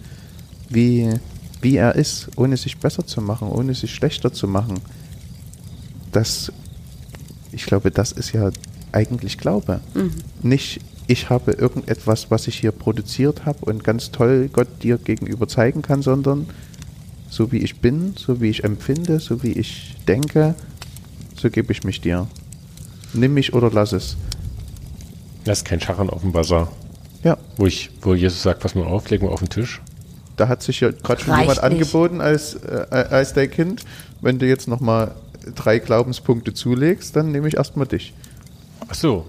wie, 0.69 1.09
wie 1.61 1.77
er 1.77 1.95
ist, 1.95 2.29
ohne 2.35 2.57
sich 2.57 2.77
besser 2.77 3.05
zu 3.05 3.21
machen, 3.21 3.49
ohne 3.49 3.73
sich 3.73 3.93
schlechter 3.93 4.31
zu 4.31 4.47
machen. 4.47 4.79
Das, 6.11 6.51
ich 7.51 7.65
glaube, 7.65 7.91
das 7.91 8.11
ist 8.11 8.31
ja 8.33 8.51
eigentlich 8.91 9.37
Glaube. 9.37 9.81
Nicht, 10.41 10.79
ich 11.07 11.29
habe 11.29 11.51
irgendetwas, 11.51 12.31
was 12.31 12.47
ich 12.47 12.59
hier 12.59 12.71
produziert 12.71 13.45
habe 13.45 13.59
und 13.65 13.83
ganz 13.83 14.11
toll 14.11 14.49
Gott 14.51 14.67
dir 14.83 14.97
gegenüber 14.97 15.47
zeigen 15.47 15.81
kann, 15.81 16.01
sondern 16.01 16.47
so 17.29 17.51
wie 17.51 17.57
ich 17.59 17.79
bin, 17.79 18.13
so 18.17 18.41
wie 18.41 18.49
ich 18.49 18.63
empfinde, 18.63 19.19
so 19.19 19.43
wie 19.43 19.51
ich 19.51 19.95
denke, 20.07 20.55
so 21.35 21.49
gebe 21.49 21.71
ich 21.71 21.83
mich 21.83 22.01
dir. 22.01 22.27
Nimm 23.13 23.33
mich 23.33 23.53
oder 23.53 23.69
lass 23.71 23.91
es. 23.91 24.17
Das 25.43 25.59
ist 25.59 25.65
kein 25.65 25.79
Scharren 25.79 26.09
auf 26.09 26.21
dem 26.21 26.31
Bazar. 26.31 26.71
Ja, 27.23 27.37
Wo, 27.57 27.65
ich, 27.65 27.89
wo 28.01 28.13
Jesus 28.13 28.41
sagt, 28.43 28.63
was 28.63 28.75
man 28.75 28.85
auflegt, 28.85 29.23
man 29.23 29.31
auf 29.31 29.39
den 29.39 29.49
Tisch. 29.49 29.81
da 30.37 30.47
hat 30.47 30.61
sich 30.63 30.79
ja 30.79 30.91
gerade 30.91 31.21
schon 31.21 31.33
jemand 31.33 31.49
nicht. 31.49 31.63
angeboten 31.63 32.21
als, 32.21 32.55
äh, 32.55 32.85
als 32.91 33.33
dein 33.33 33.49
Kind. 33.49 33.83
Wenn 34.21 34.39
du 34.39 34.47
jetzt 34.47 34.67
nochmal 34.67 35.11
drei 35.55 35.79
Glaubenspunkte 35.79 36.53
zulegst, 36.53 37.15
dann 37.15 37.31
nehme 37.31 37.47
ich 37.47 37.55
erstmal 37.57 37.87
dich. 37.87 38.13
Ach 38.87 38.95
so. 38.95 39.25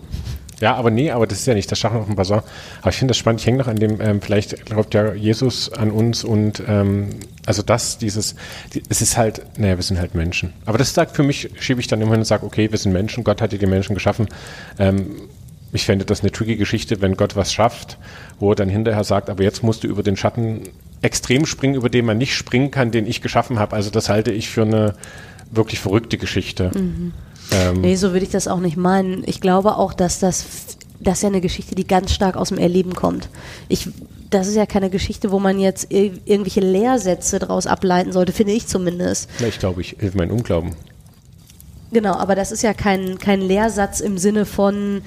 Ja, 0.60 0.74
aber 0.74 0.90
nee, 0.90 1.10
aber 1.10 1.26
das 1.26 1.40
ist 1.40 1.46
ja 1.46 1.54
nicht 1.54 1.70
das 1.70 1.78
Scharren 1.78 1.98
auf 1.98 2.06
dem 2.06 2.16
Bazar. 2.16 2.42
Aber 2.80 2.90
ich 2.90 2.96
finde 2.96 3.10
das 3.10 3.18
spannend. 3.18 3.40
Ich 3.40 3.46
hänge 3.46 3.58
noch 3.58 3.66
an 3.66 3.76
dem, 3.76 4.00
ähm, 4.00 4.22
vielleicht 4.22 4.64
glaubt 4.64 4.94
ja 4.94 5.12
Jesus 5.12 5.70
an 5.72 5.90
uns 5.90 6.24
und 6.24 6.62
ähm, 6.66 7.10
also 7.44 7.62
das, 7.62 7.98
dieses, 7.98 8.36
die, 8.72 8.82
es 8.88 9.02
ist 9.02 9.16
halt, 9.16 9.42
naja, 9.58 9.76
wir 9.76 9.82
sind 9.82 9.98
halt 9.98 10.14
Menschen. 10.14 10.52
Aber 10.64 10.78
das 10.78 10.94
sagt 10.94 11.14
für 11.14 11.22
mich, 11.22 11.50
schiebe 11.60 11.80
ich 11.80 11.88
dann 11.88 12.00
immer 12.00 12.12
hin 12.12 12.20
und 12.20 12.26
sage, 12.26 12.46
okay, 12.46 12.70
wir 12.70 12.78
sind 12.78 12.92
Menschen, 12.92 13.22
Gott 13.22 13.42
hat 13.42 13.52
dir 13.52 13.58
die 13.58 13.66
Menschen 13.66 13.94
geschaffen. 13.94 14.28
Ähm, 14.78 15.28
ich 15.72 15.84
fände 15.84 16.06
das 16.06 16.22
eine 16.22 16.32
tricky 16.32 16.56
Geschichte, 16.56 17.02
wenn 17.02 17.16
Gott 17.16 17.36
was 17.36 17.52
schafft, 17.52 17.98
wo 18.38 18.52
er 18.52 18.54
dann 18.54 18.68
hinterher 18.68 19.04
sagt, 19.04 19.28
aber 19.28 19.42
jetzt 19.42 19.62
musst 19.62 19.84
du 19.84 19.88
über 19.88 20.02
den 20.02 20.16
Schatten 20.16 20.62
extrem 21.02 21.44
springen, 21.44 21.74
über 21.74 21.90
den 21.90 22.06
man 22.06 22.16
nicht 22.16 22.34
springen 22.34 22.70
kann, 22.70 22.90
den 22.90 23.06
ich 23.06 23.20
geschaffen 23.20 23.58
habe. 23.58 23.76
Also 23.76 23.90
das 23.90 24.08
halte 24.08 24.32
ich 24.32 24.48
für 24.48 24.62
eine 24.62 24.94
wirklich 25.50 25.80
verrückte 25.80 26.16
Geschichte. 26.16 26.70
Ähm, 27.52 27.80
Nee, 27.80 27.96
so 27.96 28.12
würde 28.12 28.24
ich 28.24 28.30
das 28.30 28.48
auch 28.48 28.60
nicht 28.60 28.76
meinen. 28.76 29.22
Ich 29.26 29.40
glaube 29.40 29.76
auch, 29.76 29.92
dass 29.92 30.18
das, 30.18 30.44
das 31.00 31.18
ist 31.18 31.22
ja 31.22 31.28
eine 31.28 31.40
Geschichte, 31.40 31.74
die 31.74 31.86
ganz 31.86 32.12
stark 32.12 32.36
aus 32.36 32.48
dem 32.48 32.58
Erleben 32.58 32.94
kommt. 32.94 33.28
Ich, 33.68 33.88
das 34.30 34.46
ist 34.48 34.56
ja 34.56 34.66
keine 34.66 34.90
Geschichte, 34.90 35.30
wo 35.30 35.38
man 35.38 35.58
jetzt 35.58 35.92
ir 35.92 36.12
irgendwelche 36.24 36.60
Lehrsätze 36.60 37.38
daraus 37.38 37.66
ableiten 37.66 38.12
sollte, 38.12 38.32
finde 38.32 38.52
ich 38.52 38.66
zumindest. 38.66 39.28
na, 39.40 39.46
ich 39.46 39.58
glaube, 39.58 39.80
ich 39.80 39.96
hilf 39.98 40.14
meinen 40.14 40.30
Unglauben. 40.30 40.74
Genau, 41.92 42.14
aber 42.14 42.34
das 42.34 42.50
ist 42.50 42.62
ja 42.62 42.74
kein, 42.74 43.18
kein 43.18 43.40
Lehrsatz 43.40 44.00
im 44.00 44.18
Sinne 44.18 44.44
von, 44.44 45.02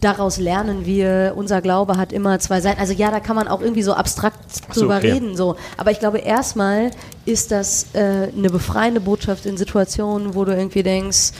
daraus 0.00 0.38
lernen 0.38 0.86
wir, 0.86 1.32
unser 1.36 1.60
Glaube 1.60 1.96
hat 1.96 2.12
immer 2.12 2.38
zwei 2.38 2.60
Seiten. 2.60 2.80
Also 2.80 2.92
ja, 2.92 3.10
da 3.10 3.20
kann 3.20 3.36
man 3.36 3.48
auch 3.48 3.60
irgendwie 3.60 3.82
so 3.82 3.94
abstrakt 3.94 4.38
so, 4.72 4.80
drüber 4.80 4.98
okay. 4.98 5.12
reden. 5.12 5.36
So. 5.36 5.56
Aber 5.76 5.90
ich 5.90 5.98
glaube, 5.98 6.18
erstmal 6.18 6.90
ist 7.24 7.50
das 7.50 7.86
äh, 7.94 8.28
eine 8.36 8.50
befreiende 8.50 9.00
Botschaft 9.00 9.46
in 9.46 9.56
Situationen, 9.56 10.34
wo 10.34 10.44
du 10.44 10.54
irgendwie 10.54 10.82
denkst, 10.82 11.32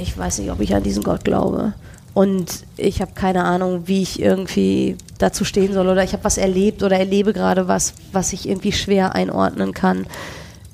ich 0.00 0.16
weiß 0.16 0.38
nicht, 0.38 0.50
ob 0.50 0.60
ich 0.60 0.74
an 0.74 0.82
diesen 0.82 1.02
Gott 1.02 1.24
glaube. 1.24 1.74
Und 2.12 2.64
ich 2.76 3.00
habe 3.00 3.12
keine 3.14 3.44
Ahnung, 3.44 3.82
wie 3.86 4.02
ich 4.02 4.20
irgendwie 4.20 4.96
dazu 5.18 5.44
stehen 5.44 5.72
soll. 5.72 5.88
Oder 5.88 6.02
ich 6.02 6.12
habe 6.12 6.24
was 6.24 6.38
erlebt 6.38 6.82
oder 6.82 6.98
erlebe 6.98 7.32
gerade 7.32 7.68
was, 7.68 7.94
was 8.12 8.32
ich 8.32 8.48
irgendwie 8.48 8.72
schwer 8.72 9.14
einordnen 9.14 9.74
kann. 9.74 10.06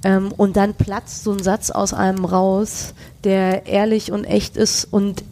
Ähm, 0.02 0.32
und 0.36 0.56
dann 0.56 0.74
platzt 0.74 1.24
so 1.24 1.32
ein 1.32 1.42
Satz 1.42 1.70
aus 1.70 1.92
einem 1.92 2.24
raus, 2.24 2.94
der 3.24 3.66
ehrlich 3.66 4.12
und 4.12 4.24
echt 4.24 4.56
ist 4.56 4.84
und, 4.84 5.24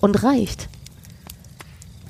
und 0.00 0.22
reicht. 0.22 0.68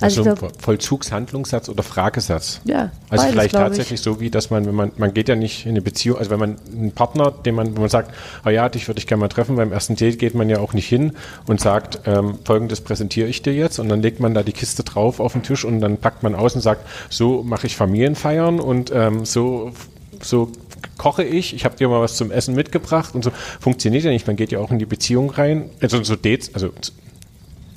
Also, 0.01 0.21
Also, 0.23 0.33
ich 0.33 0.39
glaub, 0.41 0.53
Vo- 0.53 0.63
Vollzugshandlungssatz 0.63 1.69
oder 1.69 1.83
Fragesatz. 1.83 2.61
ja, 2.65 2.91
Also 3.09 3.23
beides, 3.23 3.31
vielleicht 3.33 3.55
tatsächlich 3.55 4.01
so 4.01 4.21
wie, 4.21 4.29
dass 4.31 4.51
man, 4.51 4.67
wenn 4.67 4.75
man, 4.75 4.93
man 4.97 5.15
geht 5.15 5.29
ja 5.29 5.37
nicht 5.37 5.65
in 5.67 5.71
eine 5.71 5.83
Beziehung, 5.83 6.19
also 6.19 6.31
wenn 6.31 6.41
man 6.41 6.57
einen 6.73 6.93
Partner, 6.93 7.31
den 7.31 7.55
man, 7.55 7.77
wo 7.77 7.81
man 7.81 7.89
sagt, 7.89 8.13
ah 8.43 8.51
ja, 8.51 8.69
dich 8.69 8.89
würde 8.89 8.99
ich 8.99 9.07
gerne 9.07 9.21
mal 9.21 9.29
treffen, 9.29 9.57
beim 9.57 9.73
ersten 9.73 9.95
Date 9.97 10.19
geht 10.19 10.35
man 10.35 10.49
ja 10.49 10.59
auch 10.59 10.73
nicht 10.73 10.89
hin 10.89 11.13
und 11.47 11.61
sagt, 11.61 12.01
ähm, 12.07 12.39
folgendes 12.45 12.81
präsentiere 12.81 13.29
ich 13.29 13.43
dir 13.43 13.53
jetzt 13.55 13.79
und 13.79 13.89
dann 13.89 14.03
legt 14.03 14.19
man 14.21 14.35
da 14.35 14.43
die 14.43 14.53
Kiste 14.53 14.83
drauf 14.83 15.21
auf 15.21 15.33
den 15.33 15.43
Tisch 15.45 15.65
und 15.65 15.81
dann 15.81 15.97
packt 15.99 16.23
man 16.23 16.35
aus 16.35 16.55
und 16.57 16.61
sagt, 16.61 16.87
so 17.09 17.43
mache 17.45 17.67
ich 17.67 17.77
Familienfeiern 17.77 18.59
und 18.61 18.91
ähm, 18.95 19.25
so, 19.25 19.71
so 20.21 20.51
koche 20.99 21.23
ich, 21.25 21.55
ich 21.55 21.65
habe 21.65 21.77
dir 21.77 21.89
mal 21.89 22.01
was 22.01 22.17
zum 22.17 22.31
Essen 22.31 22.55
mitgebracht 22.55 23.15
und 23.15 23.23
so 23.25 23.31
funktioniert 23.61 24.05
ja 24.05 24.11
nicht, 24.11 24.27
man 24.27 24.37
geht 24.37 24.51
ja 24.53 24.59
auch 24.59 24.71
in 24.71 24.79
die 24.79 24.87
Beziehung 24.87 25.31
rein, 25.31 25.71
also 25.81 26.03
so 26.05 26.17
Dates, 26.17 26.53
also 26.55 26.71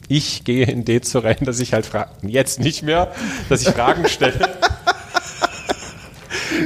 ich 0.07 0.43
gehe 0.43 0.65
in 0.65 0.85
so 1.03 1.19
rein, 1.19 1.37
dass 1.41 1.59
ich 1.59 1.73
halt 1.73 1.85
frage, 1.85 2.09
jetzt 2.23 2.59
nicht 2.59 2.83
mehr, 2.83 3.13
dass 3.49 3.61
ich 3.61 3.69
Fragen 3.69 4.07
stelle. 4.07 4.57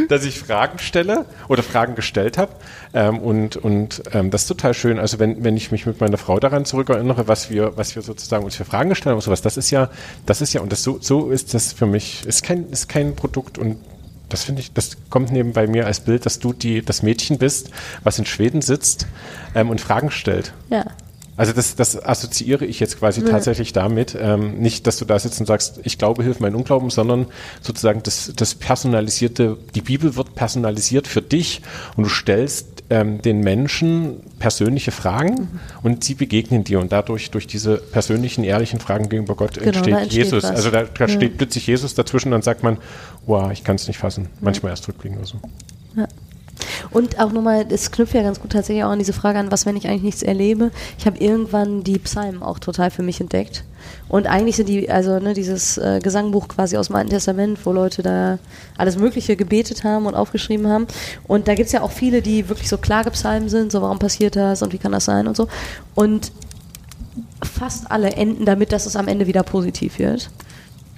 dass 0.10 0.24
ich 0.24 0.39
Fragen 0.39 0.80
stelle 0.80 1.26
oder 1.48 1.64
Fragen 1.64 1.96
gestellt 1.96 2.38
habe. 2.38 2.52
Ähm, 2.94 3.20
und 3.20 3.58
und 3.58 4.04
ähm, 4.14 4.30
das 4.30 4.44
ist 4.44 4.48
total 4.48 4.74
schön. 4.74 5.00
Also 5.00 5.20
wenn, 5.20 5.44
wenn 5.44 5.58
ich 5.58 5.72
mich 5.72 5.86
mit 5.86 6.00
meiner 6.02 6.18
Frau 6.18 6.39
daran 6.39 6.66
zurückerinnere, 6.66 7.28
was 7.28 7.50
wir, 7.50 7.78
was 7.78 7.96
wir 7.96 8.02
sozusagen 8.02 8.44
uns 8.44 8.56
für 8.56 8.66
Fragen 8.66 8.89
gestellt 8.89 9.12
haben 9.12 9.18
und 9.18 9.24
sowas, 9.24 9.42
das 9.42 9.58
ist 9.58 9.72
ja, 9.72 9.89
das 10.26 10.42
ist 10.42 10.54
ja, 10.54 10.62
und 10.62 10.72
das 10.72 10.84
so, 10.84 11.00
so 11.00 11.30
ist 11.32 11.54
das 11.54 11.74
für 11.74 11.86
mich, 11.86 12.26
ist 12.26 12.44
kein, 12.44 12.70
ist 12.70 12.89
kein 12.89 13.16
Produkt 13.16 13.58
und 13.58 13.78
das 14.30 14.44
finde 14.44 14.62
ich, 14.62 14.72
das 14.72 14.98
kommt 15.10 15.32
neben 15.32 15.52
bei 15.52 15.68
mir 15.68 15.86
als 15.88 16.00
Bild, 16.00 16.26
dass 16.26 16.39
du 16.39 16.54
die, 16.54 16.82
das 16.82 17.04
Mädchen 17.04 17.38
bist, 17.38 17.70
was 18.04 18.18
in 18.18 18.26
Schweden 18.26 18.62
sitzt 18.62 19.08
ähm, 19.56 19.70
und 19.70 19.82
Fragen 19.82 20.12
stellt. 20.12 20.54
ja. 20.70 20.86
Also 21.38 21.53
das, 21.53 21.75
das 21.75 22.03
assoziiere 22.03 22.65
ich 22.65 22.79
jetzt 22.79 22.99
quasi 22.99 23.23
tatsächlich 23.23 23.73
damit. 23.73 24.15
Ähm, 24.19 24.59
nicht, 24.59 24.86
dass 24.86 24.97
du 24.97 25.05
da 25.05 25.17
sitzt 25.17 25.39
und 25.39 25.45
sagst, 25.45 25.79
ich 25.84 25.97
glaube, 25.97 26.23
hilf 26.23 26.39
mein 26.39 26.53
Unglauben, 26.55 26.89
sondern 26.89 27.27
sozusagen 27.61 28.03
das, 28.03 28.34
das 28.36 28.53
personalisierte, 28.55 29.57
die 29.73 29.82
Bibel 29.82 30.15
wird 30.15 30.36
personalisiert 30.36 31.07
für 31.07 31.21
dich 31.21 31.61
und 31.95 32.03
du 32.03 32.09
stellst 32.09 32.84
ähm, 32.89 33.21
den 33.21 33.39
Menschen 33.39 34.17
persönliche 34.39 34.91
Fragen 34.91 35.47
und 35.82 36.03
sie 36.03 36.15
begegnen 36.15 36.63
dir 36.65 36.79
und 36.79 36.91
dadurch, 36.91 37.32
durch 37.32 37.47
diese 37.47 37.77
persönlichen, 37.77 38.43
ehrlichen 38.43 38.79
Fragen 38.82 39.07
gegenüber 39.07 39.36
Gott 39.36 39.53
Genau, 39.53 39.67
entsteht, 39.67 39.93
entsteht 39.93 40.13
Jesus. 40.25 40.43
was. 40.43 40.51
Also 40.51 40.69
da, 40.69 40.84
da 40.84 41.05
Ja. 41.05 41.07
steht 41.07 41.38
plötzlich 41.38 41.65
Jesus 41.65 41.95
dazwischen 41.95 42.27
und 42.27 42.32
dann 42.34 42.41
sagt 42.41 42.61
man, 42.63 42.77
wow, 43.25 43.51
ich 43.51 43.63
kann 43.63 43.77
es 43.77 43.88
nicht 43.88 43.97
fassen. 43.97 44.27
Manchmal 44.41 44.71
erst 44.71 44.88
rückblicken 44.89 45.17
oder 45.19 45.27
so. 45.27 45.38
Und 46.92 47.20
auch 47.20 47.32
nochmal, 47.32 47.66
es 47.70 47.92
knüpft 47.92 48.14
ja 48.14 48.22
ganz 48.22 48.39
gut 48.39 48.52
tatsächlich 48.52 48.84
auch 48.84 48.89
an 48.89 49.00
diese 49.00 49.14
Frage 49.14 49.39
an, 49.39 49.52
was, 49.52 49.66
wenn 49.66 49.78
ich 49.78 49.88
eigentlich 49.88 50.04
nichts 50.04 50.24
erlebe. 50.24 50.72
Ich 50.98 51.06
habe 51.06 51.18
irgendwann 51.18 51.84
die 51.84 51.98
Psalmen 52.00 52.44
auch 52.44 52.60
total 52.60 52.92
für 52.92 53.02
mich 53.02 53.22
entdeckt. 53.22 53.64
Und 54.10 54.28
eigentlich 54.28 54.58
sind 54.58 54.68
die, 54.68 54.89
also 54.89 55.20
ne, 55.20 55.34
dieses 55.34 55.78
äh, 55.78 56.00
Gesangbuch 56.04 56.50
quasi 56.50 56.78
aus 56.78 56.88
dem 56.88 56.98
Alten 56.98 57.10
Testament, 57.10 57.66
wo 57.66 57.72
Leute 57.72 58.04
da 58.04 58.39
alles 58.78 58.98
Mögliche 58.98 59.36
gebetet 59.36 59.84
haben 59.84 60.06
und 60.06 60.16
aufgeschrieben 60.16 60.68
haben. 60.68 60.86
Und 61.28 61.48
da 61.48 61.56
gibt 61.56 61.68
es 61.68 61.72
ja 61.72 61.82
auch 61.82 61.92
viele, 61.92 62.22
die 62.22 62.50
wirklich 62.50 62.70
so 62.70 62.78
Klagepsalmen 62.78 63.50
sind, 63.50 63.72
so 63.72 63.82
warum 63.82 64.00
passiert 64.00 64.36
das 64.36 64.62
und 64.62 64.74
wie 64.74 64.78
kann 64.78 64.92
das 64.92 65.06
sein 65.06 65.28
und 65.28 65.38
so. 65.38 65.48
Und 65.96 66.32
fast 67.44 67.89
alle 67.89 68.12
enden 68.12 68.46
damit, 68.46 68.72
dass 68.72 68.86
es 68.86 68.96
am 68.96 69.08
Ende 69.08 69.28
wieder 69.28 69.44
positiv 69.44 69.98
wird. 69.98 70.30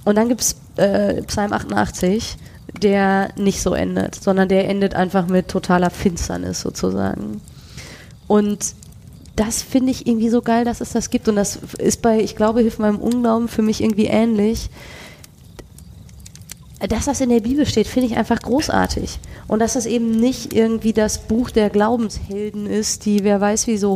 Und 0.05 0.15
dann 0.15 0.27
gibt 0.27 0.41
es 0.41 0.55
äh, 0.75 1.21
Psalm 1.23 1.53
88, 1.53 2.35
der 2.81 3.29
nicht 3.37 3.61
so 3.61 3.73
endet, 3.73 4.15
sondern 4.15 4.49
der 4.49 4.67
endet 4.67 4.95
einfach 4.95 5.27
mit 5.27 5.47
totaler 5.47 5.89
Finsternis 5.89 6.61
sozusagen. 6.61 7.41
Und 8.27 8.73
das 9.35 9.63
finde 9.63 9.91
ich 9.91 10.07
irgendwie 10.07 10.29
so 10.29 10.41
geil, 10.41 10.65
dass 10.65 10.81
es 10.81 10.91
das 10.91 11.09
gibt. 11.09 11.27
Und 11.27 11.35
das 11.35 11.59
ist 11.77 12.01
bei, 12.01 12.19
ich 12.19 12.35
glaube, 12.35 12.61
hilft 12.61 12.79
meinem 12.79 12.99
Unglauben 12.99 13.47
für 13.47 13.61
mich 13.61 13.81
irgendwie 13.81 14.05
ähnlich. 14.05 14.69
Dass 16.79 17.05
das 17.05 17.21
in 17.21 17.29
der 17.29 17.39
Bibel 17.39 17.65
steht, 17.65 17.87
finde 17.87 18.09
ich 18.09 18.17
einfach 18.17 18.41
großartig. 18.41 19.19
Und 19.47 19.59
dass 19.59 19.73
das 19.73 19.85
eben 19.85 20.11
nicht 20.19 20.53
irgendwie 20.53 20.93
das 20.93 21.19
Buch 21.19 21.49
der 21.49 21.69
Glaubenshelden 21.69 22.67
ist, 22.67 23.05
die 23.05 23.23
wer 23.23 23.39
weiß 23.39 23.67
wie 23.67 23.77
so 23.77 23.93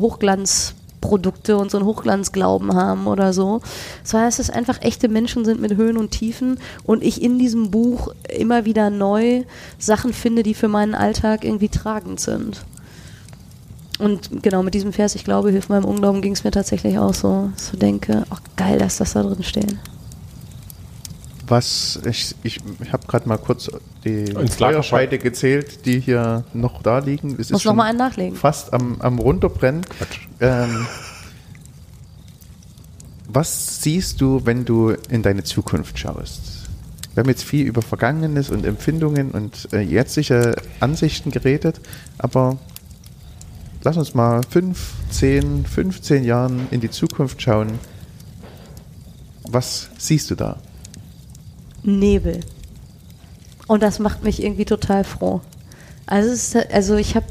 Hochglanzprodukte 1.08 1.58
und 1.58 1.72
so 1.72 1.78
einen 1.78 1.88
Hochglanzglauben 1.88 2.74
haben 2.74 3.08
oder 3.08 3.34
so, 3.34 3.62
sondern 4.04 4.28
dass 4.28 4.40
es 4.40 4.50
einfach 4.50 4.82
echte 4.82 5.08
Menschen 5.08 5.46
sind 5.46 5.62
mit 5.62 5.76
Höhen 5.76 5.98
und 5.98 6.12
Tiefen 6.12 6.60
und 6.84 7.04
ich 7.04 7.22
in 7.22 7.40
diesem 7.40 7.72
Buch 7.72 8.14
immer 8.30 8.66
wieder 8.66 8.90
neu 8.90 9.44
Sachen 9.78 10.14
finde, 10.14 10.44
die 10.44 10.54
für 10.54 10.68
meinen 10.68 10.96
Alltag 10.96 11.44
irgendwie 11.44 11.70
tragend 11.70 12.20
sind. 12.20 12.66
Und 14.00 14.44
genau 14.44 14.62
mit 14.62 14.76
diesem 14.76 14.94
Vers, 14.94 15.16
ich 15.16 15.24
glaube, 15.24 15.50
hilft 15.50 15.70
meinem 15.70 15.86
Unglauben, 15.86 16.22
ging 16.22 16.34
es 16.34 16.44
mir 16.44 16.52
tatsächlich 16.52 17.00
auch 17.00 17.16
so. 17.16 17.50
So 17.56 17.78
denke, 17.78 18.26
ach 18.30 18.42
geil, 18.56 18.78
dass 18.78 18.98
das 18.98 19.14
da 19.14 19.24
drin 19.24 19.42
steht. 19.42 19.76
Was, 21.48 22.00
ich, 22.06 22.36
ich 22.44 22.60
habe 22.92 23.08
gerade 23.08 23.28
mal 23.28 23.38
kurz 23.38 23.72
die 24.04 24.26
Feuerscheide 24.50 25.18
gezählt, 25.18 25.86
die 25.86 26.00
hier 26.00 26.44
noch 26.54 26.82
da 26.82 27.00
liegen. 27.00 27.32
Es 27.32 27.38
Muss 27.38 27.52
noch 27.52 27.62
schon 27.62 27.78
mal 27.78 27.86
einen 27.86 27.98
nachlegen. 27.98 28.36
Fast 28.36 28.74
am, 28.74 29.00
am 29.00 29.18
runterbrennen. 29.20 29.86
Ähm, 30.42 30.86
was 33.28 33.82
siehst 33.82 34.20
du, 34.20 34.46
wenn 34.46 34.66
du 34.66 34.90
in 35.10 35.22
deine 35.22 35.44
Zukunft 35.44 35.98
schaust? 36.00 36.68
Wir 37.14 37.22
haben 37.24 37.30
jetzt 37.30 37.44
viel 37.44 37.66
über 37.66 37.82
Vergangenes 37.82 38.50
und 38.50 38.66
Empfindungen 38.66 39.32
und 39.32 39.74
äh, 39.74 39.80
jetzige 39.82 40.56
Ansichten 40.80 41.32
geredet, 41.32 41.82
aber 42.20 42.58
lass 43.84 43.98
uns 43.98 44.14
mal 44.14 44.42
fünf, 44.48 44.94
zehn, 45.10 45.66
15 45.66 46.24
Jahren 46.24 46.68
in 46.72 46.80
die 46.80 46.92
Zukunft 46.92 47.42
schauen. 47.42 47.80
Was 49.50 49.90
siehst 49.98 50.30
du 50.30 50.36
da? 50.36 50.58
Nebel. 51.88 52.42
Und 53.68 53.82
das 53.82 54.00
macht 54.00 54.24
mich 54.24 54.44
irgendwie 54.44 54.66
total 54.66 55.04
froh. 55.04 55.42
Also, 56.06 56.30
ist, 56.32 56.56
also 56.74 56.96
ich 56.96 57.16
habe 57.16 57.26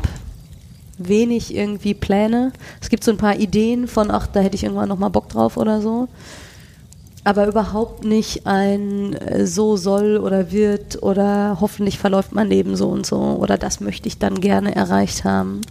wenig 0.98 1.54
irgendwie 1.54 1.94
Pläne. 1.94 2.52
Es 2.80 2.88
gibt 2.88 3.04
so 3.04 3.11
ein 3.11 3.18
paar 3.18 3.36
Ideen 3.36 3.86
von, 3.86 4.11
ach, 4.11 4.26
da 4.26 4.40
hätte 4.40 4.57
ich 4.57 4.64
irgendwann 4.64 4.88
noch 4.88 4.98
mal 4.98 5.09
Bock 5.09 5.28
drauf 5.28 5.57
oder 5.57 5.80
so. 5.80 6.09
Aber 7.24 7.48
überhaupt 7.48 8.04
nicht 8.04 8.46
ein 8.46 9.14
äh, 9.14 9.46
so 9.46 9.76
soll 9.76 10.16
oder 10.16 10.52
wird 10.52 11.02
oder 11.02 11.59
hoffentlich 11.61 11.98
verläuft 11.98 12.32
mein 12.32 12.48
Leben 12.48 12.76
so 12.76 12.88
und 12.88 13.04
so 13.04 13.18
oder 13.18 13.59
das 13.59 13.80
möchte 13.80 14.07
ich 14.07 14.18
dann 14.18 14.40
gerne 14.40 14.76
erreicht 14.76 15.24
haben. 15.24 15.62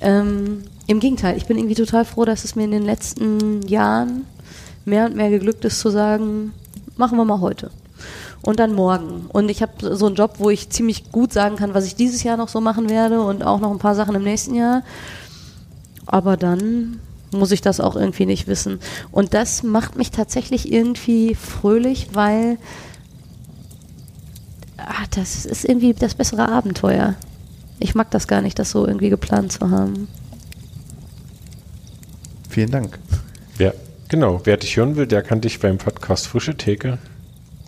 Ähm, 0.00 0.62
Im 0.86 1.00
Gegenteil, 1.00 1.36
ich 1.36 1.46
bin 1.46 1.58
irgendwie 1.58 1.74
total 1.74 2.04
froh, 2.04 2.24
dass 2.24 2.44
es 2.44 2.54
mir 2.54 2.64
in 2.64 2.70
den 2.70 2.84
letzten 2.84 3.62
Jahren 3.66 4.24
mehr 4.84 5.06
und 5.06 5.16
mehr 5.16 5.30
geglückt 5.30 5.64
ist 5.64 5.80
zu 5.80 5.90
sagen, 5.90 6.52
machen 6.96 7.18
wir 7.18 7.24
mal 7.24 7.40
heute 7.40 7.70
und 8.42 8.60
dann 8.60 8.74
morgen. 8.74 9.26
Und 9.32 9.48
ich 9.48 9.62
habe 9.62 9.96
so 9.96 10.06
einen 10.06 10.14
Job, 10.14 10.34
wo 10.38 10.50
ich 10.50 10.70
ziemlich 10.70 11.10
gut 11.10 11.32
sagen 11.32 11.56
kann, 11.56 11.74
was 11.74 11.86
ich 11.86 11.96
dieses 11.96 12.22
Jahr 12.22 12.36
noch 12.36 12.48
so 12.48 12.60
machen 12.60 12.90
werde 12.90 13.22
und 13.22 13.42
auch 13.42 13.60
noch 13.60 13.70
ein 13.70 13.78
paar 13.78 13.94
Sachen 13.94 14.14
im 14.14 14.22
nächsten 14.22 14.54
Jahr. 14.54 14.82
Aber 16.06 16.36
dann 16.36 17.00
muss 17.32 17.52
ich 17.52 17.62
das 17.62 17.80
auch 17.80 17.96
irgendwie 17.96 18.26
nicht 18.26 18.46
wissen. 18.46 18.80
Und 19.10 19.34
das 19.34 19.62
macht 19.62 19.96
mich 19.96 20.10
tatsächlich 20.10 20.70
irgendwie 20.70 21.34
fröhlich, 21.34 22.08
weil 22.12 22.58
ah, 24.76 25.04
das 25.10 25.46
ist 25.46 25.64
irgendwie 25.64 25.94
das 25.94 26.14
bessere 26.14 26.48
Abenteuer. 26.48 27.14
Ich 27.80 27.94
mag 27.94 28.10
das 28.10 28.28
gar 28.28 28.42
nicht, 28.42 28.58
das 28.58 28.70
so 28.70 28.86
irgendwie 28.86 29.10
geplant 29.10 29.52
zu 29.52 29.70
haben. 29.70 30.08
Vielen 32.48 32.70
Dank. 32.70 32.98
Wer, 33.56 33.74
genau, 34.08 34.40
wer 34.44 34.56
dich 34.56 34.76
hören 34.76 34.96
will, 34.96 35.06
der 35.06 35.22
kann 35.22 35.40
dich 35.40 35.58
beim 35.58 35.78
Podcast 35.78 36.28
Frische 36.28 36.56
Theke 36.56 36.98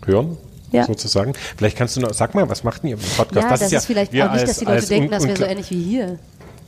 hören. 0.06 0.36
Ja. 0.72 0.84
Sozusagen. 0.84 1.32
Vielleicht 1.56 1.76
kannst 1.78 1.96
du 1.96 2.00
noch, 2.00 2.12
sag 2.12 2.34
mal, 2.34 2.48
was 2.48 2.64
macht 2.64 2.82
denn 2.82 2.90
ihr 2.90 2.96
im 2.96 3.02
Podcast? 3.16 3.34
ja, 3.44 3.56
das, 3.56 3.72
ist, 3.72 3.86
vielleicht 3.86 4.12
wir 4.12 4.28
auch 4.28 4.32
nicht, 4.34 4.48
dass 4.48 4.58
die 4.58 4.64
Leute 4.64 4.86
denken, 4.86 5.04
un- 5.06 5.10
das 5.12 5.24
wäre 5.26 5.36
so 5.36 5.44
ähnlich 5.44 5.70
wie 5.70 5.82
hier. 5.82 6.18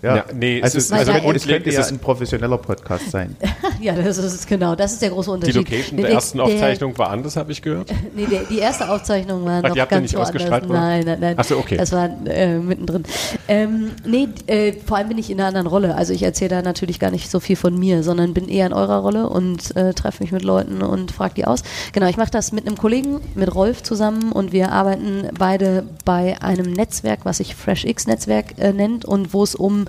Ja, 0.03 0.17
Ja, 0.17 0.25
nee, 0.33 0.59
es 0.59 0.65
also, 0.65 0.79
ist- 0.79 0.93
also 0.93 1.13
also 1.13 1.27
wenn, 1.27 1.37
es 1.37 1.47
könnte 1.47 1.69
ist 1.69 1.75
ja 1.75 1.81
es- 1.81 1.91
ein 1.91 1.99
professioneller 1.99 2.59
Podcast 2.59 3.11
sein. 3.11 3.37
Ja, 3.81 3.95
das 3.95 4.19
ist 4.19 4.49
genau, 4.49 4.75
das 4.75 4.95
ist 4.95 5.03
der 5.03 5.11
große 5.11 5.29
Die 5.31 5.35
Unterschied. 5.35 5.55
Location 5.57 5.97
Nee, 5.97 6.03
der 6.03 6.11
ersten 6.11 6.39
der- 6.39 6.47
Aufzeichnung 6.47 6.99
war 6.99 7.11
anders, 7.11 7.37
habe 7.37 7.53
ich 7.53 7.63
gehört. 7.63 7.91
Nee, 8.17 8.27
der, 8.27 8.43
die 8.43 8.59
erste 8.59 8.89
Aufzeichnung 8.91 9.45
war 9.45 9.59
Ach, 9.63 9.69
noch 9.69 9.75
die 9.75 9.81
habt 9.81 9.93
ihr 9.93 9.97
ganz 9.99 10.03
nicht 10.03 10.15
woanders. 10.15 10.29
ausgestrahlt, 10.35 10.65
oder? 10.65 10.81
Nein, 10.81 11.03
nein, 11.07 11.19
nein. 11.21 11.35
Ach 11.37 11.45
so, 11.45 11.57
okay. 11.59 11.77
Das 11.77 11.93
war 11.93 12.11
äh, 12.27 12.59
mittendrin. 12.59 13.05
Ähm, 13.47 13.91
nee, 14.05 14.27
äh, 14.49 14.73
vor 14.85 14.97
allem 14.97 15.09
bin 15.09 15.19
ich 15.19 15.31
in 15.31 15.39
einer 15.39 15.47
anderen 15.49 15.69
Rolle. 15.69 15.95
Also 15.95 16.13
ich 16.13 16.25
erzähle 16.25 16.49
da 16.51 16.63
natürlich 16.63 16.99
gar 16.99 17.13
nicht 17.13 17.31
so 17.31 17.39
viel 17.39 17.55
von 17.55 17.79
mir, 17.79 18.03
sondern 18.03 18.35
bin 18.35 18.49
eher 18.49 18.67
in 18.67 18.73
eurer 18.73 18.99
Rolle 18.99 19.29
und 19.29 19.77
äh, 19.77 19.95
treffe 19.95 20.25
mich 20.25 20.33
mit 20.33 20.43
Leuten 20.43 20.83
und 20.83 21.13
frage 21.13 21.35
die 21.35 21.45
aus. 21.45 21.63
Genau, 21.93 22.07
ich 22.09 22.17
mache 22.17 22.31
das 22.33 22.51
mit 22.51 22.67
einem 22.67 22.77
Kollegen, 22.77 23.21
mit 23.37 23.55
Rolf 23.55 23.85
zusammen 23.85 24.33
und 24.33 24.51
wir 24.53 24.73
arbeiten 24.73 25.29
beide 25.39 25.85
bei 26.05 26.37
einem 26.43 26.73
Netzwerk, 26.73 27.21
was 27.25 27.37
sich 27.39 27.55
FreshX-Netzwerk 27.55 28.59
äh, 28.59 28.73
nennt 28.73 29.05
und 29.05 29.33
wo 29.33 29.45
es 29.45 29.55
um 29.55 29.85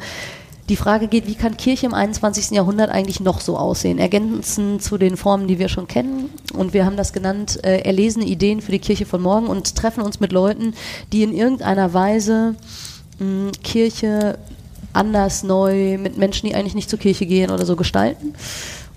die 0.69 0.75
Frage 0.75 1.07
geht, 1.07 1.25
wie 1.27 1.35
kann 1.35 1.57
Kirche 1.57 1.87
im 1.87 1.95
21. 1.95 2.51
Jahrhundert 2.51 2.91
eigentlich 2.91 3.19
noch 3.19 3.41
so 3.41 3.57
aussehen? 3.57 3.97
Ergänzend 3.97 4.83
zu 4.83 4.99
den 4.99 5.17
Formen, 5.17 5.47
die 5.47 5.57
wir 5.57 5.67
schon 5.67 5.87
kennen. 5.87 6.29
Und 6.53 6.73
wir 6.73 6.85
haben 6.85 6.95
das 6.95 7.11
genannt, 7.11 7.59
äh, 7.63 7.79
erlesene 7.79 8.25
Ideen 8.25 8.61
für 8.61 8.71
die 8.71 8.79
Kirche 8.79 9.07
von 9.07 9.21
morgen 9.21 9.47
und 9.47 9.75
treffen 9.75 10.03
uns 10.03 10.19
mit 10.19 10.31
Leuten, 10.31 10.75
die 11.11 11.23
in 11.23 11.33
irgendeiner 11.33 11.93
Weise 11.93 12.55
mh, 13.17 13.51
Kirche 13.63 14.37
anders, 14.93 15.43
neu, 15.43 15.97
mit 15.97 16.17
Menschen, 16.17 16.47
die 16.47 16.55
eigentlich 16.55 16.75
nicht 16.75 16.89
zur 16.89 16.99
Kirche 16.99 17.25
gehen 17.25 17.51
oder 17.51 17.65
so 17.65 17.75
gestalten. 17.75 18.33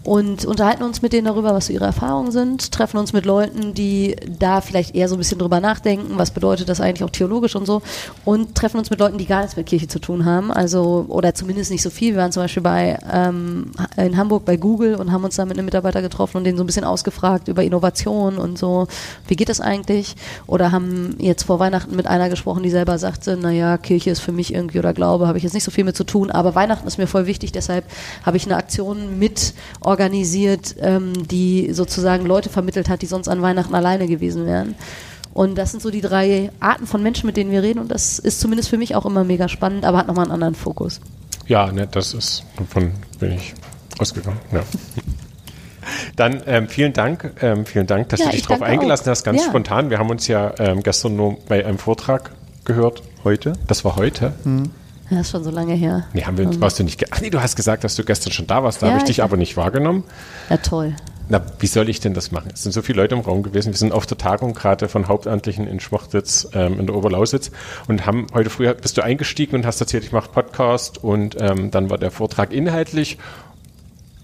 Und 0.04 0.44
unterhalten 0.44 0.82
uns 0.82 1.00
mit 1.00 1.12
denen 1.12 1.26
darüber, 1.26 1.54
was 1.54 1.66
so 1.66 1.72
ihre 1.72 1.84
Erfahrungen 1.84 2.32
sind, 2.32 2.72
treffen 2.72 2.96
uns 2.96 3.12
mit 3.12 3.24
Leuten, 3.24 3.72
die 3.72 4.16
da 4.38 4.60
vielleicht 4.60 4.96
eher 4.96 5.08
so 5.08 5.14
ein 5.14 5.18
bisschen 5.18 5.38
drüber 5.38 5.60
nachdenken, 5.60 6.14
was 6.16 6.32
bedeutet 6.32 6.68
das 6.68 6.80
eigentlich 6.80 7.04
auch 7.04 7.10
theologisch 7.10 7.54
und 7.54 7.66
so, 7.66 7.82
und 8.24 8.56
treffen 8.56 8.78
uns 8.78 8.90
mit 8.90 8.98
Leuten, 8.98 9.18
die 9.18 9.26
gar 9.26 9.42
nichts 9.42 9.56
mit 9.56 9.66
Kirche 9.66 9.86
zu 9.86 10.00
tun 10.00 10.24
haben, 10.24 10.50
also 10.50 11.06
oder 11.08 11.34
zumindest 11.34 11.70
nicht 11.70 11.82
so 11.82 11.90
viel. 11.90 12.14
Wir 12.14 12.22
waren 12.22 12.32
zum 12.32 12.42
Beispiel 12.42 12.62
bei 12.62 12.98
ähm, 13.12 13.70
in 13.96 14.16
Hamburg 14.16 14.44
bei 14.44 14.56
Google 14.56 14.96
und 14.96 15.12
haben 15.12 15.22
uns 15.22 15.36
da 15.36 15.44
mit 15.44 15.56
einem 15.56 15.66
Mitarbeiter 15.66 16.02
getroffen 16.02 16.38
und 16.38 16.44
den 16.44 16.56
so 16.56 16.64
ein 16.64 16.66
bisschen 16.66 16.84
ausgefragt 16.84 17.46
über 17.46 17.62
Innovation 17.62 18.38
und 18.38 18.58
so, 18.58 18.88
wie 19.28 19.36
geht 19.36 19.48
das 19.48 19.60
eigentlich? 19.60 20.16
Oder 20.48 20.72
haben 20.72 21.14
jetzt 21.18 21.44
vor 21.44 21.60
Weihnachten 21.60 21.94
mit 21.94 22.08
einer 22.08 22.28
gesprochen, 22.28 22.64
die 22.64 22.70
selber 22.70 22.98
sagte, 22.98 23.36
naja, 23.36 23.78
Kirche 23.78 24.10
ist 24.10 24.20
für 24.20 24.32
mich 24.32 24.52
irgendwie 24.52 24.80
oder 24.80 24.92
Glaube, 24.92 25.28
habe 25.28 25.38
ich 25.38 25.44
jetzt 25.44 25.54
nicht 25.54 25.64
so 25.64 25.70
viel 25.70 25.84
mit 25.84 25.96
zu 25.96 26.04
tun, 26.04 26.30
aber 26.32 26.56
Weihnachten 26.56 26.88
ist 26.88 26.98
mir 26.98 27.06
voll 27.06 27.26
wichtig, 27.26 27.52
deshalb 27.52 27.84
habe 28.24 28.36
ich 28.36 28.46
eine 28.46 28.56
Aktion 28.56 29.18
mit 29.18 29.54
organisiert, 29.92 30.74
ähm, 30.80 31.12
die 31.28 31.72
sozusagen 31.72 32.24
Leute 32.26 32.48
vermittelt 32.48 32.88
hat, 32.88 33.02
die 33.02 33.06
sonst 33.06 33.28
an 33.28 33.42
Weihnachten 33.42 33.74
alleine 33.74 34.06
gewesen 34.08 34.46
wären. 34.46 34.74
Und 35.34 35.56
das 35.56 35.70
sind 35.70 35.82
so 35.82 35.90
die 35.90 36.00
drei 36.00 36.50
Arten 36.60 36.86
von 36.86 37.02
Menschen, 37.02 37.26
mit 37.26 37.36
denen 37.36 37.50
wir 37.50 37.62
reden. 37.62 37.78
Und 37.78 37.90
das 37.90 38.18
ist 38.18 38.40
zumindest 38.40 38.68
für 38.70 38.78
mich 38.78 38.94
auch 38.96 39.06
immer 39.06 39.22
mega 39.24 39.48
spannend, 39.48 39.84
aber 39.84 39.98
hat 39.98 40.06
nochmal 40.06 40.24
einen 40.24 40.32
anderen 40.32 40.54
Fokus. 40.54 41.00
Ja, 41.46 41.70
ne, 41.72 41.86
das 41.90 42.14
ist, 42.14 42.44
davon 42.56 42.92
bin 43.18 43.32
ich 43.32 43.54
ausgegangen. 43.98 44.38
Ja. 44.52 44.60
Dann 46.16 46.42
ähm, 46.46 46.68
vielen 46.68 46.92
Dank, 46.92 47.32
ähm, 47.42 47.66
vielen 47.66 47.86
Dank, 47.86 48.08
dass 48.10 48.20
Ja, 48.20 48.26
du 48.26 48.32
dich 48.32 48.40
ich 48.40 48.46
darauf 48.46 48.62
eingelassen 48.62 49.04
auch. 49.06 49.10
hast, 49.10 49.24
ganz 49.24 49.42
Ja. 49.42 49.48
spontan. 49.48 49.90
Wir 49.90 49.98
haben 49.98 50.10
uns 50.10 50.26
ja 50.28 50.52
ähm, 50.58 50.82
gestern 50.82 51.16
nur 51.16 51.38
bei 51.48 51.64
einem 51.66 51.78
Vortrag 51.78 52.30
gehört. 52.64 53.02
Heute? 53.24 53.54
Das 53.66 53.84
war 53.84 53.96
heute. 53.96 54.32
Ja, 55.12 55.20
ist 55.20 55.30
schon 55.30 55.44
so 55.44 55.50
lange 55.50 55.74
her. 55.74 56.04
Nee, 56.14 56.22
haben 56.24 56.38
wir, 56.38 56.60
warst 56.60 56.78
du 56.78 56.84
nicht. 56.84 57.04
Ach 57.12 57.20
nee, 57.20 57.28
du 57.30 57.42
hast 57.42 57.54
gesagt, 57.56 57.84
dass 57.84 57.96
du 57.96 58.04
gestern 58.04 58.32
schon 58.32 58.46
da 58.46 58.62
warst. 58.64 58.80
Da 58.82 58.86
Ja, 58.86 58.92
habe 58.92 59.00
ich 59.00 59.04
dich 59.06 59.18
ich- 59.18 59.22
aber 59.22 59.36
nicht 59.36 59.56
wahrgenommen. 59.56 60.04
Ja, 60.48 60.56
toll. 60.56 60.94
Na, 61.28 61.40
wie 61.60 61.66
soll 61.66 61.88
ich 61.88 62.00
denn 62.00 62.14
das 62.14 62.32
machen? 62.32 62.50
Es 62.52 62.62
sind 62.62 62.72
so 62.72 62.82
viele 62.82 63.00
Leute 63.02 63.14
im 63.14 63.20
Raum 63.20 63.42
gewesen. 63.42 63.72
Wir 63.72 63.78
sind 63.78 63.92
auf 63.92 64.06
der 64.06 64.18
Tagung 64.18 64.54
gerade 64.54 64.88
von 64.88 65.08
Hauptamtlichen 65.08 65.66
in 65.66 65.80
Schmachtitz 65.80 66.48
ähm, 66.54 66.80
in 66.80 66.86
der 66.86 66.96
Oberlausitz 66.96 67.50
und 67.88 68.06
haben 68.06 68.26
heute 68.34 68.50
früh 68.50 68.72
bist 68.74 68.96
du 68.98 69.02
eingestiegen 69.02 69.54
und 69.56 69.64
hast 69.66 69.80
erzählt, 69.80 70.04
ich 70.04 70.12
mache 70.12 70.30
Podcast 70.30 71.02
und 71.02 71.36
ähm, 71.40 71.70
dann 71.70 71.90
war 71.90 71.98
der 71.98 72.10
Vortrag 72.10 72.52
inhaltlich 72.52 73.18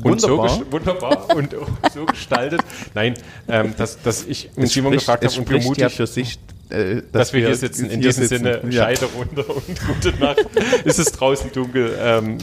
und 0.03 0.23
Wunderbar. 0.23 0.49
so 0.49 0.73
wunderbar 0.73 1.27
und 1.37 1.55
so 1.95 2.05
gestaltet. 2.07 2.61
Nein, 2.95 3.15
ähm, 3.49 3.75
dass, 3.77 4.01
dass 4.03 4.25
ich 4.27 4.51
mit 4.57 4.69
Simon 4.71 4.93
spricht, 4.93 5.07
gefragt 5.07 5.25
habe 5.25 5.39
und 5.39 5.47
vermutlich 5.49 5.79
ja 5.79 5.89
für 5.89 6.07
sich, 6.07 6.39
äh, 6.71 7.03
dass, 7.13 7.33
wir 7.33 7.41
hier 7.47 7.55
sitzen. 7.55 7.87
In 7.87 8.01
hier 8.01 8.11
diesem 8.11 8.27
sitzen. 8.27 8.45
Sinne, 8.45 8.61
Ja. 8.71 8.85
Scheide 8.85 9.07
runter 9.07 9.45
und 9.49 9.87
gute 9.87 10.19
Nacht. 10.19 10.47
es 10.85 10.99
ist 10.99 11.13
draußen 11.13 11.51
dunkel. 11.53 11.97
Ähm, 12.01 12.39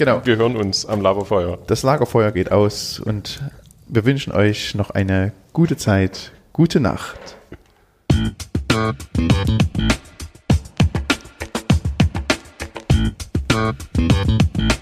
Genau. 0.00 0.22
Wir 0.24 0.36
hören 0.36 0.56
uns 0.56 0.86
am 0.86 1.02
Laberfeuer. 1.02 1.58
Das 1.66 1.82
Lagerfeuer 1.82 2.32
geht 2.32 2.50
aus 2.50 3.00
und 3.00 3.42
wir 3.86 4.06
wünschen 4.06 4.32
euch 4.32 4.74
noch 4.74 4.88
eine 4.88 5.32
gute 5.52 5.76
Zeit. 5.76 6.32
Gute 6.54 6.80
Nacht. 6.80 7.36
Thank 13.52 14.80